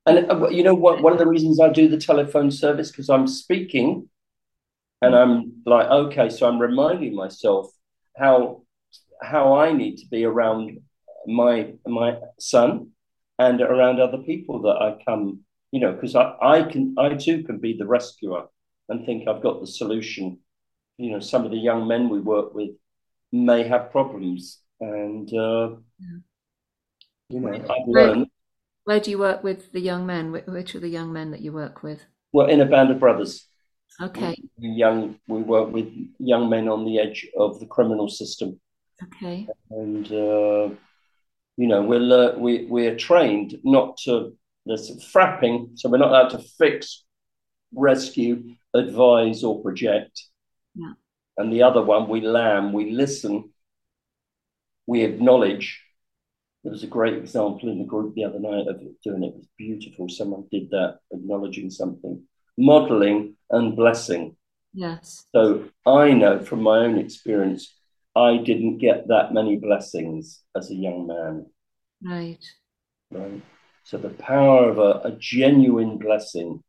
And 0.07 0.29
uh, 0.29 0.49
you 0.49 0.63
know 0.63 0.75
what? 0.75 1.01
One 1.01 1.13
of 1.13 1.19
the 1.19 1.27
reasons 1.27 1.59
I 1.59 1.69
do 1.69 1.87
the 1.87 1.97
telephone 1.97 2.51
service 2.51 2.91
because 2.91 3.09
I'm 3.09 3.27
speaking, 3.27 4.07
and 5.01 5.15
I'm 5.15 5.53
like, 5.65 5.87
okay, 5.87 6.29
so 6.29 6.47
I'm 6.47 6.59
reminding 6.59 7.15
myself 7.15 7.71
how 8.15 8.63
how 9.21 9.55
I 9.55 9.73
need 9.73 9.97
to 9.97 10.07
be 10.07 10.23
around 10.23 10.79
my 11.25 11.73
my 11.87 12.17
son 12.39 12.91
and 13.39 13.61
around 13.61 13.99
other 13.99 14.19
people 14.19 14.61
that 14.63 14.77
I 14.77 15.03
come, 15.03 15.41
you 15.75 15.81
know, 15.81 15.91
because 15.91 16.15
I, 16.15 16.33
I 16.41 16.63
can 16.63 16.95
I 16.97 17.15
too 17.15 17.43
can 17.43 17.57
be 17.57 17.75
the 17.77 17.85
rescuer 17.85 18.45
and 18.87 19.05
think 19.05 19.27
I've 19.27 19.43
got 19.43 19.59
the 19.59 19.67
solution. 19.67 20.39
You 20.97 21.11
know, 21.11 21.19
some 21.19 21.43
of 21.43 21.51
the 21.51 21.57
young 21.57 21.85
men 21.85 22.07
we 22.07 22.21
work 22.21 22.55
with 22.55 22.69
may 23.33 23.67
have 23.67 23.91
problems, 23.91 24.61
and 24.79 25.27
uh, 25.33 25.75
yeah. 25.99 26.19
you 27.27 27.39
know, 27.41 27.51
I've 27.55 27.87
learned. 27.87 28.27
Where 28.85 29.01
do 29.01 29.11
you 29.11 29.19
work 29.19 29.43
with 29.43 29.73
the 29.73 29.81
young 29.81 30.05
men? 30.05 30.31
Which 30.31 30.75
are 30.75 30.79
the 30.79 30.87
young 30.87 31.11
men 31.11 31.31
that 31.31 31.41
you 31.41 31.51
work 31.51 31.83
with? 31.83 32.05
Well, 32.31 32.47
in 32.47 32.61
a 32.61 32.65
band 32.65 32.91
of 32.91 32.99
brothers. 33.01 33.45
Okay. 34.01 34.33
We, 34.57 34.69
young, 34.69 35.19
we 35.27 35.41
work 35.41 35.73
with 35.73 35.91
young 36.19 36.49
men 36.49 36.69
on 36.69 36.85
the 36.85 36.99
edge 36.99 37.27
of 37.37 37.59
the 37.59 37.65
criminal 37.65 38.07
system. 38.07 38.61
Okay. 39.03 39.45
And 39.71 40.07
uh, 40.07 40.69
you 41.57 41.67
know, 41.67 41.81
we're 41.81 42.37
we 42.37 42.65
we're 42.67 42.95
trained 42.95 43.59
not 43.65 43.97
to. 44.05 44.37
There's 44.65 44.91
frapping, 45.13 45.77
so 45.77 45.89
we're 45.89 45.97
not 45.97 46.09
allowed 46.09 46.29
to 46.29 46.39
fix, 46.39 47.03
rescue, 47.73 48.55
advise, 48.73 49.43
or 49.43 49.61
project. 49.61 50.23
Yeah. 50.73 50.93
And 51.37 51.51
the 51.51 51.63
other 51.63 51.81
one, 51.81 52.09
we 52.09 52.21
lamb, 52.21 52.73
we 52.73 52.91
listen, 52.91 53.51
we 54.87 55.03
acknowledge. 55.03 55.81
There 56.63 56.71
was 56.71 56.83
a 56.83 56.87
great 56.87 57.15
example 57.15 57.69
in 57.69 57.77
the 57.77 57.85
group 57.85 58.15
the 58.15 58.23
other 58.23 58.39
night 58.39 58.67
of 58.67 58.81
doing 59.03 59.23
it. 59.23 59.27
It 59.27 59.35
was 59.35 59.47
beautiful. 59.57 60.09
Someone 60.09 60.45
did 60.51 60.71
that, 60.71 60.97
acknowledging 61.11 61.69
something, 61.69 62.23
modeling 62.57 63.35
and 63.51 63.75
blessing. 63.75 64.35
Yes. 64.73 65.25
So 65.35 65.65
I 65.85 66.13
know 66.13 66.39
from 66.39 66.63
my 66.63 66.79
own 66.79 66.97
experience 66.97 67.71
I 68.15 68.37
didn't 68.37 68.79
get 68.79 69.09
that 69.09 69.33
many 69.33 69.57
blessings 69.57 70.41
as 70.55 70.71
a 70.71 70.75
young 70.75 71.07
man. 71.07 71.45
Right. 72.03 72.43
Right. 73.11 73.41
So 73.85 73.97
the 73.97 74.09
power 74.09 74.67
of 74.67 74.79
a, 74.79 75.09
a 75.09 75.11
genuine 75.19 75.99
blessing 75.99 76.63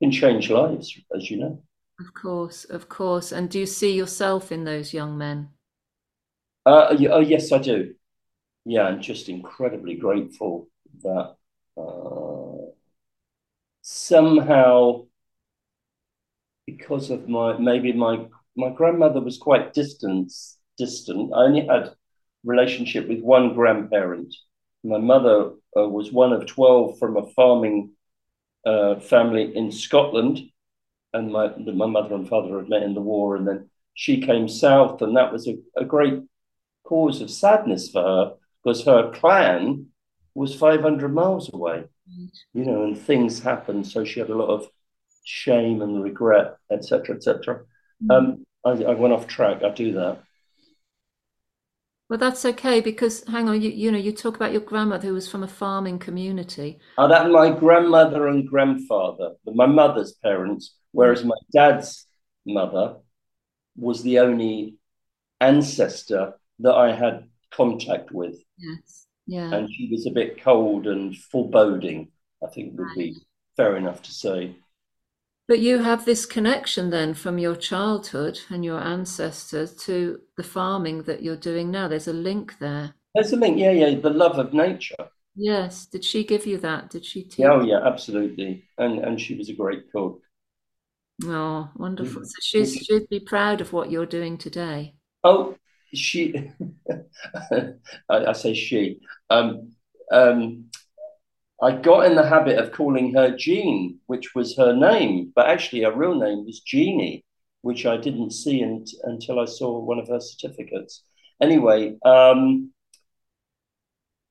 can 0.00 0.12
change 0.12 0.50
lives, 0.50 0.96
as 1.14 1.28
you 1.28 1.38
know. 1.38 1.62
Of 1.98 2.14
course, 2.14 2.64
of 2.64 2.88
course. 2.88 3.32
And 3.32 3.50
do 3.50 3.58
you 3.58 3.66
see 3.66 3.96
yourself 3.96 4.52
in 4.52 4.62
those 4.62 4.94
young 4.94 5.18
men? 5.18 5.48
Uh, 6.64 6.96
oh, 7.10 7.20
yes, 7.20 7.50
I 7.50 7.58
do. 7.58 7.94
Yeah, 8.64 8.82
I'm 8.82 9.02
just 9.02 9.28
incredibly 9.28 9.96
grateful 9.96 10.68
that 11.02 11.34
uh, 11.76 12.70
somehow, 13.82 15.06
because 16.66 17.10
of 17.10 17.28
my 17.28 17.58
maybe 17.58 17.92
my 17.92 18.26
my 18.56 18.70
grandmother 18.70 19.20
was 19.20 19.38
quite 19.38 19.72
distant. 19.72 20.32
Distant. 20.78 21.32
I 21.34 21.44
only 21.44 21.66
had 21.66 21.94
relationship 22.44 23.08
with 23.08 23.20
one 23.22 23.54
grandparent. 23.54 24.34
My 24.88 24.98
mother 24.98 25.50
uh, 25.76 25.88
was 25.88 26.12
one 26.12 26.32
of 26.32 26.46
twelve 26.46 26.98
from 26.98 27.16
a 27.16 27.26
farming 27.30 27.92
uh, 28.64 29.00
family 29.00 29.56
in 29.56 29.70
Scotland, 29.72 30.40
and 31.12 31.32
my 31.32 31.48
my 31.56 31.86
mother 31.86 32.14
and 32.14 32.28
father 32.28 32.58
had 32.58 32.68
met 32.68 32.82
in 32.82 32.94
the 32.94 33.00
war, 33.00 33.36
and 33.36 33.46
then 33.46 33.70
she 33.94 34.20
came 34.20 34.48
south, 34.48 35.02
and 35.02 35.16
that 35.16 35.32
was 35.32 35.48
a, 35.48 35.56
a 35.76 35.84
great 35.84 36.22
cause 36.84 37.20
of 37.20 37.30
sadness 37.30 37.90
for 37.90 38.02
her 38.02 38.34
because 38.62 38.84
her 38.84 39.10
clan 39.12 39.86
was 40.34 40.54
500 40.54 41.12
miles 41.12 41.52
away, 41.52 41.84
you 42.52 42.64
know, 42.64 42.84
and 42.84 42.98
things 42.98 43.40
happened. 43.40 43.86
So 43.86 44.04
she 44.04 44.20
had 44.20 44.28
a 44.28 44.34
lot 44.34 44.50
of 44.50 44.68
shame 45.24 45.82
and 45.82 46.02
regret, 46.02 46.56
etc., 46.70 47.16
etc. 47.16 47.60
Mm. 48.04 48.10
Um, 48.10 48.46
I, 48.64 48.90
I 48.90 48.94
went 48.94 49.14
off 49.14 49.26
track. 49.26 49.62
I 49.62 49.70
do 49.70 49.92
that. 49.94 50.22
Well, 52.08 52.18
that's 52.18 52.44
okay 52.44 52.80
because 52.80 53.24
hang 53.24 53.48
on, 53.48 53.60
you 53.60 53.70
you 53.70 53.90
know, 53.90 53.98
you 53.98 54.12
talk 54.12 54.36
about 54.36 54.52
your 54.52 54.60
grandmother 54.60 55.08
who 55.08 55.14
was 55.14 55.28
from 55.28 55.42
a 55.42 55.48
farming 55.48 55.98
community. 55.98 56.78
Oh, 56.98 57.08
that 57.08 57.30
my 57.30 57.50
grandmother 57.50 58.28
and 58.28 58.48
grandfather, 58.48 59.32
my 59.44 59.66
mother's 59.66 60.12
parents, 60.22 60.76
whereas 60.92 61.22
mm. 61.22 61.26
my 61.26 61.36
dad's 61.52 62.06
mother 62.44 62.96
was 63.76 64.02
the 64.02 64.20
only 64.20 64.76
ancestor 65.40 66.34
that 66.60 66.74
I 66.74 66.92
had 66.92 67.28
contact 67.50 68.12
with. 68.12 68.36
Yes. 68.56 69.06
Yeah. 69.26 69.52
And 69.52 69.68
she 69.72 69.88
was 69.90 70.06
a 70.06 70.12
bit 70.12 70.42
cold 70.42 70.86
and 70.86 71.16
foreboding, 71.16 72.12
I 72.42 72.48
think 72.48 72.78
would 72.78 72.94
be 72.96 73.16
fair 73.56 73.76
enough 73.76 74.02
to 74.02 74.12
say. 74.12 74.56
But 75.48 75.60
you 75.60 75.78
have 75.78 76.04
this 76.04 76.26
connection 76.26 76.90
then 76.90 77.14
from 77.14 77.38
your 77.38 77.54
childhood 77.54 78.40
and 78.50 78.64
your 78.64 78.80
ancestors 78.80 79.74
to 79.84 80.20
the 80.36 80.42
farming 80.42 81.02
that 81.04 81.22
you're 81.22 81.36
doing 81.36 81.70
now. 81.70 81.86
There's 81.86 82.08
a 82.08 82.12
link 82.12 82.58
there. 82.58 82.94
There's 83.14 83.32
a 83.32 83.36
link, 83.36 83.58
yeah, 83.58 83.70
yeah. 83.70 83.94
The 83.98 84.10
love 84.10 84.38
of 84.38 84.52
nature. 84.52 84.96
Yes. 85.36 85.86
Did 85.86 86.04
she 86.04 86.24
give 86.24 86.46
you 86.46 86.58
that? 86.58 86.90
Did 86.90 87.04
she 87.04 87.22
teach? 87.22 87.46
Oh, 87.46 87.60
yeah, 87.60 87.80
absolutely. 87.84 88.64
And 88.78 88.98
and 88.98 89.20
she 89.20 89.36
was 89.36 89.48
a 89.48 89.54
great 89.54 89.92
cook. 89.92 90.20
Oh, 91.24 91.70
wonderful. 91.76 92.24
So 92.24 92.34
she's, 92.42 92.74
she'd 92.74 93.08
be 93.08 93.20
proud 93.20 93.60
of 93.60 93.72
what 93.72 93.90
you're 93.90 94.06
doing 94.06 94.36
today. 94.36 94.94
Oh, 95.24 95.56
she, 95.94 96.50
I, 97.50 97.72
I, 98.08 98.32
say 98.32 98.54
she. 98.54 99.00
Um, 99.30 99.72
um, 100.12 100.66
I 101.62 101.72
got 101.72 102.06
in 102.06 102.16
the 102.16 102.26
habit 102.26 102.58
of 102.58 102.72
calling 102.72 103.14
her 103.14 103.34
Jean, 103.34 103.98
which 104.06 104.34
was 104.34 104.56
her 104.56 104.74
name, 104.74 105.32
but 105.34 105.48
actually 105.48 105.82
her 105.82 105.92
real 105.92 106.14
name 106.14 106.44
was 106.44 106.60
Jeannie, 106.60 107.24
which 107.62 107.86
I 107.86 107.96
didn't 107.96 108.32
see 108.32 108.60
until 108.60 109.40
I 109.40 109.46
saw 109.46 109.80
one 109.80 109.98
of 109.98 110.08
her 110.08 110.20
certificates. 110.20 111.02
Anyway, 111.40 111.96
um, 112.04 112.72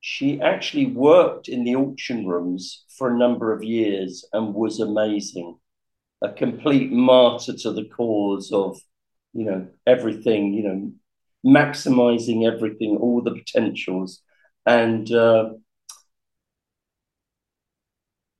she 0.01 0.39
actually 0.39 0.85
worked 0.85 1.47
in 1.47 1.63
the 1.63 1.75
auction 1.75 2.27
rooms 2.27 2.85
for 2.95 3.09
a 3.09 3.17
number 3.17 3.51
of 3.51 3.63
years 3.63 4.23
and 4.33 4.53
was 4.53 4.79
amazing. 4.79 5.57
A 6.21 6.31
complete 6.31 6.91
martyr 6.91 7.53
to 7.53 7.71
the 7.71 7.85
cause 7.85 8.51
of, 8.51 8.77
you 9.33 9.45
know, 9.45 9.67
everything, 9.87 10.53
you 10.53 10.63
know, 10.63 10.91
maximizing 11.43 12.45
everything, 12.45 12.97
all 12.97 13.21
the 13.21 13.33
potentials. 13.33 14.21
And 14.67 15.11
uh, 15.11 15.53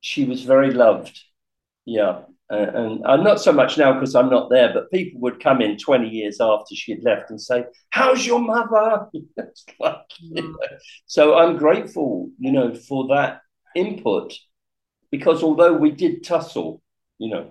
she 0.06 0.24
was 0.24 0.44
very 0.44 0.72
loved. 0.72 1.20
Yeah. 1.84 2.22
And 2.48 3.04
I'm 3.08 3.24
not 3.24 3.42
so 3.42 3.52
much 3.52 3.76
now 3.76 3.94
because 3.94 4.14
I'm 4.14 4.30
not 4.30 4.52
there, 4.52 4.72
but 4.72 4.92
people 4.92 5.20
would 5.22 5.40
come 5.40 5.64
in 5.64 5.80
20 5.80 6.08
years 6.08 6.38
after 6.40 6.76
she 6.76 6.92
had 6.92 7.04
left 7.04 7.32
and 7.32 7.42
say, 7.42 7.66
How's 7.90 8.24
your 8.24 8.40
mother? 8.40 9.08
like, 9.80 9.96
you 10.20 10.44
know. 10.44 10.58
So 11.08 11.36
I'm 11.36 11.58
grateful, 11.58 12.30
you 12.38 12.52
know, 12.52 12.76
for 12.76 13.08
that 13.08 13.42
input 13.76 14.32
because 15.10 15.42
although 15.42 15.74
we 15.74 15.90
did 15.90 16.24
tussle, 16.24 16.84
you 17.18 17.32
know, 17.32 17.50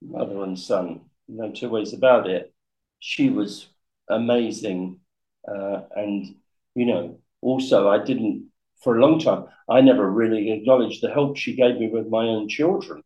mother 0.00 0.44
and 0.44 0.56
son, 0.56 1.00
no 1.26 1.50
two 1.50 1.68
ways 1.68 1.94
about 1.94 2.30
it, 2.30 2.54
she 3.00 3.28
was 3.28 3.66
amazing. 4.08 5.00
Uh, 5.48 5.80
and, 5.96 6.36
you 6.76 6.86
know, 6.86 7.18
also 7.40 7.88
I 7.88 8.04
didn't 8.04 8.47
for 8.82 8.96
a 8.96 9.00
long 9.00 9.18
time, 9.18 9.46
I 9.68 9.80
never 9.80 10.08
really 10.08 10.52
acknowledged 10.52 11.02
the 11.02 11.10
help 11.10 11.36
she 11.36 11.56
gave 11.56 11.78
me 11.78 11.88
with 11.88 12.08
my 12.08 12.24
own 12.24 12.48
children 12.48 13.02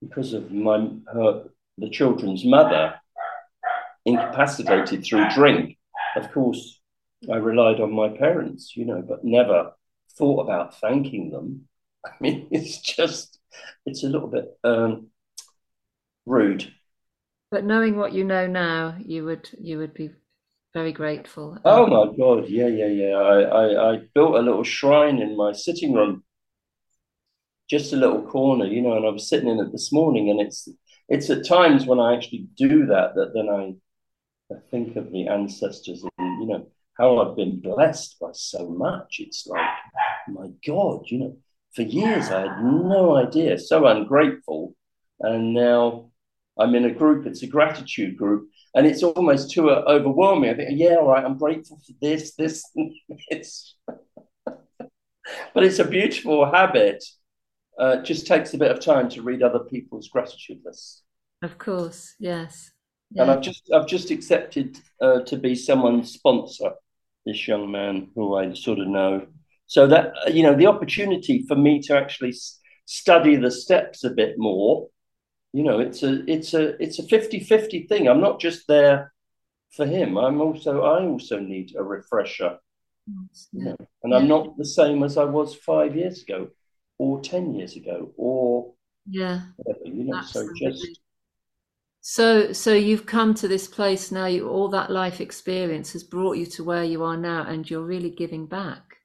because 0.00 0.32
of 0.34 0.52
my 0.52 0.88
her 1.12 1.44
the 1.78 1.90
children's 1.90 2.44
mother 2.44 2.94
incapacitated 4.04 5.04
through 5.04 5.28
drink. 5.30 5.78
Of 6.16 6.30
course, 6.32 6.80
I 7.32 7.36
relied 7.36 7.80
on 7.80 7.92
my 7.92 8.10
parents, 8.10 8.76
you 8.76 8.84
know, 8.84 9.02
but 9.02 9.24
never 9.24 9.72
thought 10.16 10.40
about 10.40 10.78
thanking 10.78 11.30
them. 11.30 11.68
I 12.06 12.10
mean, 12.20 12.48
it's 12.50 12.78
just 12.78 13.38
it's 13.86 14.04
a 14.04 14.08
little 14.08 14.28
bit 14.28 14.56
um, 14.62 15.08
rude. 16.26 16.70
But 17.50 17.64
knowing 17.64 17.96
what 17.96 18.12
you 18.12 18.24
know 18.24 18.46
now, 18.46 18.96
you 18.98 19.24
would 19.24 19.48
you 19.58 19.78
would 19.78 19.94
be 19.94 20.10
very 20.74 20.92
grateful. 20.92 21.56
Oh 21.64 21.84
um, 21.84 21.90
my 21.90 22.16
God, 22.16 22.48
yeah, 22.48 22.66
yeah, 22.66 22.88
yeah. 22.88 23.14
I, 23.14 23.40
I, 23.42 23.92
I 23.92 23.98
built 24.14 24.34
a 24.34 24.40
little 24.40 24.64
shrine 24.64 25.22
in 25.22 25.36
my 25.36 25.52
sitting 25.52 25.94
room, 25.94 26.24
just 27.70 27.92
a 27.92 27.96
little 27.96 28.22
corner, 28.22 28.66
you 28.66 28.82
know, 28.82 28.96
and 28.96 29.06
I 29.06 29.10
was 29.10 29.28
sitting 29.28 29.48
in 29.48 29.60
it 29.60 29.72
this 29.72 29.92
morning, 29.92 30.28
and 30.28 30.40
it's 30.40 30.68
it's 31.08 31.30
at 31.30 31.46
times 31.46 31.86
when 31.86 32.00
I 32.00 32.14
actually 32.14 32.48
do 32.56 32.86
that 32.86 33.14
that 33.14 33.32
then 33.34 33.48
I, 33.48 33.74
I 34.54 34.58
think 34.70 34.96
of 34.96 35.12
the 35.12 35.28
ancestors 35.28 36.04
and 36.18 36.42
you 36.42 36.48
know 36.48 36.66
how 36.98 37.18
I've 37.18 37.36
been 37.36 37.60
blessed 37.60 38.18
by 38.20 38.30
so 38.32 38.68
much. 38.68 39.16
It's 39.18 39.46
like, 39.46 39.68
my 40.28 40.48
God, 40.66 41.04
you 41.06 41.18
know, 41.18 41.36
for 41.74 41.82
years 41.82 42.30
I 42.30 42.42
had 42.42 42.64
no 42.64 43.16
idea, 43.16 43.58
so 43.58 43.86
ungrateful, 43.86 44.74
and 45.20 45.54
now 45.54 46.10
I'm 46.58 46.74
in 46.74 46.84
a 46.84 46.92
group. 46.92 47.26
It's 47.26 47.42
a 47.42 47.48
gratitude 47.48 48.16
group, 48.16 48.48
and 48.74 48.86
it's 48.86 49.02
almost 49.02 49.50
too 49.50 49.70
uh, 49.70 49.84
overwhelming. 49.86 50.50
I 50.50 50.54
think, 50.54 50.70
yeah, 50.72 50.96
all 50.96 51.08
right, 51.08 51.24
I'm 51.24 51.38
grateful 51.38 51.78
for 51.86 51.92
this, 52.00 52.34
this. 52.34 52.64
it's, 53.28 53.76
but 53.86 55.64
it's 55.64 55.78
a 55.78 55.84
beautiful 55.84 56.50
habit. 56.50 57.02
Uh, 57.78 58.02
just 58.02 58.26
takes 58.26 58.54
a 58.54 58.58
bit 58.58 58.70
of 58.70 58.80
time 58.80 59.08
to 59.08 59.22
read 59.22 59.42
other 59.42 59.58
people's 59.58 60.08
gratitude 60.08 60.60
lists. 60.64 61.02
Of 61.42 61.58
course, 61.58 62.14
yes. 62.18 62.70
Yeah. 63.10 63.22
And 63.22 63.30
I've 63.30 63.40
just 63.40 63.68
I've 63.72 63.86
just 63.86 64.10
accepted 64.10 64.78
uh, 65.00 65.20
to 65.22 65.36
be 65.36 65.54
someone's 65.54 66.12
sponsor. 66.12 66.70
This 67.26 67.48
young 67.48 67.70
man 67.70 68.10
who 68.14 68.36
I 68.36 68.54
sort 68.54 68.78
of 68.78 68.86
know, 68.86 69.26
so 69.66 69.86
that 69.88 70.12
you 70.32 70.42
know 70.42 70.54
the 70.54 70.66
opportunity 70.66 71.44
for 71.48 71.56
me 71.56 71.80
to 71.82 71.96
actually 71.96 72.30
s- 72.30 72.60
study 72.86 73.36
the 73.36 73.50
steps 73.50 74.04
a 74.04 74.10
bit 74.10 74.34
more 74.38 74.88
you 75.54 75.62
know 75.62 75.78
it's 75.78 76.02
a 76.02 76.28
it's 76.30 76.52
a 76.52 76.82
it's 76.82 76.98
a 76.98 77.04
50-50 77.04 77.88
thing 77.88 78.08
i'm 78.08 78.20
not 78.20 78.40
just 78.40 78.66
there 78.66 79.12
for 79.70 79.86
him 79.86 80.18
i'm 80.18 80.40
also 80.40 80.82
i 80.82 81.06
also 81.06 81.38
need 81.38 81.74
a 81.78 81.82
refresher 81.82 82.58
yes, 83.06 83.48
yeah. 83.52 83.60
you 83.60 83.64
know? 83.70 83.76
and 84.02 84.12
yeah. 84.12 84.18
i'm 84.18 84.28
not 84.28 84.58
the 84.58 84.64
same 84.64 85.04
as 85.04 85.16
i 85.16 85.24
was 85.24 85.54
five 85.54 85.94
years 85.96 86.22
ago 86.22 86.48
or 86.98 87.20
10 87.20 87.54
years 87.54 87.76
ago 87.76 88.12
or 88.16 88.74
yeah 89.08 89.42
whatever, 89.56 89.86
you 89.86 90.04
know 90.04 90.18
Absolutely. 90.18 90.58
so 90.58 90.70
just 90.70 91.00
so 92.00 92.52
so 92.52 92.72
you've 92.72 93.06
come 93.06 93.32
to 93.32 93.46
this 93.46 93.68
place 93.68 94.10
now 94.10 94.26
you 94.26 94.48
all 94.48 94.68
that 94.68 94.90
life 94.90 95.20
experience 95.20 95.92
has 95.92 96.02
brought 96.02 96.36
you 96.36 96.46
to 96.46 96.64
where 96.64 96.84
you 96.84 97.04
are 97.04 97.16
now 97.16 97.44
and 97.44 97.70
you're 97.70 97.80
really 97.80 98.10
giving 98.10 98.44
back 98.46 98.96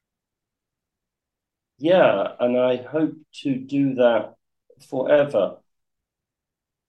yeah 1.78 2.32
and 2.40 2.58
i 2.58 2.76
hope 2.76 3.14
to 3.32 3.54
do 3.54 3.94
that 3.94 4.34
forever 4.88 5.56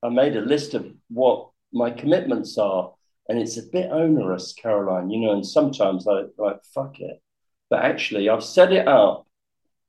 I 0.04 0.10
made 0.10 0.36
a 0.36 0.42
list 0.42 0.74
of 0.74 0.92
what 1.10 1.50
my 1.72 1.92
commitments 1.92 2.58
are, 2.58 2.94
and 3.30 3.40
it's 3.40 3.58
a 3.58 3.64
bit 3.64 3.92
onerous, 3.92 4.54
Caroline, 4.54 5.10
you 5.10 5.20
know, 5.20 5.34
and 5.34 5.46
sometimes 5.46 6.08
I 6.08 6.24
like, 6.38 6.64
fuck 6.74 7.00
it. 7.00 7.22
But 7.70 7.84
actually, 7.84 8.30
I've 8.30 8.44
set 8.44 8.74
it 8.74 8.88
up. 8.88 9.26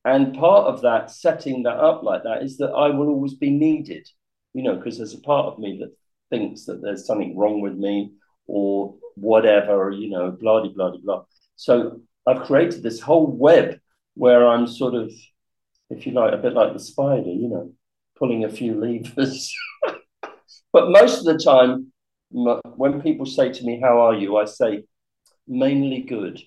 And 0.04 0.34
part 0.34 0.66
of 0.66 0.82
that, 0.82 1.10
setting 1.10 1.62
that 1.62 1.76
up 1.76 2.02
like 2.02 2.24
that, 2.24 2.42
is 2.42 2.58
that 2.58 2.70
I 2.70 2.90
will 2.90 3.08
always 3.08 3.34
be 3.34 3.50
needed, 3.50 4.08
you 4.52 4.62
know, 4.62 4.76
because 4.76 4.98
there's 4.98 5.14
a 5.14 5.20
part 5.20 5.46
of 5.46 5.58
me 5.58 5.78
that 5.80 5.92
thinks 6.30 6.64
that 6.64 6.82
there's 6.82 7.06
something 7.06 7.36
wrong 7.36 7.60
with 7.60 7.74
me 7.74 8.12
or 8.46 8.94
whatever, 9.14 9.90
you 9.90 10.10
know, 10.10 10.30
blah, 10.30 10.60
blah, 10.62 10.90
blah, 10.90 10.96
blah. 11.02 11.24
So 11.56 12.00
I've 12.26 12.42
created 12.42 12.82
this 12.82 13.00
whole 13.00 13.26
web 13.26 13.78
where 14.14 14.46
I'm 14.46 14.66
sort 14.66 14.94
of, 14.94 15.12
if 15.90 16.06
you 16.06 16.12
like, 16.12 16.32
a 16.32 16.38
bit 16.38 16.52
like 16.54 16.72
the 16.72 16.80
spider, 16.80 17.30
you 17.30 17.48
know, 17.48 17.72
pulling 18.16 18.44
a 18.44 18.48
few 18.50 18.74
levers. 18.80 19.54
But 20.72 20.90
most 20.90 21.18
of 21.18 21.24
the 21.24 21.38
time, 21.38 21.92
when 22.30 23.02
people 23.02 23.26
say 23.26 23.52
to 23.52 23.64
me, 23.64 23.80
How 23.80 24.00
are 24.00 24.14
you? 24.14 24.36
I 24.36 24.46
say, 24.46 24.84
mainly 25.46 26.02
good. 26.02 26.40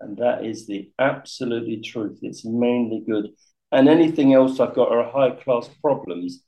And 0.00 0.16
that 0.18 0.44
is 0.44 0.66
the 0.66 0.90
absolutely 0.98 1.80
truth. 1.80 2.18
It's 2.22 2.44
mainly 2.44 3.04
good. 3.06 3.30
And 3.70 3.88
anything 3.88 4.34
else 4.34 4.60
I've 4.60 4.74
got 4.74 4.92
are 4.92 5.10
high 5.10 5.30
class 5.30 5.70
problems. 5.80 6.42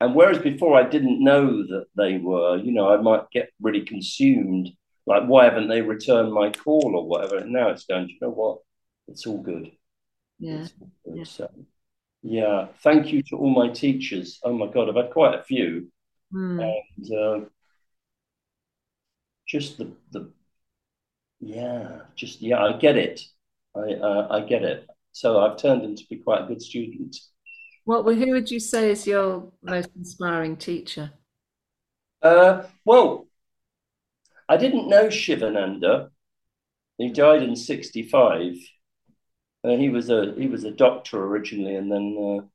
And 0.00 0.14
whereas 0.14 0.38
before 0.38 0.76
I 0.76 0.88
didn't 0.88 1.22
know 1.22 1.64
that 1.64 1.84
they 1.96 2.18
were, 2.18 2.56
you 2.56 2.72
know, 2.72 2.88
I 2.88 2.96
might 2.96 3.30
get 3.30 3.50
really 3.60 3.82
consumed, 3.82 4.70
like 5.06 5.24
why 5.26 5.44
haven't 5.44 5.68
they 5.68 5.82
returned 5.82 6.32
my 6.32 6.50
call 6.50 6.96
or 6.96 7.06
whatever? 7.06 7.36
And 7.36 7.52
now 7.52 7.68
it's 7.68 7.84
going, 7.84 8.08
you 8.08 8.16
know 8.20 8.30
what? 8.30 8.58
It's 9.06 9.26
all 9.26 9.40
good. 9.40 9.70
Yeah. 10.40 10.66
All 10.80 10.90
good. 11.04 11.16
Yeah. 11.18 11.24
So, 11.24 11.50
yeah. 12.22 12.68
Thank 12.82 13.12
you 13.12 13.22
to 13.24 13.36
all 13.36 13.50
my 13.50 13.68
teachers. 13.68 14.40
Oh 14.42 14.52
my 14.52 14.66
God, 14.66 14.88
I've 14.88 14.96
had 14.96 15.12
quite 15.12 15.38
a 15.38 15.44
few. 15.44 15.91
Mm. 16.32 16.72
And 16.98 17.12
uh, 17.14 17.48
just 19.46 19.78
the 19.78 19.92
the 20.10 20.30
yeah, 21.40 22.00
just 22.14 22.40
yeah, 22.40 22.62
I 22.62 22.78
get 22.78 22.96
it. 22.96 23.20
I 23.74 23.94
uh, 23.94 24.28
I 24.30 24.40
get 24.40 24.62
it. 24.62 24.86
So 25.12 25.40
I've 25.40 25.58
turned 25.58 25.82
into 25.84 26.04
be 26.08 26.16
quite 26.16 26.42
a 26.42 26.46
good 26.46 26.62
student. 26.62 27.16
What 27.84 28.04
who 28.04 28.30
would 28.30 28.50
you 28.50 28.60
say 28.60 28.92
is 28.92 29.06
your 29.06 29.52
most 29.62 29.90
inspiring 29.96 30.56
teacher? 30.56 31.12
Uh, 32.22 32.62
well, 32.84 33.26
I 34.48 34.56
didn't 34.56 34.88
know 34.88 35.10
Shivananda. 35.10 36.10
He 36.98 37.10
died 37.10 37.42
in 37.42 37.56
'65. 37.56 38.54
Uh, 39.64 39.76
he 39.76 39.88
was 39.88 40.10
a 40.10 40.34
he 40.38 40.46
was 40.46 40.64
a 40.64 40.70
doctor 40.70 41.24
originally, 41.24 41.74
and 41.74 41.90
then 41.90 42.16
uh, 42.18 42.46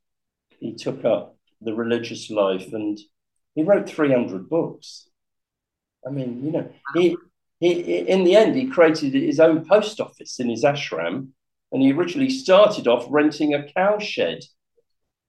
he 0.60 0.74
took 0.74 1.06
up 1.06 1.36
the 1.62 1.74
religious 1.74 2.30
life, 2.30 2.72
and 2.74 2.98
he 3.58 3.64
wrote 3.64 3.90
300 3.90 4.48
books. 4.48 5.10
I 6.06 6.12
mean, 6.12 6.46
you 6.46 6.52
know, 6.52 6.70
he 6.94 7.18
he 7.60 7.72
in 8.08 8.24
the 8.24 8.36
end 8.36 8.56
he 8.56 8.68
created 8.68 9.16
his 9.16 9.40
own 9.40 9.66
post 9.66 10.00
office 10.00 10.40
in 10.40 10.48
his 10.48 10.64
ashram, 10.64 11.30
and 11.72 11.82
he 11.82 11.92
originally 11.92 12.30
started 12.30 12.88
off 12.88 13.08
renting 13.10 13.56
a 13.56 13.64
cow 13.74 13.98
shed. 13.98 14.42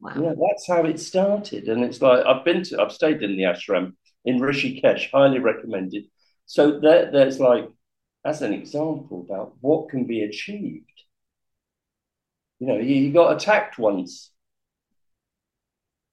Wow. 0.01 0.13
Yeah, 0.15 0.35
that's 0.39 0.67
how 0.69 0.85
it 0.85 1.01
started, 1.01 1.69
and 1.69 1.83
it's 1.83 2.03
like 2.03 2.25
I've 2.27 2.45
been 2.45 2.63
to, 2.65 2.83
I've 2.83 2.93
stayed 2.93 3.23
in 3.23 3.39
the 3.39 3.45
ashram 3.45 3.95
in 4.27 4.41
Rishikesh, 4.41 5.11
highly 5.11 5.39
recommended. 5.39 6.05
So 6.45 6.79
there, 6.81 7.11
there's 7.11 7.41
like 7.41 7.67
as 8.27 8.43
an 8.43 8.53
example 8.53 9.25
about 9.27 9.55
what 9.63 9.89
can 9.89 10.05
be 10.05 10.23
achieved. 10.23 10.85
You 12.59 12.67
know, 12.67 12.79
he, 12.79 13.05
he 13.05 13.11
got 13.11 13.35
attacked 13.35 13.79
once 13.79 14.33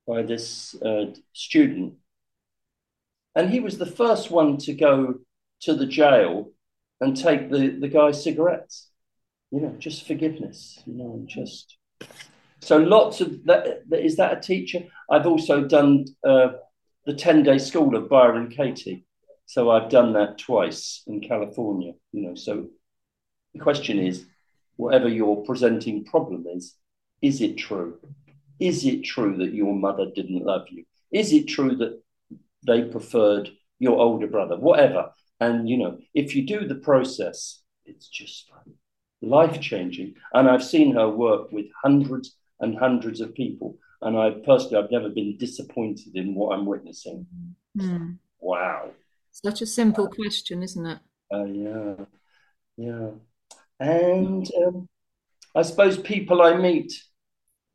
by 0.07 0.21
this 0.21 0.75
uh, 0.81 1.05
student, 1.33 1.95
and 3.35 3.49
he 3.49 3.59
was 3.59 3.77
the 3.77 3.85
first 3.85 4.31
one 4.31 4.57
to 4.57 4.73
go 4.73 5.15
to 5.61 5.75
the 5.75 5.85
jail 5.85 6.51
and 7.01 7.17
take 7.17 7.51
the, 7.51 7.69
the 7.69 7.87
guy's 7.87 8.23
cigarettes. 8.23 8.89
You 9.51 9.61
know, 9.61 9.75
just 9.77 10.07
forgiveness, 10.07 10.81
you 10.85 10.95
know, 10.95 11.13
and 11.13 11.27
just 11.27 11.77
so 12.59 12.77
lots 12.77 13.21
of 13.21 13.45
that. 13.45 13.83
Is 13.91 14.17
that 14.17 14.37
a 14.37 14.41
teacher? 14.41 14.83
I've 15.09 15.27
also 15.27 15.63
done 15.65 16.05
uh, 16.23 16.53
the 17.05 17.13
10 17.13 17.43
day 17.43 17.57
school 17.57 17.95
of 17.95 18.09
Byron 18.09 18.49
Katie. 18.49 19.05
So 19.45 19.69
I've 19.69 19.89
done 19.89 20.13
that 20.13 20.39
twice 20.39 21.03
in 21.05 21.21
California, 21.21 21.93
you 22.11 22.21
know. 22.23 22.35
So 22.35 22.67
the 23.53 23.59
question 23.59 23.99
is 23.99 24.25
whatever 24.77 25.07
your 25.07 25.43
presenting 25.45 26.05
problem 26.05 26.45
is, 26.47 26.75
is 27.21 27.41
it 27.41 27.57
true? 27.57 27.99
Is 28.59 28.85
it 28.85 29.03
true 29.03 29.37
that 29.37 29.53
your 29.53 29.75
mother 29.75 30.07
didn't 30.13 30.43
love 30.43 30.65
you? 30.69 30.85
Is 31.11 31.31
it 31.33 31.47
true 31.47 31.75
that 31.77 32.01
they 32.65 32.83
preferred 32.83 33.49
your 33.79 33.99
older 33.99 34.27
brother? 34.27 34.57
Whatever. 34.57 35.11
And, 35.39 35.67
you 35.67 35.77
know, 35.77 35.99
if 36.13 36.35
you 36.35 36.45
do 36.45 36.67
the 36.67 36.75
process, 36.75 37.61
it's 37.85 38.07
just 38.07 38.49
life 39.21 39.59
changing. 39.59 40.15
And 40.33 40.49
I've 40.49 40.63
seen 40.63 40.95
her 40.95 41.09
work 41.09 41.51
with 41.51 41.65
hundreds 41.83 42.35
and 42.59 42.77
hundreds 42.77 43.21
of 43.21 43.33
people. 43.33 43.77
And 44.01 44.17
I 44.17 44.31
personally, 44.45 44.77
I've 44.77 44.91
never 44.91 45.09
been 45.09 45.37
disappointed 45.37 46.15
in 46.15 46.35
what 46.35 46.55
I'm 46.55 46.65
witnessing. 46.65 47.25
Mm. 47.77 48.17
Wow. 48.39 48.91
Such 49.31 49.61
a 49.61 49.65
simple 49.65 50.07
question, 50.07 50.63
isn't 50.63 50.85
it? 50.85 50.99
Uh, 51.33 51.43
yeah. 51.45 51.95
Yeah. 52.77 53.09
And 53.79 54.49
um, 54.65 54.87
I 55.55 55.61
suppose 55.63 55.97
people 55.97 56.41
I 56.41 56.55
meet 56.55 56.93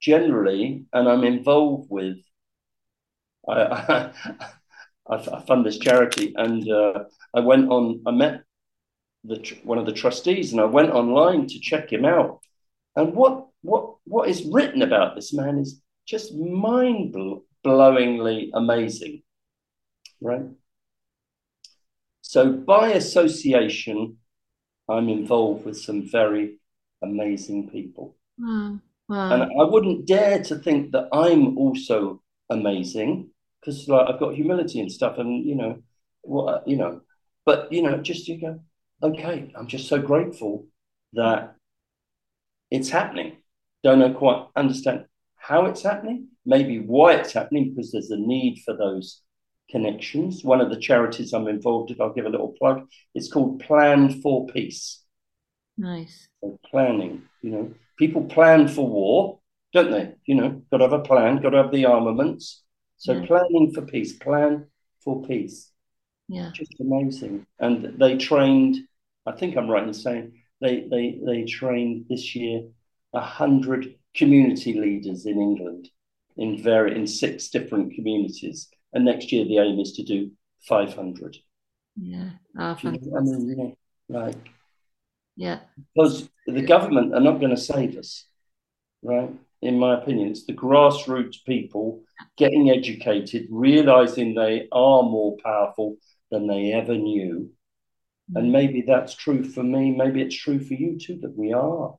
generally 0.01 0.87
and 0.93 1.09
I'm 1.09 1.25
involved 1.25 1.91
with, 1.91 2.19
I, 3.49 3.55
I, 4.29 4.51
I 5.11 5.41
fund 5.41 5.67
this 5.67 5.79
charity 5.79 6.33
and 6.37 6.71
uh, 6.71 7.05
I 7.35 7.41
went 7.41 7.69
on, 7.69 8.01
I 8.07 8.13
met 8.13 8.43
the 9.25 9.59
one 9.65 9.79
of 9.79 9.87
the 9.87 9.93
trustees 9.93 10.53
and 10.53 10.61
I 10.61 10.65
went 10.65 10.91
online 10.93 11.47
to 11.49 11.59
check 11.61 11.93
him 11.93 12.05
out. 12.05 12.41
And 12.97 13.15
what 13.15 13.49
what 13.63 13.97
what 14.05 14.29
is 14.29 14.45
written 14.45 14.83
about 14.83 15.15
this 15.15 15.33
man 15.33 15.59
is 15.59 15.83
just 16.07 16.35
mind 16.35 17.15
blowingly 17.65 18.51
amazing, 18.55 19.23
right? 20.21 20.47
So 22.23 22.53
by 22.53 22.91
association, 22.91 24.19
I'm 24.89 25.09
involved 25.09 25.65
with 25.65 25.79
some 25.79 26.09
very 26.09 26.59
amazing 27.03 27.71
people. 27.71 28.17
Wow. 28.39 28.79
Wow. 29.09 29.33
And 29.33 29.43
I 29.43 29.65
wouldn't 29.65 30.07
dare 30.07 30.41
to 30.45 30.55
think 30.57 30.93
that 30.93 31.09
I'm 31.13 31.59
also 31.59 32.23
amazing 32.49 33.31
because 33.61 33.89
like 33.89 34.09
I've 34.09 34.21
got 34.21 34.35
humility 34.35 34.81
and 34.81 34.91
stuff, 34.91 35.19
and 35.19 35.45
you 35.45 35.55
know, 35.55 35.83
what 36.23 36.55
uh, 36.55 36.61
you 36.67 36.77
know, 36.77 37.03
but 37.45 37.73
you 37.73 37.83
know, 37.83 37.99
just 37.99 38.29
you 38.29 38.41
go, 38.41 38.61
okay, 39.03 39.53
I'm 39.57 39.67
just 39.67 39.89
so 39.89 40.01
grateful 40.01 40.67
that 41.15 41.55
it's 42.71 42.89
happening. 42.89 43.39
Don't 43.83 43.99
know 43.99 44.13
quite 44.13 44.47
understand 44.57 45.07
how 45.37 45.67
it's 45.67 45.83
happening, 45.83 46.29
maybe 46.45 46.79
why 46.79 47.15
it's 47.15 47.33
happening, 47.33 47.71
because 47.71 47.93
there's 47.93 48.11
a 48.11 48.17
need 48.17 48.61
for 48.65 48.77
those 48.77 49.23
connections. 49.71 50.45
One 50.45 50.61
of 50.61 50.71
the 50.71 50.79
charities 50.79 51.33
I'm 51.33 51.49
involved 51.49 51.91
in, 51.91 52.01
I'll 52.01 52.13
give 52.13 52.27
a 52.27 52.31
little 52.31 52.55
plug, 52.59 52.87
it's 53.15 53.33
called 53.33 53.61
Plan 53.61 54.21
for 54.21 54.47
Peace. 54.47 55.03
Nice. 55.79 56.29
So 56.43 56.59
planning, 56.71 57.23
you 57.43 57.51
know, 57.51 57.75
people 57.99 58.25
plan 58.25 58.69
for 58.69 58.87
war, 58.87 59.39
don't 59.73 59.91
they? 59.91 60.15
You 60.27 60.35
know, 60.35 60.63
got 60.71 60.79
to 60.79 60.85
have 60.85 60.93
a 60.93 61.01
plan, 61.01 61.41
got 61.41 61.51
to 61.51 61.63
have 61.63 61.73
the 61.73 61.87
armaments. 61.87 62.63
So 63.01 63.15
Yeah. 63.15 63.27
planning 63.27 63.73
for 63.73 63.83
peace, 63.83 64.13
plan 64.13 64.67
for 65.01 65.23
peace. 65.27 65.73
Yeah. 66.29 66.53
Just 66.53 66.79
amazing. 66.81 67.47
And 67.59 67.99
they 67.99 68.19
trained, 68.19 68.77
I 69.27 69.33
think 69.33 69.57
I'm 69.57 69.71
right 69.71 69.83
in 69.89 69.95
saying 69.95 70.43
they 70.61 70.87
they 70.93 71.19
they 71.25 71.45
trained 71.45 72.07
this 72.11 72.37
year 72.37 72.69
a 73.15 73.21
hundred 73.21 73.99
community 74.15 74.75
leaders 74.75 75.25
in 75.25 75.41
England 75.41 75.89
in 76.37 76.63
very 76.63 76.95
in 76.95 77.07
six 77.07 77.49
different 77.49 77.95
communities. 77.95 78.69
And 78.93 79.05
next 79.07 79.33
year 79.33 79.47
the 79.47 79.59
aim 79.59 79.81
is 79.81 79.93
to 79.95 80.03
do 80.03 80.33
500. 80.69 81.39
Yeah. 81.97 82.31
Oh, 82.59 82.77
you 82.83 82.91
know 82.93 83.17
I 83.17 83.21
mean, 83.23 83.49
you 83.49 83.57
know, 83.57 83.77
like 84.09 84.51
Yeah. 85.37 85.61
because 85.95 86.29
the 86.47 86.63
government 86.63 87.15
are 87.15 87.21
not 87.21 87.41
going 87.41 87.57
to 87.57 87.63
save 87.73 87.97
us, 87.97 88.27
right? 89.03 89.33
In 89.63 89.79
my 89.79 90.01
opinion, 90.01 90.31
it's 90.31 90.47
the 90.47 90.55
grassroots 90.55 91.45
people 91.45 92.03
getting 92.37 92.71
educated, 92.71 93.47
realizing 93.51 94.35
they 94.35 94.69
are 94.73 95.03
more 95.03 95.37
powerful 95.43 95.97
than 96.31 96.47
they 96.47 96.73
ever 96.73 96.97
knew. 96.97 97.51
And 98.35 98.49
mm. 98.49 98.53
maybe 98.53 98.83
that's 98.87 99.15
true 99.15 99.45
for 99.45 99.63
me. 99.63 99.91
Maybe 99.91 100.23
it's 100.23 100.37
true 100.37 100.61
for 100.61 100.75
you 100.75 100.99
too, 100.99 101.19
that 101.23 101.37
we 101.37 101.53
are 101.53 101.95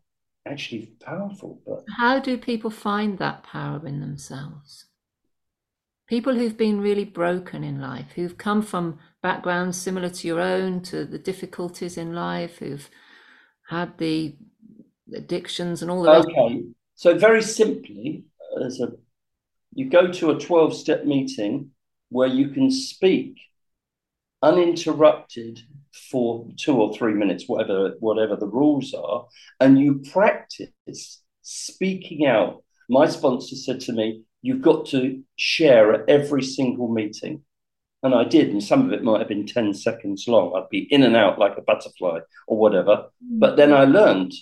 actually 0.47 0.93
powerful. 1.03 1.61
But 1.65 1.83
How 1.97 2.19
do 2.19 2.37
people 2.37 2.71
find 2.71 3.17
that 3.19 3.43
power 3.43 3.85
in 3.85 3.99
themselves? 3.99 4.85
People 6.07 6.35
who've 6.35 6.57
been 6.57 6.81
really 6.81 7.05
broken 7.05 7.63
in 7.63 7.79
life, 7.79 8.11
who've 8.15 8.37
come 8.37 8.61
from 8.61 8.99
backgrounds 9.21 9.77
similar 9.77 10.09
to 10.09 10.27
your 10.27 10.41
own, 10.41 10.81
to 10.83 11.05
the 11.05 11.19
difficulties 11.19 11.97
in 11.97 12.13
life, 12.13 12.57
who've 12.57 12.89
had 13.69 13.97
the 13.97 14.35
addictions 15.13 15.81
and 15.81 15.89
all 15.91 16.03
the 16.03 16.11
rest. 16.11 16.27
So 17.01 17.17
very 17.17 17.41
simply, 17.41 18.25
as 18.63 18.79
a 18.79 18.91
you 19.73 19.89
go 19.89 20.11
to 20.11 20.29
a 20.29 20.39
12 20.39 20.75
step 20.75 21.03
meeting 21.03 21.71
where 22.09 22.27
you 22.27 22.49
can 22.49 22.69
speak 22.69 23.39
uninterrupted 24.43 25.61
for 26.11 26.47
two 26.57 26.79
or 26.79 26.93
three 26.93 27.15
minutes, 27.15 27.45
whatever 27.47 27.95
whatever 28.01 28.35
the 28.35 28.45
rules 28.45 28.93
are, 28.93 29.25
and 29.59 29.79
you 29.79 30.03
practice 30.11 31.23
speaking 31.41 32.27
out. 32.27 32.63
My 32.87 33.07
sponsor 33.07 33.55
said 33.55 33.79
to 33.81 33.93
me, 33.93 34.21
"You've 34.43 34.61
got 34.61 34.85
to 34.89 35.23
share 35.37 35.95
at 35.95 36.07
every 36.07 36.43
single 36.43 36.87
meeting." 36.87 37.41
And 38.03 38.13
I 38.13 38.25
did, 38.25 38.49
and 38.49 38.63
some 38.63 38.85
of 38.85 38.93
it 38.93 39.03
might 39.03 39.21
have 39.21 39.27
been 39.27 39.47
10 39.47 39.73
seconds 39.73 40.27
long. 40.27 40.53
I'd 40.55 40.69
be 40.69 40.87
in 40.93 41.01
and 41.01 41.15
out 41.15 41.39
like 41.39 41.57
a 41.57 41.63
butterfly 41.63 42.19
or 42.45 42.57
whatever. 42.59 43.09
Mm. 43.25 43.39
But 43.39 43.55
then 43.57 43.73
I 43.73 43.85
learned, 43.85 44.33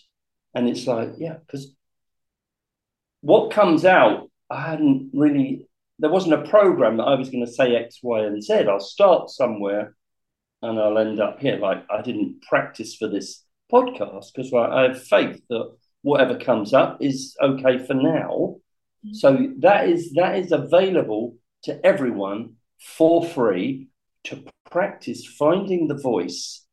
and 0.53 0.67
it's 0.67 0.87
like, 0.87 1.11
yeah, 1.17 1.37
because 1.45 1.73
what 3.21 3.51
comes 3.51 3.85
out, 3.85 4.29
I 4.49 4.61
hadn't 4.61 5.11
really, 5.13 5.67
there 5.99 6.09
wasn't 6.09 6.33
a 6.33 6.49
program 6.49 6.97
that 6.97 7.03
I 7.03 7.15
was 7.15 7.29
going 7.29 7.45
to 7.45 7.51
say 7.51 7.75
X, 7.75 7.99
Y, 8.01 8.21
and 8.21 8.43
Z. 8.43 8.65
I'll 8.67 8.79
start 8.79 9.29
somewhere 9.29 9.95
and 10.61 10.79
I'll 10.79 10.97
end 10.97 11.19
up 11.19 11.39
here. 11.39 11.57
Like 11.57 11.85
I 11.89 12.01
didn't 12.01 12.41
practice 12.41 12.95
for 12.95 13.07
this 13.07 13.43
podcast 13.71 14.33
because 14.33 14.51
like, 14.51 14.69
I 14.69 14.81
have 14.83 15.03
faith 15.03 15.41
that 15.49 15.71
whatever 16.01 16.37
comes 16.37 16.73
up 16.73 17.01
is 17.01 17.35
okay 17.41 17.85
for 17.85 17.93
now. 17.93 18.57
Mm. 19.05 19.15
So 19.15 19.47
that 19.59 19.89
is 19.89 20.13
that 20.13 20.37
is 20.37 20.51
available 20.51 21.35
to 21.63 21.85
everyone 21.85 22.55
for 22.79 23.25
free 23.25 23.89
to 24.25 24.43
practice 24.69 25.25
finding 25.25 25.87
the 25.87 25.97
voice 25.97 26.65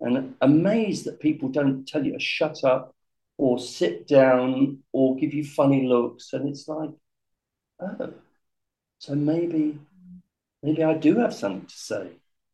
and 0.00 0.34
amazed 0.40 1.04
that 1.06 1.20
people 1.20 1.48
don't 1.48 1.86
tell 1.86 2.04
you 2.04 2.12
to 2.12 2.20
shut 2.20 2.62
up 2.64 2.94
or 3.36 3.58
sit 3.58 4.06
down 4.06 4.78
or 4.92 5.16
give 5.16 5.34
you 5.34 5.44
funny 5.44 5.86
looks. 5.86 6.32
And 6.32 6.48
it's 6.48 6.68
like, 6.68 6.90
oh, 7.80 8.14
so 8.98 9.14
maybe, 9.14 9.78
maybe 10.62 10.82
I 10.82 10.94
do 10.94 11.16
have 11.18 11.34
something 11.34 11.66
to 11.66 11.76
say. 11.76 12.08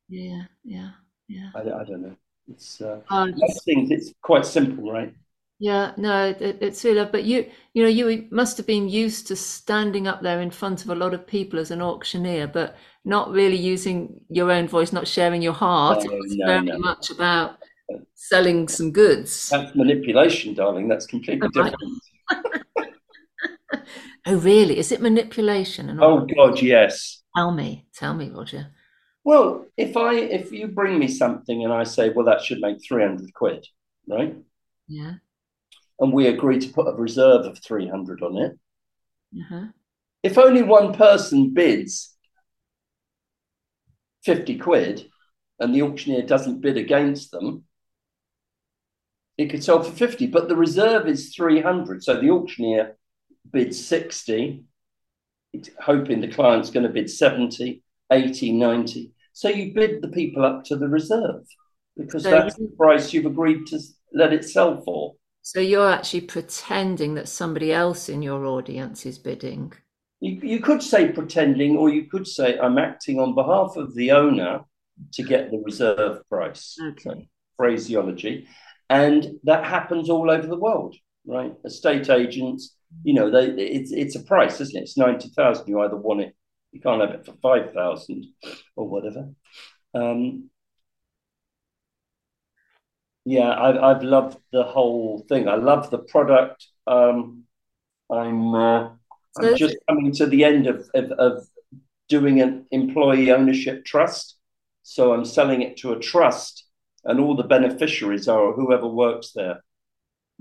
Yeah, 0.09 0.43
yeah, 0.65 0.91
yeah. 1.29 1.51
I, 1.55 1.61
I 1.61 1.85
don't 1.85 2.03
know. 2.03 2.17
It's 2.51 2.81
uh, 2.81 3.01
uh 3.09 3.27
things. 3.65 3.91
It's 3.91 4.13
quite 4.23 4.45
simple, 4.45 4.91
right? 4.91 5.15
Yeah, 5.61 5.93
no, 5.99 6.29
it, 6.29 6.59
it's 6.61 6.83
really. 6.85 7.05
But 7.05 7.25
you, 7.25 7.49
you 7.75 7.83
know, 7.83 7.89
you 7.89 8.27
must 8.31 8.57
have 8.57 8.67
been 8.67 8.89
used 8.89 9.27
to 9.29 9.37
standing 9.37 10.09
up 10.09 10.23
there 10.23 10.41
in 10.41 10.51
front 10.51 10.83
of 10.83 10.91
a 10.91 10.95
lot 10.95 11.13
of 11.13 11.27
people 11.27 11.59
as 11.59 11.71
an 11.71 11.83
auctioneer, 11.83 12.49
but 12.49 12.77
not 13.05 13.31
really 13.31 13.57
using 13.57 14.23
your 14.31 14.51
own 14.51 14.67
voice, 14.67 14.93
not 14.93 15.07
sharing 15.07 15.43
your 15.43 15.53
heart. 15.53 16.05
No, 16.05 16.13
it 16.13 16.19
was 16.19 16.35
no, 16.35 16.47
very 16.47 16.67
no. 16.67 16.79
much 16.79 17.11
about 17.11 17.60
selling 18.15 18.69
some 18.69 18.93
goods. 18.93 19.49
That's 19.49 19.75
manipulation, 19.75 20.55
darling. 20.55 20.89
That's 20.89 21.07
completely 21.07 21.49
different. 21.49 21.77
oh, 24.27 24.37
really? 24.37 24.79
Is 24.79 24.93
it 24.93 25.01
manipulation? 25.01 25.99
oh 26.01 26.27
God, 26.27 26.61
yes. 26.61 27.23
Tell 27.37 27.53
me, 27.53 27.87
tell 27.95 28.15
me, 28.15 28.31
Roger. 28.31 28.69
Well, 29.25 29.67
if 29.77 29.97
I 29.97 30.15
if 30.15 30.51
you 30.51 30.69
bring 30.69 30.99
me 30.99 31.09
something 31.09 31.65
and 31.65 31.73
I 31.73 31.85
say, 31.85 32.11
well, 32.11 32.27
that 32.27 32.43
should 32.43 32.61
make 32.61 32.79
three 32.83 33.03
hundred 33.03 33.33
quid, 33.35 33.67
right? 34.09 34.37
Yeah 34.89 35.15
and 36.01 36.13
we 36.13 36.27
agree 36.27 36.59
to 36.59 36.73
put 36.73 36.89
a 36.89 36.93
reserve 36.93 37.45
of 37.45 37.59
300 37.63 38.23
on 38.23 38.39
it. 38.39 38.59
Uh-huh. 39.39 39.67
If 40.23 40.39
only 40.39 40.63
one 40.63 40.95
person 40.95 41.53
bids 41.53 42.17
50 44.25 44.59
quid 44.59 45.07
and 45.61 45.75
the 45.75 45.83
auctioneer 45.83 46.23
doesn't 46.23 46.63
bid 46.63 46.79
against 46.79 47.31
them, 47.31 47.65
it 49.41 49.49
could 49.49 49.65
sell 49.65 49.83
for 49.83 49.91
50, 49.91 50.27
but 50.27 50.49
the 50.49 50.55
reserve 50.55 51.09
is 51.09 51.35
300. 51.35 52.05
So 52.05 52.21
the 52.21 52.29
auctioneer 52.29 52.99
bids 53.51 53.83
60, 53.87 54.65
hoping 55.81 56.21
the 56.21 56.29
client's 56.29 56.69
going 56.69 56.83
to 56.87 56.93
bid 56.93 57.09
70, 57.09 57.83
80, 58.13 58.53
90. 58.53 59.13
So 59.33 59.49
you 59.49 59.73
bid 59.73 60.03
the 60.03 60.09
people 60.09 60.45
up 60.45 60.65
to 60.65 60.77
the 60.77 60.89
reserve 60.89 61.47
because 61.97 62.25
so 62.25 62.31
that's 62.31 62.57
the 62.57 62.71
price 62.77 63.15
you've 63.15 63.25
agreed 63.25 63.67
to 63.69 63.81
let 64.13 64.35
it 64.35 64.45
sell 64.45 64.83
for. 64.83 65.15
So 65.41 65.59
you're 65.59 65.91
actually 65.91 66.23
pretending 66.23 67.15
that 67.15 67.27
somebody 67.27 67.73
else 67.73 68.11
in 68.11 68.21
your 68.21 68.45
audience 68.45 69.07
is 69.07 69.19
bidding. 69.19 69.73
You, 70.21 70.39
you 70.43 70.61
could 70.61 70.83
say 70.83 71.13
pretending, 71.13 71.79
or 71.79 71.89
you 71.89 72.11
could 72.11 72.27
say 72.27 72.59
I'm 72.59 72.77
acting 72.77 73.19
on 73.19 73.35
behalf 73.35 73.77
of 73.77 73.95
the 73.95 74.11
owner 74.11 74.61
to 75.15 75.23
get 75.23 75.51
the 75.51 75.63
reserve 75.65 76.29
price. 76.29 76.77
Okay. 76.79 77.03
So, 77.03 77.23
phraseology. 77.57 78.47
And 78.91 79.39
that 79.45 79.65
happens 79.65 80.11
all 80.11 80.31
over 80.31 80.47
the 80.47 80.59
world, 80.59 80.97
right? 81.25 81.55
Estate 81.65 82.11
agents, 82.11 82.75
you 83.05 83.15
know, 83.15 83.31
they 83.31 83.47
it's 83.63 83.93
it's 83.93 84.17
a 84.17 84.21
price, 84.21 84.61
isn't 84.61 84.77
it? 84.77 84.83
It's 84.83 84.99
ninety 84.99 85.29
thousand. 85.29 85.69
You 85.69 85.81
either 85.81 85.97
want 85.97 86.23
it, 86.23 86.35
you 86.73 86.81
can't 86.81 87.01
have 87.01 87.13
it 87.13 87.25
for 87.25 87.35
five 87.41 87.73
thousand 87.73 88.27
or 88.77 88.89
whatever. 88.89 89.31
Um, 89.95 90.51
yeah, 93.25 93.51
I've 93.51 93.77
I've 93.77 94.03
loved 94.03 94.39
the 94.53 94.65
whole 94.65 95.25
thing. 95.29 95.49
I 95.49 95.55
love 95.55 95.91
the 95.91 95.99
product. 95.99 96.67
Um, 96.87 97.45
I'm 98.11 98.55
uh, 98.55 98.89
I'm 99.39 99.57
just 99.57 99.77
coming 99.89 100.13
to 100.15 100.27
the 100.27 100.45
end 100.45 100.67
of, 100.67 100.89
of, 100.95 101.13
of 101.13 101.47
doing 102.09 102.41
an 102.41 102.67
employee 102.73 103.31
ownership 103.31 103.85
trust. 103.85 104.37
So 104.83 105.13
I'm 105.13 105.25
selling 105.25 105.63
it 105.63 105.77
to 105.79 105.93
a 105.93 105.99
trust, 106.01 106.65
and 107.05 107.21
all 107.21 107.37
the 107.37 107.45
beneficiaries 107.45 108.29
are 108.29 108.53
whoever 108.53 108.87
works 108.87 109.33
there. 109.35 109.63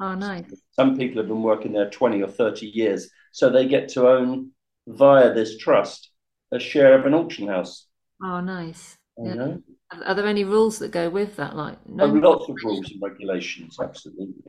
Oh, 0.02 0.16
nice. 0.16 0.46
Some 0.72 0.98
people 0.98 1.18
have 1.18 1.28
been 1.28 1.44
working 1.44 1.74
there 1.74 1.90
20 1.90 2.22
or 2.22 2.28
30 2.28 2.68
years. 2.68 3.10
So 3.32 3.50
they 3.50 3.68
get 3.68 3.90
to 3.90 4.08
own 4.08 4.52
via 4.88 5.34
this 5.34 5.58
trust 5.58 6.12
a 6.52 6.60
share 6.60 6.98
of 6.98 7.06
an 7.06 7.14
auction 7.14 7.48
house. 7.48 7.86
Oh, 8.24 8.40
nice. 8.40 8.98
Yeah. 9.18 9.56
Are 10.06 10.16
there 10.16 10.28
any 10.28 10.44
rules 10.44 10.80
that 10.80 10.92
go 10.92 11.10
with 11.10 11.36
that? 11.38 11.56
Like 11.56 11.78
no 11.88 12.06
oh, 12.06 12.08
lots 12.08 12.50
of 12.50 12.56
rules 12.64 12.90
and 12.92 13.02
regulations, 13.02 13.78
absolutely. 13.82 14.44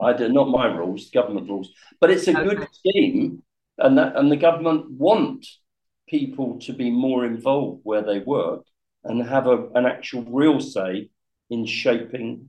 I 0.00 0.12
do 0.12 0.28
not 0.28 0.48
my 0.48 0.66
rules, 0.66 1.10
government 1.10 1.48
rules, 1.48 1.70
but 2.00 2.10
it's 2.10 2.26
a 2.26 2.36
okay. 2.36 2.56
good 2.56 2.68
scheme, 2.72 3.42
and 3.78 3.98
that 3.98 4.16
and 4.16 4.32
the 4.32 4.36
government 4.36 4.90
want 4.90 5.46
people 6.08 6.58
to 6.60 6.72
be 6.72 6.90
more 6.90 7.24
involved 7.24 7.80
where 7.84 8.02
they 8.02 8.18
work 8.20 8.64
and 9.04 9.22
have 9.22 9.46
a, 9.46 9.68
an 9.74 9.86
actual 9.86 10.22
real 10.22 10.60
say 10.60 11.10
in 11.50 11.66
shaping 11.66 12.48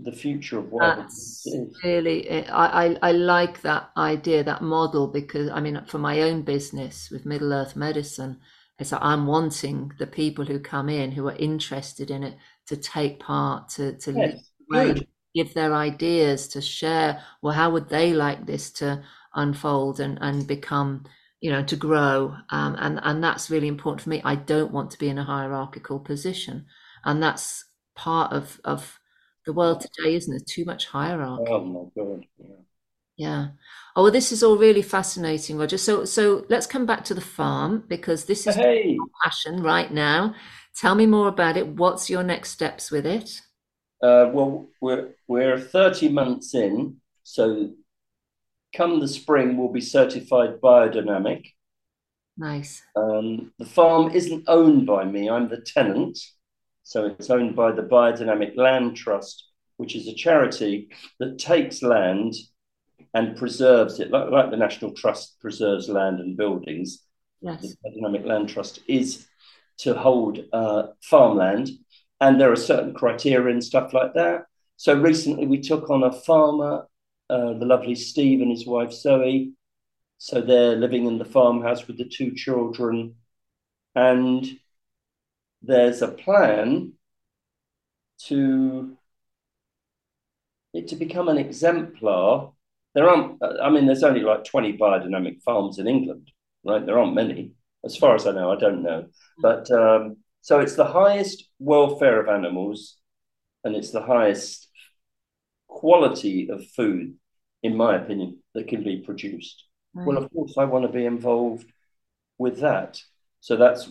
the 0.00 0.12
future 0.12 0.58
of 0.58 0.72
what 0.72 0.96
That's 0.96 1.46
really. 1.84 2.46
I, 2.46 2.86
I, 2.86 2.98
I 3.02 3.12
like 3.12 3.62
that 3.62 3.90
idea, 3.96 4.42
that 4.42 4.62
model, 4.62 5.06
because 5.06 5.50
I 5.50 5.60
mean, 5.60 5.82
for 5.86 5.98
my 5.98 6.22
own 6.22 6.42
business 6.42 7.10
with 7.10 7.26
Middle 7.26 7.52
Earth 7.52 7.76
Medicine, 7.76 8.40
it's 8.78 8.92
like 8.92 9.02
I'm 9.02 9.26
wanting 9.26 9.92
the 9.98 10.06
people 10.06 10.44
who 10.44 10.58
come 10.58 10.88
in 10.88 11.12
who 11.12 11.28
are 11.28 11.36
interested 11.36 12.10
in 12.10 12.22
it 12.22 12.36
to 12.66 12.76
take 12.76 13.20
part, 13.20 13.68
to 13.70 13.96
to 13.98 14.12
yes, 14.12 15.04
give 15.34 15.54
their 15.54 15.74
ideas, 15.74 16.48
to 16.48 16.60
share. 16.60 17.22
Well, 17.42 17.54
how 17.54 17.70
would 17.70 17.88
they 17.88 18.14
like 18.14 18.46
this 18.46 18.70
to 18.72 19.02
unfold 19.34 20.00
and 20.00 20.18
and 20.22 20.46
become, 20.46 21.04
you 21.40 21.50
know, 21.50 21.62
to 21.64 21.76
grow? 21.76 22.34
Um, 22.48 22.76
and 22.78 22.98
and 23.02 23.22
that's 23.22 23.50
really 23.50 23.68
important 23.68 24.02
for 24.02 24.08
me. 24.08 24.22
I 24.24 24.36
don't 24.36 24.72
want 24.72 24.90
to 24.92 24.98
be 24.98 25.10
in 25.10 25.18
a 25.18 25.24
hierarchical 25.24 26.00
position, 26.00 26.64
and 27.04 27.22
that's 27.22 27.66
part 27.94 28.32
of 28.32 28.60
of 28.64 28.98
the 29.46 29.52
world 29.52 29.80
today, 29.80 30.14
isn't 30.14 30.34
it? 30.34 30.46
Too 30.46 30.64
much 30.64 30.86
hierarchy. 30.86 31.44
Oh 31.48 31.64
my 31.64 31.84
god! 31.96 32.24
Yeah. 32.38 32.56
Yeah. 33.16 33.48
Oh, 33.94 34.04
well, 34.04 34.12
this 34.12 34.32
is 34.32 34.42
all 34.42 34.56
really 34.56 34.82
fascinating, 34.82 35.58
Roger. 35.58 35.76
So, 35.78 36.04
so 36.04 36.46
let's 36.48 36.66
come 36.66 36.86
back 36.86 37.04
to 37.04 37.14
the 37.14 37.20
farm 37.20 37.84
because 37.86 38.24
this 38.24 38.46
is 38.46 38.54
hey. 38.54 38.98
passion 39.22 39.62
right 39.62 39.92
now. 39.92 40.34
Tell 40.74 40.94
me 40.94 41.06
more 41.06 41.28
about 41.28 41.56
it. 41.56 41.68
What's 41.68 42.08
your 42.08 42.22
next 42.22 42.50
steps 42.50 42.90
with 42.90 43.04
it? 43.04 43.40
Uh, 44.02 44.30
well, 44.32 44.68
we're 44.80 45.10
we're 45.28 45.60
thirty 45.60 46.08
months 46.08 46.54
in, 46.54 46.96
so 47.22 47.74
come 48.74 48.98
the 48.98 49.08
spring, 49.08 49.56
we'll 49.56 49.68
be 49.68 49.80
certified 49.80 50.60
biodynamic. 50.60 51.44
Nice. 52.36 52.82
Um, 52.96 53.52
the 53.58 53.66
farm 53.66 54.10
isn't 54.12 54.44
owned 54.48 54.86
by 54.86 55.04
me; 55.04 55.28
I'm 55.28 55.48
the 55.48 55.60
tenant, 55.60 56.18
so 56.82 57.06
it's 57.06 57.30
owned 57.30 57.54
by 57.56 57.72
the 57.72 57.82
Biodynamic 57.82 58.56
Land 58.56 58.96
Trust, 58.96 59.48
which 59.76 59.94
is 59.94 60.08
a 60.08 60.14
charity 60.14 60.88
that 61.18 61.38
takes 61.38 61.82
land 61.82 62.34
and 63.14 63.36
preserves 63.36 64.00
it, 64.00 64.10
like, 64.10 64.30
like 64.30 64.50
the 64.50 64.56
National 64.56 64.92
Trust 64.92 65.38
preserves 65.40 65.88
land 65.88 66.20
and 66.20 66.36
buildings. 66.36 67.04
Yes. 67.40 67.60
The 67.60 67.76
Biodynamic 67.84 68.26
Land 68.26 68.48
Trust 68.48 68.80
is 68.86 69.26
to 69.78 69.94
hold 69.94 70.40
uh, 70.52 70.88
farmland, 71.02 71.70
and 72.20 72.40
there 72.40 72.52
are 72.52 72.56
certain 72.56 72.94
criteria 72.94 73.52
and 73.52 73.64
stuff 73.64 73.92
like 73.92 74.14
that. 74.14 74.44
So 74.76 74.98
recently, 74.98 75.46
we 75.46 75.60
took 75.60 75.90
on 75.90 76.02
a 76.02 76.12
farmer, 76.12 76.86
uh, 77.30 77.54
the 77.54 77.66
lovely 77.66 77.94
Steve 77.94 78.40
and 78.40 78.50
his 78.50 78.66
wife 78.66 78.92
Zoe. 78.92 79.52
So 80.18 80.40
they're 80.40 80.76
living 80.76 81.06
in 81.06 81.18
the 81.18 81.24
farmhouse 81.24 81.86
with 81.86 81.98
the 81.98 82.04
two 82.04 82.34
children, 82.34 83.16
and 83.94 84.46
there's 85.62 86.02
a 86.02 86.08
plan 86.08 86.92
to 88.26 88.96
it 90.74 90.88
to 90.88 90.96
become 90.96 91.28
an 91.28 91.38
exemplar 91.38 92.52
there 92.94 93.08
aren't, 93.08 93.42
I 93.42 93.70
mean, 93.70 93.86
there's 93.86 94.02
only 94.02 94.20
like 94.20 94.44
20 94.44 94.76
biodynamic 94.76 95.42
farms 95.42 95.78
in 95.78 95.88
England, 95.88 96.30
right? 96.64 96.84
There 96.84 96.98
aren't 96.98 97.14
many. 97.14 97.52
As 97.84 97.96
far 97.96 98.14
as 98.14 98.26
I 98.26 98.32
know, 98.32 98.52
I 98.52 98.56
don't 98.56 98.82
know. 98.82 99.06
But 99.38 99.70
um, 99.70 100.18
so 100.40 100.60
it's 100.60 100.76
the 100.76 100.84
highest 100.84 101.48
welfare 101.58 102.20
of 102.20 102.28
animals 102.28 102.98
and 103.64 103.74
it's 103.74 103.90
the 103.90 104.02
highest 104.02 104.68
quality 105.68 106.50
of 106.50 106.66
food, 106.68 107.14
in 107.62 107.76
my 107.76 107.96
opinion, 107.96 108.40
that 108.54 108.68
can 108.68 108.84
be 108.84 108.98
produced. 108.98 109.64
Right. 109.94 110.06
Well, 110.06 110.18
of 110.18 110.30
course, 110.30 110.54
I 110.58 110.64
want 110.64 110.84
to 110.84 110.92
be 110.92 111.06
involved 111.06 111.72
with 112.38 112.60
that. 112.60 113.00
So 113.40 113.56
that's 113.56 113.90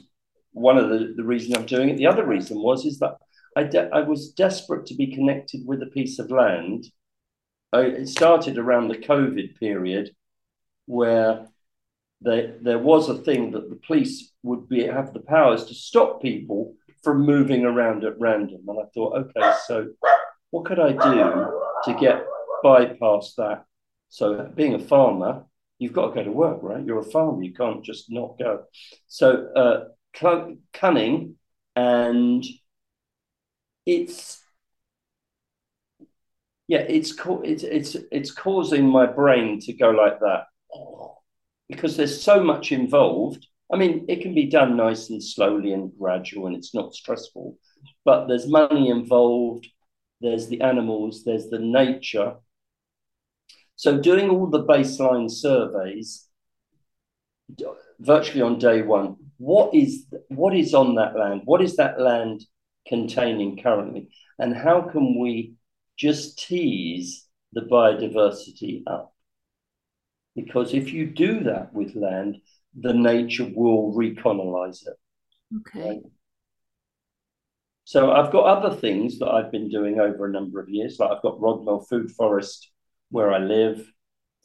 one 0.54 0.78
of 0.78 0.90
the, 0.90 1.14
the 1.16 1.24
reasons 1.24 1.56
I'm 1.56 1.66
doing 1.66 1.90
it. 1.90 1.98
The 1.98 2.08
other 2.08 2.26
reason 2.26 2.62
was 2.62 2.86
is 2.86 3.00
that 3.00 3.16
I, 3.56 3.64
de- 3.64 3.90
I 3.94 4.02
was 4.02 4.32
desperate 4.32 4.86
to 4.88 4.96
be 4.96 5.14
connected 5.14 5.66
with 5.66 5.82
a 5.82 5.88
piece 5.88 6.20
of 6.20 6.32
land 6.32 6.86
it 7.74 8.10
started 8.10 8.58
around 8.58 8.88
the 8.88 8.98
COVID 8.98 9.58
period 9.58 10.14
where 10.86 11.48
there, 12.20 12.58
there 12.62 12.80
was 12.80 13.10
a 13.10 13.18
thing 13.18 13.52
that 13.52 13.70
the 13.70 13.80
police 13.88 14.32
would 14.44 14.68
be 14.68 14.86
have 14.86 15.14
the 15.14 15.22
powers 15.22 15.66
to 15.66 15.74
stop 15.74 16.22
people 16.22 16.76
from 17.02 17.26
moving 17.26 17.66
around 17.66 18.04
at 18.04 18.20
random. 18.20 18.62
And 18.68 18.80
I 18.80 18.84
thought, 18.94 19.16
okay, 19.16 19.54
so 19.66 19.90
what 20.52 20.66
could 20.66 20.80
I 20.80 20.92
do 20.92 21.52
to 21.86 22.00
get 22.00 22.26
bypass 22.62 23.34
that? 23.38 23.66
So 24.10 24.52
being 24.54 24.76
a 24.76 24.80
farmer, 24.80 25.46
you've 25.80 25.94
got 25.94 26.10
to 26.10 26.16
go 26.16 26.24
to 26.24 26.32
work, 26.32 26.60
right? 26.62 26.86
You're 26.86 27.00
a 27.00 27.04
farmer, 27.04 27.42
you 27.42 27.54
can't 27.54 27.84
just 27.84 28.12
not 28.12 28.38
go. 28.38 28.66
So 29.08 29.48
uh, 29.56 29.86
cunning 30.14 31.36
and 31.76 32.44
it's 33.86 34.42
yeah, 36.68 36.80
it's 36.88 37.14
it's 37.44 37.64
it's 37.64 37.98
it's 38.12 38.32
causing 38.32 38.88
my 38.88 39.06
brain 39.06 39.60
to 39.62 39.74
go 39.74 39.90
like 39.90 40.20
that 40.22 40.46
because 41.68 41.98
there's 41.98 42.22
so 42.22 42.44
much 42.44 42.72
involved. 42.72 43.46
I 43.74 43.78
mean, 43.78 44.06
it 44.08 44.22
can 44.22 44.34
be 44.34 44.46
done 44.46 44.78
nice 44.78 45.10
and 45.10 45.24
slowly 45.24 45.74
and 45.74 45.92
gradual, 45.98 46.48
and 46.48 46.56
it's 46.56 46.74
not 46.74 46.94
stressful. 46.94 47.58
But 48.06 48.28
there's 48.28 48.48
money 48.48 48.90
involved. 48.90 49.68
There's 50.22 50.48
the 50.48 50.62
animals. 50.62 51.24
There's 51.24 51.50
the 51.50 51.60
nature. 51.60 52.36
So 53.76 54.00
doing 54.00 54.30
all 54.30 54.48
the 54.48 54.64
baseline 54.64 55.30
surveys 55.30 56.28
virtually 58.00 58.42
on 58.42 58.60
day 58.60 58.82
one, 58.82 59.16
what 59.42 59.74
is 59.74 60.06
what 60.28 60.56
is 60.56 60.76
on 60.76 60.94
that 60.96 61.16
land? 61.18 61.42
What 61.46 61.64
is 61.64 61.76
that 61.78 62.00
land 62.00 62.46
containing 62.88 63.60
currently? 63.62 64.10
And 64.38 64.56
how 64.56 64.84
can 64.84 65.20
we 65.20 65.56
just 65.98 66.38
tease 66.38 67.28
the 67.52 67.62
biodiversity 67.62 68.84
up? 68.86 69.16
Because 70.36 70.76
if 70.76 70.94
you 70.94 71.08
do 71.08 71.44
that 71.46 71.74
with 71.74 71.96
land, 71.96 72.38
the 72.80 72.94
nature 72.94 73.50
will 73.56 73.94
recolonize 73.94 74.86
it. 74.86 74.98
Okay. 75.58 75.90
Right? 75.90 76.02
So 77.84 78.12
I've 78.12 78.32
got 78.32 78.46
other 78.46 78.76
things 78.76 79.18
that 79.20 79.28
I've 79.28 79.52
been 79.52 79.70
doing 79.70 80.00
over 80.00 80.28
a 80.28 80.32
number 80.32 80.62
of 80.62 80.70
years. 80.70 81.00
Like 81.00 81.12
I've 81.12 81.24
got 81.24 81.40
Rodmell 81.40 81.88
Food 81.90 82.12
Forest 82.12 82.70
where 83.10 83.34
I 83.34 83.40
live, 83.40 83.92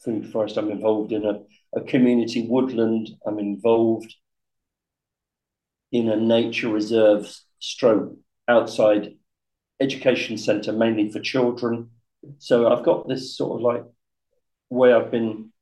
food 0.02 0.32
forest. 0.32 0.56
I'm 0.56 0.70
involved 0.70 1.12
in 1.12 1.24
a, 1.24 1.40
a 1.78 1.84
community 1.84 2.46
woodland. 2.48 3.10
I'm 3.26 3.38
involved 3.38 4.12
in 5.92 6.08
a 6.08 6.16
nature 6.16 6.68
reserve 6.68 7.32
stroke 7.58 8.16
outside 8.48 9.14
education 9.80 10.38
centre, 10.38 10.72
mainly 10.72 11.10
for 11.10 11.20
children. 11.20 11.90
So 12.38 12.72
I've 12.72 12.84
got 12.84 13.08
this 13.08 13.36
sort 13.36 13.58
of 13.58 13.62
like 13.62 13.84
way 14.70 14.92
I've 14.92 15.10
been. 15.10 15.52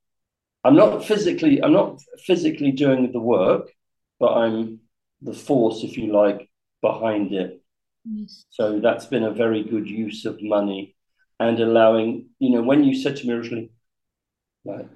I'm 0.65 0.77
not 0.77 1.05
physically. 1.05 1.63
I'm 1.63 1.73
not 1.73 2.01
physically 2.25 2.73
doing 2.73 3.13
the 3.13 3.21
work, 3.21 3.71
but 4.19 4.35
I'm 4.35 4.81
the 5.21 5.35
force, 5.35 5.83
if 5.83 5.97
you 5.99 6.13
like, 6.13 6.49
behind 6.81 7.33
it. 7.33 7.61
Yes. 8.05 8.45
So 8.51 8.81
that's 8.81 9.07
been 9.07 9.25
a 9.25 9.31
very 9.31 9.63
good 9.63 9.89
use 9.89 10.25
of 10.27 10.43
money 10.43 10.97
and 11.41 11.59
allowing, 11.61 12.29
you 12.39 12.51
know, 12.51 12.63
when 12.63 12.85
you 12.85 12.95
said 12.95 13.17
to 13.17 13.27
me 13.27 13.33
originally, 13.33 13.71
like, 14.65 14.87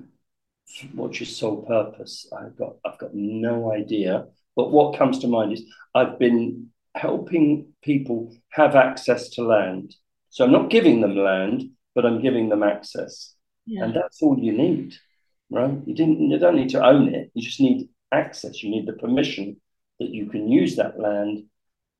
what's 0.92 1.20
your 1.20 1.26
sole 1.26 1.62
purpose? 1.62 2.30
I've 2.36 2.56
got, 2.56 2.76
I've 2.84 2.98
got 2.98 3.14
no 3.14 3.72
idea. 3.72 4.26
But 4.58 4.72
what 4.72 4.98
comes 4.98 5.20
to 5.20 5.28
mind 5.28 5.52
is 5.52 5.62
I've 5.94 6.18
been 6.18 6.70
helping 6.96 7.74
people 7.80 8.34
have 8.48 8.74
access 8.74 9.28
to 9.30 9.44
land. 9.44 9.94
So 10.30 10.44
I'm 10.44 10.50
not 10.50 10.68
giving 10.68 11.00
them 11.00 11.14
land, 11.16 11.70
but 11.94 12.04
I'm 12.04 12.20
giving 12.20 12.48
them 12.48 12.64
access. 12.64 13.36
Yeah. 13.66 13.84
And 13.84 13.94
that's 13.94 14.20
all 14.20 14.36
you 14.36 14.50
need, 14.50 14.96
right? 15.48 15.78
You 15.86 15.94
didn't 15.94 16.28
you 16.28 16.40
don't 16.40 16.56
need 16.56 16.70
to 16.70 16.84
own 16.84 17.14
it. 17.14 17.30
You 17.34 17.42
just 17.42 17.60
need 17.60 17.88
access. 18.10 18.60
You 18.60 18.70
need 18.70 18.86
the 18.86 18.94
permission 18.94 19.60
that 20.00 20.10
you 20.10 20.26
can 20.26 20.48
use 20.48 20.74
that 20.74 20.98
land 20.98 21.44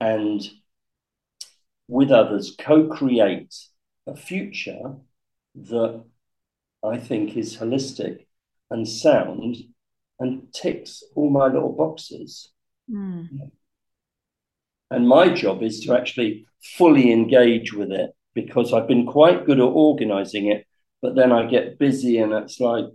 and 0.01 0.43
with 1.87 2.11
others 2.11 2.57
co-create 2.59 3.55
a 4.09 4.17
future 4.17 4.97
that 5.55 6.03
I 6.85 6.99
think 6.99 7.37
is 7.37 7.57
holistic 7.57 8.27
and 8.69 8.89
sound 8.89 9.59
and 10.19 10.53
ticks 10.53 11.03
all 11.15 11.31
my 11.31 11.47
little 11.47 11.73
boxes. 11.73 12.51
Mm. 12.91 13.51
And 14.91 15.09
my 15.09 15.29
job 15.29 15.63
is 15.63 15.81
to 15.81 15.97
actually 15.97 16.47
fully 16.63 17.13
engage 17.13 17.73
with 17.73 17.93
it 17.93 18.11
because 18.35 18.73
I've 18.73 18.89
been 18.89 19.07
quite 19.07 19.47
good 19.47 19.59
at 19.59 19.65
organizing 19.65 20.47
it, 20.47 20.67
but 21.03 21.15
then 21.15 21.33
I 21.33 21.47
get 21.47 21.79
busy 21.79 22.19
and 22.19 22.33
it's 22.33 22.61
like, 22.61 22.87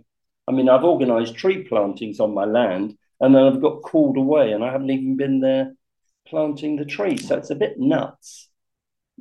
I 0.48 0.52
mean, 0.52 0.68
I've 0.68 0.84
organized 0.84 1.36
tree 1.36 1.64
plantings 1.64 2.20
on 2.20 2.34
my 2.34 2.44
land 2.44 2.96
and 3.20 3.34
then 3.34 3.44
I've 3.44 3.62
got 3.62 3.82
called 3.82 4.16
away 4.16 4.52
and 4.52 4.64
I 4.64 4.72
haven't 4.72 4.90
even 4.90 5.16
been 5.16 5.40
there 5.40 5.74
planting 6.26 6.76
the 6.76 6.84
tree. 6.84 7.16
So 7.16 7.36
it's 7.36 7.50
a 7.50 7.54
bit 7.54 7.78
nuts. 7.78 8.48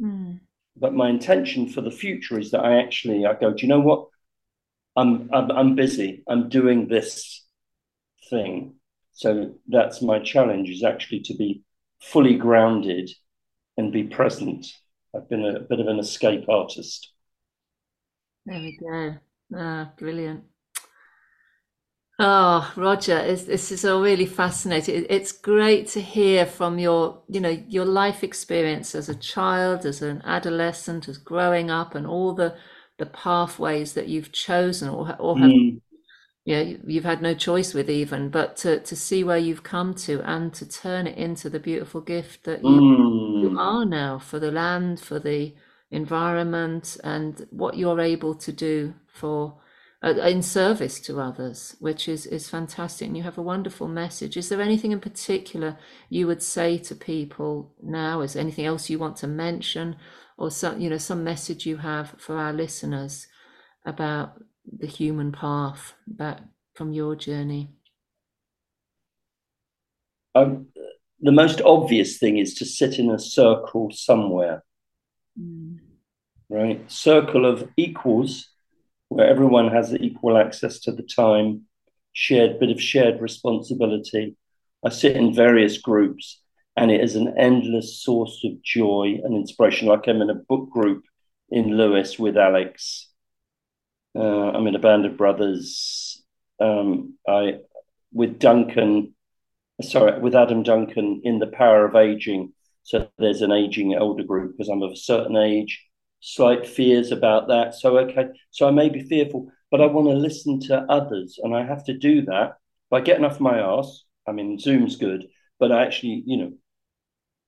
Mm. 0.02 0.40
But 0.76 0.94
my 0.94 1.10
intention 1.10 1.70
for 1.70 1.82
the 1.82 1.92
future 1.92 2.40
is 2.40 2.52
that 2.52 2.66
I 2.66 2.80
actually 2.82 3.26
I 3.26 3.34
go, 3.34 3.54
do 3.54 3.62
you 3.62 3.68
know 3.68 3.80
what? 3.80 4.08
I'm 4.96 5.30
I'm, 5.32 5.52
I'm 5.52 5.76
busy. 5.76 6.24
I'm 6.28 6.50
doing 6.50 6.88
this 6.88 7.43
thing. 8.30 8.76
So 9.14 9.54
that's 9.68 10.02
my 10.02 10.20
challenge 10.20 10.70
is 10.70 10.84
actually 10.84 11.22
to 11.22 11.36
be 11.36 11.64
fully 12.02 12.36
grounded 12.36 13.10
and 13.78 13.92
be 13.92 14.04
present. 14.04 14.66
I've 15.16 15.30
been 15.30 15.46
a, 15.46 15.56
a 15.56 15.60
bit 15.60 15.80
of 15.80 15.88
an 15.88 16.00
escape 16.00 16.50
artist. 16.50 17.12
There 18.46 18.60
we 18.60 18.78
go. 18.78 19.16
Ah, 19.56 19.92
brilliant. 19.98 20.44
Oh, 22.20 22.72
Roger, 22.76 23.24
this 23.36 23.72
is 23.72 23.84
all 23.84 24.02
really 24.02 24.28
fascinating. 24.28 25.06
It's 25.10 25.32
great 25.32 25.88
to 25.90 26.02
hear 26.02 26.46
from 26.46 26.78
your, 26.78 27.24
you 27.28 27.40
know, 27.40 27.50
your 27.68 27.86
life 27.86 28.24
experience 28.24 28.94
as 28.94 29.10
a 29.10 29.16
child, 29.16 29.86
as 29.86 30.02
an 30.02 30.22
adolescent, 30.24 31.08
as 31.08 31.18
growing 31.18 31.72
up, 31.72 31.96
and 31.96 32.06
all 32.06 32.34
the 32.34 32.56
the 33.00 33.08
pathways 33.08 33.94
that 33.94 34.08
you've 34.08 34.32
chosen 34.32 34.90
or 34.90 35.16
or 35.20 35.40
have, 35.40 35.50
mm. 35.50 35.82
Yeah, 36.46 36.62
you've 36.86 37.06
had 37.06 37.22
no 37.22 37.34
choice 37.34 37.74
with 37.74 37.90
even, 37.90 38.30
but 38.30 38.58
to 38.58 38.80
to 38.82 38.96
see 38.96 39.24
where 39.24 39.38
you've 39.38 39.64
come 39.64 39.94
to 39.96 40.22
and 40.24 40.54
to 40.56 40.68
turn 40.68 41.08
it 41.08 41.18
into 41.18 41.50
the 41.50 41.60
beautiful 41.60 42.02
gift 42.02 42.44
that 42.44 42.62
you, 42.64 42.70
mm. 42.70 43.42
you 43.44 43.58
are 43.58 43.86
now 43.86 44.20
for 44.20 44.40
the 44.40 44.52
land, 44.52 45.00
for 45.00 45.20
the 45.20 45.54
environment, 45.90 46.98
and 47.04 47.48
what 47.50 47.78
you're 47.78 48.02
able 48.02 48.36
to 48.36 48.52
do 48.52 48.94
for 49.08 49.58
uh, 50.04 50.16
in 50.16 50.42
service 50.42 51.00
to 51.00 51.22
others, 51.22 51.78
which 51.80 52.10
is 52.10 52.26
is 52.26 52.50
fantastic. 52.50 53.08
And 53.08 53.16
you 53.16 53.24
have 53.24 53.38
a 53.38 53.42
wonderful 53.42 53.88
message. 53.88 54.36
Is 54.36 54.50
there 54.50 54.62
anything 54.62 54.92
in 54.92 55.00
particular 55.00 55.78
you 56.10 56.28
would 56.28 56.44
say 56.44 56.78
to 56.80 56.94
people 56.94 57.74
now? 57.82 58.20
Is 58.20 58.34
there 58.34 58.42
anything 58.42 58.66
else 58.66 58.90
you 58.90 59.00
want 59.00 59.16
to 59.18 59.28
mention, 59.28 59.96
or 60.38 60.52
some 60.52 60.82
you 60.82 60.90
know 60.90 60.98
some 60.98 61.24
message 61.24 61.66
you 61.66 61.78
have 61.78 62.16
for 62.18 62.36
our 62.36 62.52
listeners 62.52 63.28
about 63.86 64.44
the 64.72 64.88
human 64.88 65.32
path, 65.32 65.94
that 66.18 66.42
from 66.74 66.94
your 66.94 67.16
journey? 67.16 67.70
Um, 70.36 70.68
the 71.22 71.32
most 71.32 71.62
obvious 71.62 72.18
thing 72.18 72.38
is 72.38 72.56
to 72.56 72.66
sit 72.66 73.00
in 73.00 73.10
a 73.10 73.20
circle 73.20 73.92
somewhere, 73.92 74.64
mm. 75.40 75.80
right? 76.50 76.90
Circle 76.92 77.46
of 77.46 77.70
equals 77.78 78.50
where 79.10 79.28
everyone 79.28 79.70
has 79.70 79.94
equal 79.94 80.38
access 80.38 80.80
to 80.80 80.92
the 80.92 81.04
time, 81.04 81.62
shared 82.14 82.60
bit 82.60 82.72
of 82.72 82.82
shared 82.82 83.22
responsibility. 83.22 84.36
I 84.84 84.90
sit 84.90 85.16
in 85.16 85.34
various 85.34 85.78
groups, 85.78 86.42
and 86.76 86.92
it 86.92 87.02
is 87.02 87.16
an 87.16 87.36
endless 87.38 88.02
source 88.02 88.44
of 88.44 88.62
joy 88.64 89.20
and 89.24 89.36
inspiration. 89.36 89.88
Like 89.88 90.08
I'm 90.08 90.22
in 90.22 90.30
a 90.30 90.36
book 90.36 90.70
group 90.72 91.04
in 91.52 91.78
Lewes 91.78 92.18
with 92.18 92.38
Alex. 92.38 93.03
Uh, 94.16 94.52
I'm 94.52 94.68
in 94.68 94.76
a 94.76 94.80
band 94.80 95.06
of 95.06 95.18
brothers. 95.18 96.24
Um, 96.60 97.18
I 97.28 97.60
with 98.12 98.40
Duncan, 98.40 99.16
sorry, 99.82 100.20
with 100.20 100.36
Adam 100.36 100.64
Duncan 100.64 101.22
in 101.24 101.40
the 101.40 101.48
Power 101.48 101.86
of 101.86 101.96
Aging. 101.96 102.54
So 102.84 103.10
there's 103.18 103.42
an 103.42 103.52
aging 103.52 103.94
elder 103.94 104.24
group 104.24 104.54
because 104.54 104.70
I'm 104.70 104.84
of 104.84 104.92
a 104.92 104.96
certain 104.98 105.38
age 105.38 105.82
slight 106.26 106.66
fears 106.66 107.12
about 107.12 107.50
that. 107.50 107.76
So, 107.76 107.98
okay, 108.00 108.28
so 108.50 108.68
I 108.68 108.72
may 108.72 108.88
be 108.90 109.04
fearful, 109.04 109.52
but 109.70 109.82
I 109.82 109.88
want 109.88 110.08
to 110.08 110.14
listen 110.14 110.60
to 110.62 110.86
others. 110.90 111.38
And 111.44 111.54
I 111.54 111.66
have 111.66 111.84
to 111.86 111.98
do 111.98 112.22
that 112.24 112.54
by 112.90 113.02
getting 113.02 113.26
off 113.26 113.42
my 113.42 113.60
ass. 113.60 114.04
I 114.28 114.32
mean, 114.32 114.58
Zoom's 114.58 114.96
good, 114.96 115.28
but 115.60 115.74
I 115.74 115.86
actually, 115.86 116.24
you 116.26 116.38
know, 116.38 116.54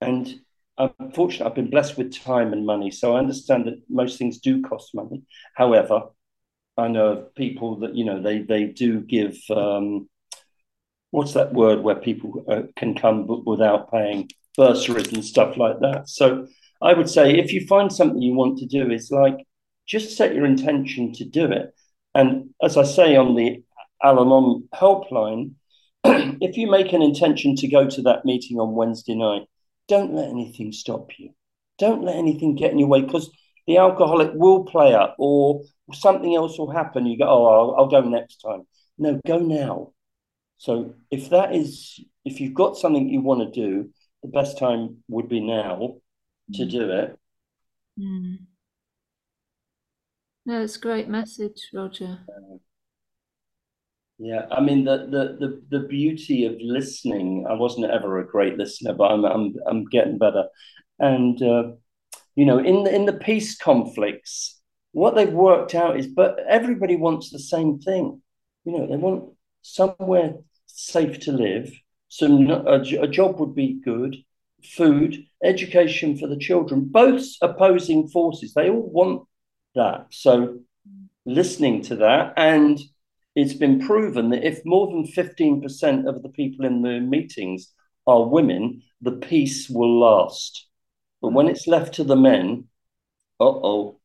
and 0.01 0.41
unfortunately, 0.77 1.45
I've 1.45 1.55
been 1.55 1.69
blessed 1.69 1.97
with 1.97 2.13
time 2.13 2.51
and 2.51 2.65
money. 2.65 2.91
So 2.91 3.15
I 3.15 3.19
understand 3.19 3.65
that 3.67 3.81
most 3.89 4.19
things 4.19 4.39
do 4.39 4.61
cost 4.61 4.93
money. 4.93 5.23
However, 5.55 6.09
I 6.77 6.87
know 6.87 7.07
of 7.11 7.35
people 7.35 7.77
that, 7.79 7.95
you 7.95 8.05
know, 8.05 8.21
they, 8.21 8.39
they 8.39 8.65
do 8.65 9.01
give, 9.01 9.37
um, 9.49 10.09
what's 11.11 11.33
that 11.33 11.53
word 11.53 11.81
where 11.81 11.95
people 11.95 12.43
uh, 12.49 12.63
can 12.75 12.95
come 12.95 13.27
without 13.45 13.91
paying 13.91 14.29
bursaries 14.57 15.13
and 15.13 15.23
stuff 15.23 15.57
like 15.57 15.79
that. 15.79 16.09
So, 16.09 16.47
I 16.81 16.93
would 16.93 17.09
say 17.09 17.37
if 17.37 17.53
you 17.53 17.65
find 17.67 17.91
something 17.91 18.21
you 18.21 18.33
want 18.33 18.59
to 18.59 18.65
do, 18.65 18.89
it's 18.89 19.11
like 19.11 19.37
just 19.87 20.15
set 20.17 20.35
your 20.35 20.45
intention 20.45 21.13
to 21.13 21.25
do 21.25 21.51
it. 21.51 21.73
And 22.13 22.51
as 22.61 22.77
I 22.77 22.83
say 22.83 23.15
on 23.15 23.35
the 23.35 23.63
Al 24.03 24.19
Anon 24.19 24.67
helpline, 24.73 25.53
if 26.03 26.57
you 26.57 26.69
make 26.69 26.93
an 26.93 27.01
intention 27.01 27.55
to 27.57 27.67
go 27.67 27.89
to 27.89 28.01
that 28.03 28.25
meeting 28.25 28.59
on 28.59 28.75
Wednesday 28.75 29.15
night, 29.15 29.43
don't 29.87 30.13
let 30.13 30.29
anything 30.29 30.71
stop 30.71 31.09
you. 31.17 31.31
Don't 31.77 32.03
let 32.03 32.15
anything 32.15 32.55
get 32.55 32.71
in 32.71 32.79
your 32.79 32.87
way 32.87 33.01
because 33.01 33.29
the 33.67 33.77
alcoholic 33.77 34.31
will 34.33 34.63
play 34.65 34.93
up 34.93 35.15
or 35.17 35.61
something 35.93 36.35
else 36.35 36.57
will 36.57 36.71
happen. 36.71 37.05
You 37.05 37.17
go, 37.17 37.25
oh, 37.27 37.45
I'll, 37.45 37.75
I'll 37.77 37.87
go 37.87 38.01
next 38.01 38.37
time. 38.37 38.63
no, 38.97 39.19
go 39.25 39.39
now. 39.39 39.91
So 40.57 40.95
if 41.11 41.29
that 41.29 41.53
is, 41.53 41.99
if 42.23 42.39
you've 42.39 42.53
got 42.53 42.77
something 42.77 43.09
you 43.09 43.21
want 43.21 43.41
to 43.41 43.59
do, 43.59 43.91
the 44.23 44.29
best 44.29 44.57
time 44.57 44.97
would 45.07 45.29
be 45.29 45.41
now 45.41 45.97
to 46.53 46.65
do 46.65 46.89
it. 46.89 47.19
Mm. 47.99 48.37
No, 50.45 50.61
it's 50.61 50.77
a 50.77 50.79
great 50.79 51.07
message, 51.07 51.69
Roger. 51.73 52.19
Yeah, 54.17 54.45
I 54.49 54.61
mean 54.61 54.85
the, 54.85 54.97
the 54.97 55.37
the 55.39 55.79
the 55.79 55.87
beauty 55.87 56.45
of 56.45 56.55
listening. 56.61 57.45
I 57.49 57.53
wasn't 57.53 57.91
ever 57.91 58.19
a 58.19 58.27
great 58.27 58.57
listener, 58.57 58.93
but 58.93 59.11
I'm 59.11 59.25
I'm 59.25 59.55
I'm 59.67 59.85
getting 59.85 60.17
better. 60.17 60.45
And 60.99 61.41
uh, 61.41 61.71
you 62.35 62.45
know, 62.45 62.59
in 62.59 62.83
the 62.83 62.95
in 62.95 63.05
the 63.05 63.13
peace 63.13 63.57
conflicts, 63.57 64.54
what 64.95 65.13
they've 65.13 65.29
worked 65.29 65.75
out 65.75 65.99
is, 65.99 66.07
but 66.07 66.39
everybody 66.47 66.95
wants 66.95 67.29
the 67.29 67.39
same 67.39 67.79
thing. 67.79 68.21
You 68.63 68.71
know, 68.71 68.87
they 68.87 68.95
want 68.95 69.33
somewhere 69.61 70.35
safe 70.67 71.19
to 71.21 71.33
live. 71.33 71.69
Some 72.07 72.49
a, 72.49 72.79
a 73.01 73.07
job 73.07 73.37
would 73.41 73.53
be 73.53 73.81
good, 73.83 74.15
food, 74.63 75.25
education 75.43 76.17
for 76.17 76.27
the 76.27 76.37
children. 76.37 76.85
Both 76.85 77.25
opposing 77.41 78.07
forces. 78.07 78.53
They 78.53 78.69
all 78.69 78.89
want 78.89 79.27
that. 79.75 80.07
So, 80.11 80.59
listening 81.25 81.81
to 81.81 81.97
that 81.97 82.33
and 82.37 82.79
it's 83.35 83.53
been 83.53 83.85
proven 83.85 84.29
that 84.29 84.47
if 84.47 84.61
more 84.63 84.87
than 84.87 85.05
15% 85.05 86.07
of 86.07 86.23
the 86.23 86.29
people 86.29 86.65
in 86.65 86.83
the 86.83 87.01
meetings 87.01 87.73
are 88.07 88.23
women, 88.25 88.81
the 89.01 89.11
peace 89.11 89.69
will 89.69 89.99
last. 89.99 90.67
But 91.21 91.33
when 91.33 91.49
it's 91.49 91.67
left 91.67 91.95
to 91.95 92.05
the 92.05 92.15
men, 92.15 92.69
uh 93.41 93.43
oh. 93.43 93.99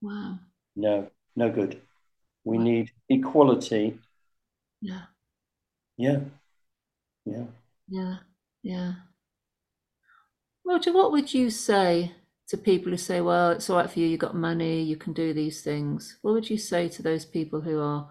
Wow. 0.00 0.38
No, 0.74 1.10
no 1.34 1.50
good. 1.50 1.80
We 2.44 2.58
need 2.58 2.90
equality. 3.08 3.98
Yeah. 4.80 5.02
Yeah. 5.96 6.20
Yeah. 7.24 7.44
Yeah. 7.88 8.16
Yeah. 8.62 8.92
Roger, 10.64 10.92
what 10.92 11.12
would 11.12 11.32
you 11.32 11.50
say 11.50 12.12
to 12.48 12.56
people 12.56 12.90
who 12.90 12.98
say, 12.98 13.20
well, 13.20 13.50
it's 13.50 13.70
all 13.70 13.76
right 13.76 13.90
for 13.90 13.98
you, 13.98 14.06
you've 14.06 14.20
got 14.20 14.34
money, 14.34 14.82
you 14.82 14.96
can 14.96 15.12
do 15.12 15.32
these 15.32 15.62
things? 15.62 16.18
What 16.22 16.34
would 16.34 16.50
you 16.50 16.58
say 16.58 16.88
to 16.88 17.02
those 17.02 17.24
people 17.24 17.60
who 17.60 17.80
are 17.80 18.10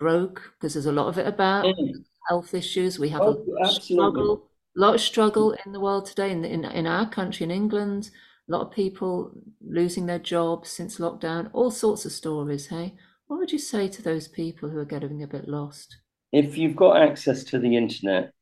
broke 0.00 0.54
because 0.54 0.74
there's 0.74 0.86
a 0.86 0.92
lot 0.92 1.06
of 1.06 1.18
it 1.18 1.28
about 1.28 1.66
mm. 1.66 1.92
health 2.28 2.54
issues. 2.54 2.98
We 2.98 3.10
have 3.10 3.20
oh, 3.20 3.44
a 3.62 3.68
struggle, 3.68 4.48
lot 4.74 4.94
of 4.94 5.00
struggle 5.00 5.54
in 5.64 5.72
the 5.72 5.78
world 5.78 6.06
today. 6.06 6.32
In, 6.32 6.44
in 6.44 6.64
in 6.64 6.86
our 6.88 7.08
country, 7.08 7.44
in 7.44 7.52
England, 7.52 8.10
a 8.50 8.56
lot 8.56 8.66
of 8.66 8.72
people 8.72 9.32
losing 9.64 10.06
their 10.06 10.18
jobs 10.18 10.70
since 10.70 10.98
lockdown. 10.98 11.50
All 11.52 11.70
sorts 11.70 12.04
of 12.04 12.12
stories. 12.12 12.66
Hey, 12.66 12.94
what 13.26 13.38
would 13.38 13.52
you 13.52 13.58
say 13.58 13.88
to 13.88 14.02
those 14.02 14.26
people 14.26 14.68
who 14.68 14.78
are 14.78 14.84
getting 14.84 15.22
a 15.22 15.28
bit 15.28 15.48
lost? 15.48 15.96
If 16.32 16.58
you've 16.58 16.76
got 16.76 17.00
access 17.00 17.44
to 17.44 17.58
the 17.58 17.76
internet, 17.76 18.32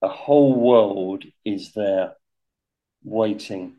a 0.00 0.08
whole 0.08 0.54
world 0.54 1.24
is 1.44 1.72
there 1.72 2.14
waiting. 3.02 3.76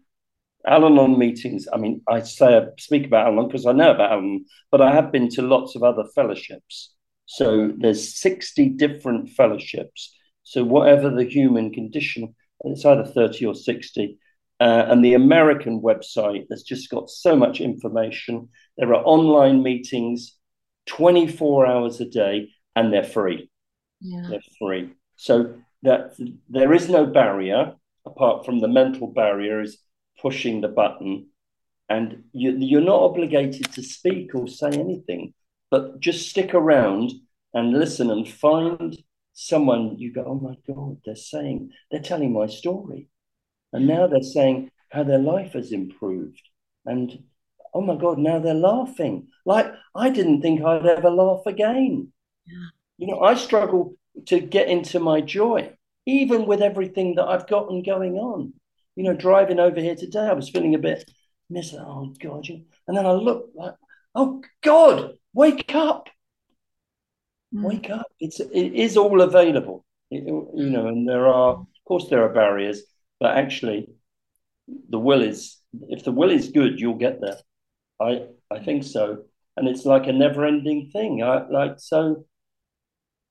Al 0.65 0.85
Anon 0.85 1.17
meetings. 1.17 1.67
I 1.71 1.77
mean, 1.77 2.01
I 2.07 2.21
say 2.21 2.57
I 2.57 2.67
speak 2.77 3.05
about 3.05 3.27
Al 3.27 3.33
Anon 3.33 3.47
because 3.47 3.65
I 3.65 3.71
know 3.71 3.91
about 3.91 4.11
Al 4.11 4.19
Anon, 4.19 4.45
but 4.71 4.81
I 4.81 4.93
have 4.93 5.11
been 5.11 5.29
to 5.29 5.41
lots 5.41 5.75
of 5.75 5.83
other 5.83 6.05
fellowships 6.15 6.93
so 7.25 7.71
there's 7.77 8.19
60 8.19 8.69
different 8.69 9.29
fellowships. 9.29 10.15
So 10.43 10.63
whatever 10.63 11.09
the 11.09 11.23
human 11.23 11.71
condition, 11.71 12.35
it's 12.61 12.85
either 12.85 13.05
30 13.05 13.45
or 13.45 13.55
60. 13.55 14.19
Uh, 14.63 14.85
and 14.89 15.03
the 15.03 15.13
American 15.13 15.81
website 15.81 16.45
has 16.49 16.63
just 16.63 16.89
got 16.89 17.09
so 17.09 17.35
much 17.35 17.59
information. 17.59 18.47
There 18.77 18.93
are 18.93 19.03
online 19.03 19.61
meetings 19.61 20.37
24 20.85 21.65
hours 21.65 21.99
a 21.99 22.05
day, 22.05 22.49
and 22.75 22.91
they're 22.91 23.11
free. 23.17 23.49
Yeah. 23.99 24.25
They're 24.29 24.49
free. 24.59 24.93
So 25.17 25.55
that 25.83 26.13
there 26.49 26.73
is 26.73 26.89
no 26.89 27.05
barrier 27.05 27.73
apart 28.05 28.45
from 28.45 28.59
the 28.59 28.67
mental 28.67 29.07
barrier 29.07 29.61
is 29.61 29.77
pushing 30.21 30.61
the 30.61 30.67
button. 30.69 31.27
And 31.89 32.23
you, 32.31 32.55
you're 32.57 32.81
not 32.93 33.01
obligated 33.01 33.71
to 33.73 33.83
speak 33.83 34.33
or 34.33 34.47
say 34.47 34.69
anything 34.69 35.33
but 35.73 35.99
just 35.99 36.29
stick 36.29 36.53
around 36.53 37.11
and 37.55 37.73
listen 37.73 38.11
and 38.11 38.29
find 38.29 38.95
someone 39.33 39.97
you 39.97 40.13
go, 40.13 40.23
oh 40.23 40.35
my 40.35 40.53
God, 40.71 40.97
they're 41.03 41.15
saying, 41.15 41.71
they're 41.89 41.99
telling 41.99 42.31
my 42.31 42.45
story. 42.45 43.09
And 43.73 43.87
now 43.87 44.07
they're 44.07 44.21
saying 44.21 44.71
how 44.89 45.03
their 45.03 45.19
life 45.19 45.53
has 45.53 45.71
improved. 45.71 46.41
And 46.85 47.23
oh 47.73 47.81
my 47.81 47.95
God, 47.95 48.17
now 48.19 48.39
they're 48.39 48.53
laughing. 48.53 49.27
Like 49.45 49.71
I 49.95 50.09
didn't 50.09 50.41
think 50.41 50.63
I'd 50.63 50.85
ever 50.85 51.09
laugh 51.09 51.45
again. 51.45 52.11
Yeah. 52.45 52.67
You 52.97 53.07
know, 53.07 53.21
I 53.21 53.33
struggle 53.35 53.95
to 54.27 54.39
get 54.39 54.67
into 54.67 54.99
my 54.99 55.21
joy, 55.21 55.73
even 56.05 56.45
with 56.45 56.61
everything 56.61 57.15
that 57.15 57.25
I've 57.25 57.47
gotten 57.47 57.83
going 57.83 58.15
on. 58.15 58.53
You 58.95 59.03
know, 59.03 59.13
driving 59.13 59.59
over 59.59 59.81
here 59.81 59.95
today, 59.95 60.27
I 60.27 60.33
was 60.33 60.49
feeling 60.49 60.75
a 60.75 60.79
bit 60.79 61.09
miss. 61.49 61.73
Oh 61.73 62.13
God, 62.19 62.47
and 62.87 62.95
then 62.95 63.05
I 63.05 63.11
looked 63.11 63.55
like, 63.55 63.73
oh 64.13 64.43
God, 64.61 65.15
wake 65.33 65.73
up 65.73 66.09
mm. 67.53 67.63
wake 67.63 67.89
up 67.89 68.07
it's 68.19 68.39
it 68.39 68.73
is 68.73 68.97
all 68.97 69.21
available 69.21 69.85
it, 70.11 70.23
you 70.25 70.69
know 70.69 70.87
and 70.87 71.07
there 71.07 71.27
are 71.27 71.53
of 71.53 71.67
course 71.85 72.07
there 72.09 72.23
are 72.23 72.33
barriers 72.33 72.83
but 73.23 73.37
actually 73.37 73.87
the 74.89 74.99
will 74.99 75.21
is 75.21 75.57
if 75.87 76.03
the 76.03 76.11
will 76.11 76.29
is 76.29 76.49
good 76.49 76.77
you'll 76.79 77.03
get 77.07 77.21
there 77.21 77.39
i 78.01 78.11
i 78.51 78.59
think 78.59 78.83
so 78.83 79.23
and 79.55 79.67
it's 79.67 79.85
like 79.85 80.07
a 80.07 80.11
never 80.11 80.45
ending 80.45 80.89
thing 80.91 81.23
i 81.23 81.47
like 81.47 81.75
so 81.77 82.25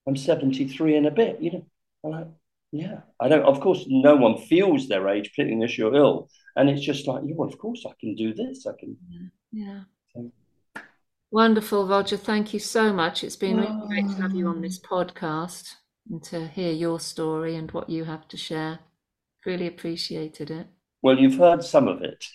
i'm 0.07 0.15
73 0.15 0.97
and 0.97 1.05
a 1.05 1.11
bit 1.11 1.39
you 1.39 1.51
know 1.51 1.65
I'm 2.03 2.11
like 2.11 2.27
yeah 2.71 3.01
i 3.19 3.27
don't 3.27 3.45
of 3.45 3.59
course 3.61 3.85
no 3.87 4.15
one 4.15 4.37
feels 4.37 4.87
their 4.87 5.07
age 5.07 5.29
particularly 5.29 5.53
unless 5.53 5.77
you're 5.77 5.95
ill 5.95 6.27
and 6.55 6.71
it's 6.71 6.81
just 6.81 7.07
like 7.07 7.21
yeah 7.23 7.35
well 7.37 7.47
of 7.47 7.59
course 7.59 7.85
i 7.87 7.93
can 7.99 8.15
do 8.15 8.33
this 8.33 8.65
i 8.65 8.73
can 8.79 8.97
yeah, 9.11 9.27
yeah. 9.61 9.81
Wonderful, 11.29 11.87
Roger. 11.87 12.15
Thank 12.15 12.53
you 12.53 12.59
so 12.59 12.93
much. 12.93 13.23
It's 13.23 13.35
been 13.35 13.57
really 13.57 13.87
great 13.87 14.07
to 14.07 14.21
have 14.21 14.35
you 14.35 14.45
on 14.47 14.59
oh. 14.59 14.61
this 14.61 14.79
podcast 14.79 15.73
and 16.07 16.21
to 16.25 16.47
hear 16.47 16.71
your 16.71 16.99
story 16.99 17.55
and 17.55 17.71
what 17.71 17.89
you 17.89 18.03
have 18.03 18.27
to 18.27 18.37
share. 18.37 18.77
Really 19.45 19.67
appreciated 19.67 20.51
it. 20.51 20.67
Well, 21.01 21.17
you've 21.17 21.37
heard 21.37 21.63
some 21.63 21.87
of 21.87 22.01
it. 22.01 22.25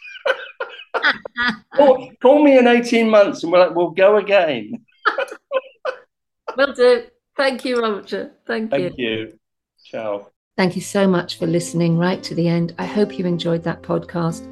call, 1.74 2.10
call, 2.20 2.42
me 2.42 2.58
in 2.58 2.66
18 2.66 3.08
months 3.08 3.42
and 3.42 3.52
we'll, 3.52 3.72
we'll 3.72 3.90
go 3.90 4.16
again. 4.18 4.84
Will 6.56 6.72
do. 6.74 7.04
Thank 7.36 7.64
you, 7.64 7.80
Roger. 7.80 8.32
Thank, 8.46 8.70
Thank 8.70 8.82
you. 8.82 8.88
Thank 8.88 8.98
you. 8.98 9.38
Ciao. 9.84 10.28
Thank 10.56 10.74
you 10.74 10.82
so 10.82 11.06
much 11.06 11.38
for 11.38 11.46
listening 11.46 11.96
right 11.98 12.22
to 12.24 12.34
the 12.34 12.48
end. 12.48 12.74
I 12.78 12.84
hope 12.84 13.18
you 13.18 13.24
enjoyed 13.26 13.62
that 13.62 13.82
podcast. 13.82 14.44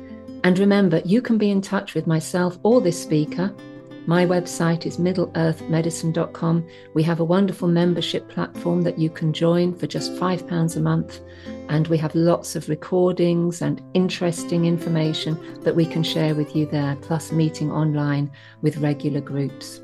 And 0.44 0.59
remember, 0.59 1.02
you 1.04 1.20
can 1.20 1.36
be 1.36 1.50
in 1.50 1.61
touch 1.61 1.94
with 1.94 2.07
myself 2.07 2.59
or 2.62 2.80
this 2.80 3.02
speaker 3.02 3.52
my 4.07 4.24
website 4.24 4.86
is 4.86 4.98
middleearthmedicine.com. 4.98 6.66
We 6.94 7.02
have 7.02 7.18
a 7.18 7.24
wonderful 7.24 7.66
membership 7.66 8.28
platform 8.28 8.82
that 8.82 8.98
you 8.98 9.11
can 9.11 9.32
join 9.32 9.74
for 9.74 9.86
just 9.88 10.12
£5 10.12 10.76
a 10.76 10.80
month. 10.80 11.20
And 11.68 11.88
we 11.88 11.98
have 11.98 12.14
lots 12.14 12.54
of 12.54 12.68
recordings 12.68 13.62
and 13.62 13.82
interesting 13.94 14.64
information 14.64 15.61
that 15.62 15.74
we 15.74 15.84
can 15.84 16.04
share 16.04 16.36
with 16.36 16.54
you 16.54 16.66
there, 16.66 16.96
plus 17.02 17.32
meeting 17.32 17.72
online 17.72 18.30
with 18.62 18.76
regular 18.78 19.20
groups. 19.20 19.80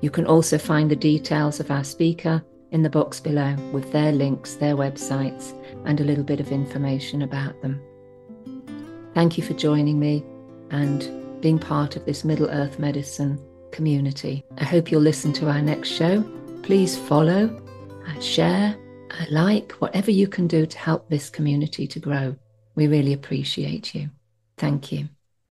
You 0.00 0.10
can 0.10 0.26
also 0.26 0.56
find 0.58 0.90
the 0.90 0.96
details 0.96 1.60
of 1.60 1.70
our 1.70 1.84
speaker 1.84 2.42
in 2.70 2.82
the 2.82 2.90
box 2.90 3.20
below 3.20 3.54
with 3.72 3.92
their 3.92 4.12
links, 4.12 4.54
their 4.54 4.76
websites, 4.76 5.52
and 5.84 6.00
a 6.00 6.04
little 6.04 6.24
bit 6.24 6.40
of 6.40 6.50
information 6.50 7.22
about 7.22 7.60
them. 7.62 7.80
Thank 9.14 9.38
you 9.38 9.44
for 9.44 9.54
joining 9.54 10.00
me 10.00 10.24
and 10.70 11.23
being 11.44 11.58
part 11.58 11.94
of 11.94 12.06
this 12.06 12.24
Middle 12.24 12.48
Earth 12.48 12.78
Medicine 12.78 13.38
community. 13.70 14.42
I 14.56 14.64
hope 14.64 14.90
you'll 14.90 15.02
listen 15.02 15.30
to 15.34 15.50
our 15.50 15.60
next 15.60 15.90
show. 15.90 16.22
Please 16.62 16.96
follow, 16.96 17.62
uh, 18.08 18.18
share, 18.18 18.74
uh, 19.10 19.26
like, 19.30 19.72
whatever 19.72 20.10
you 20.10 20.26
can 20.26 20.46
do 20.46 20.64
to 20.64 20.78
help 20.78 21.10
this 21.10 21.28
community 21.28 21.86
to 21.86 22.00
grow. 22.00 22.34
We 22.76 22.86
really 22.86 23.12
appreciate 23.12 23.94
you. 23.94 24.08
Thank 24.56 24.90
you. 24.90 25.10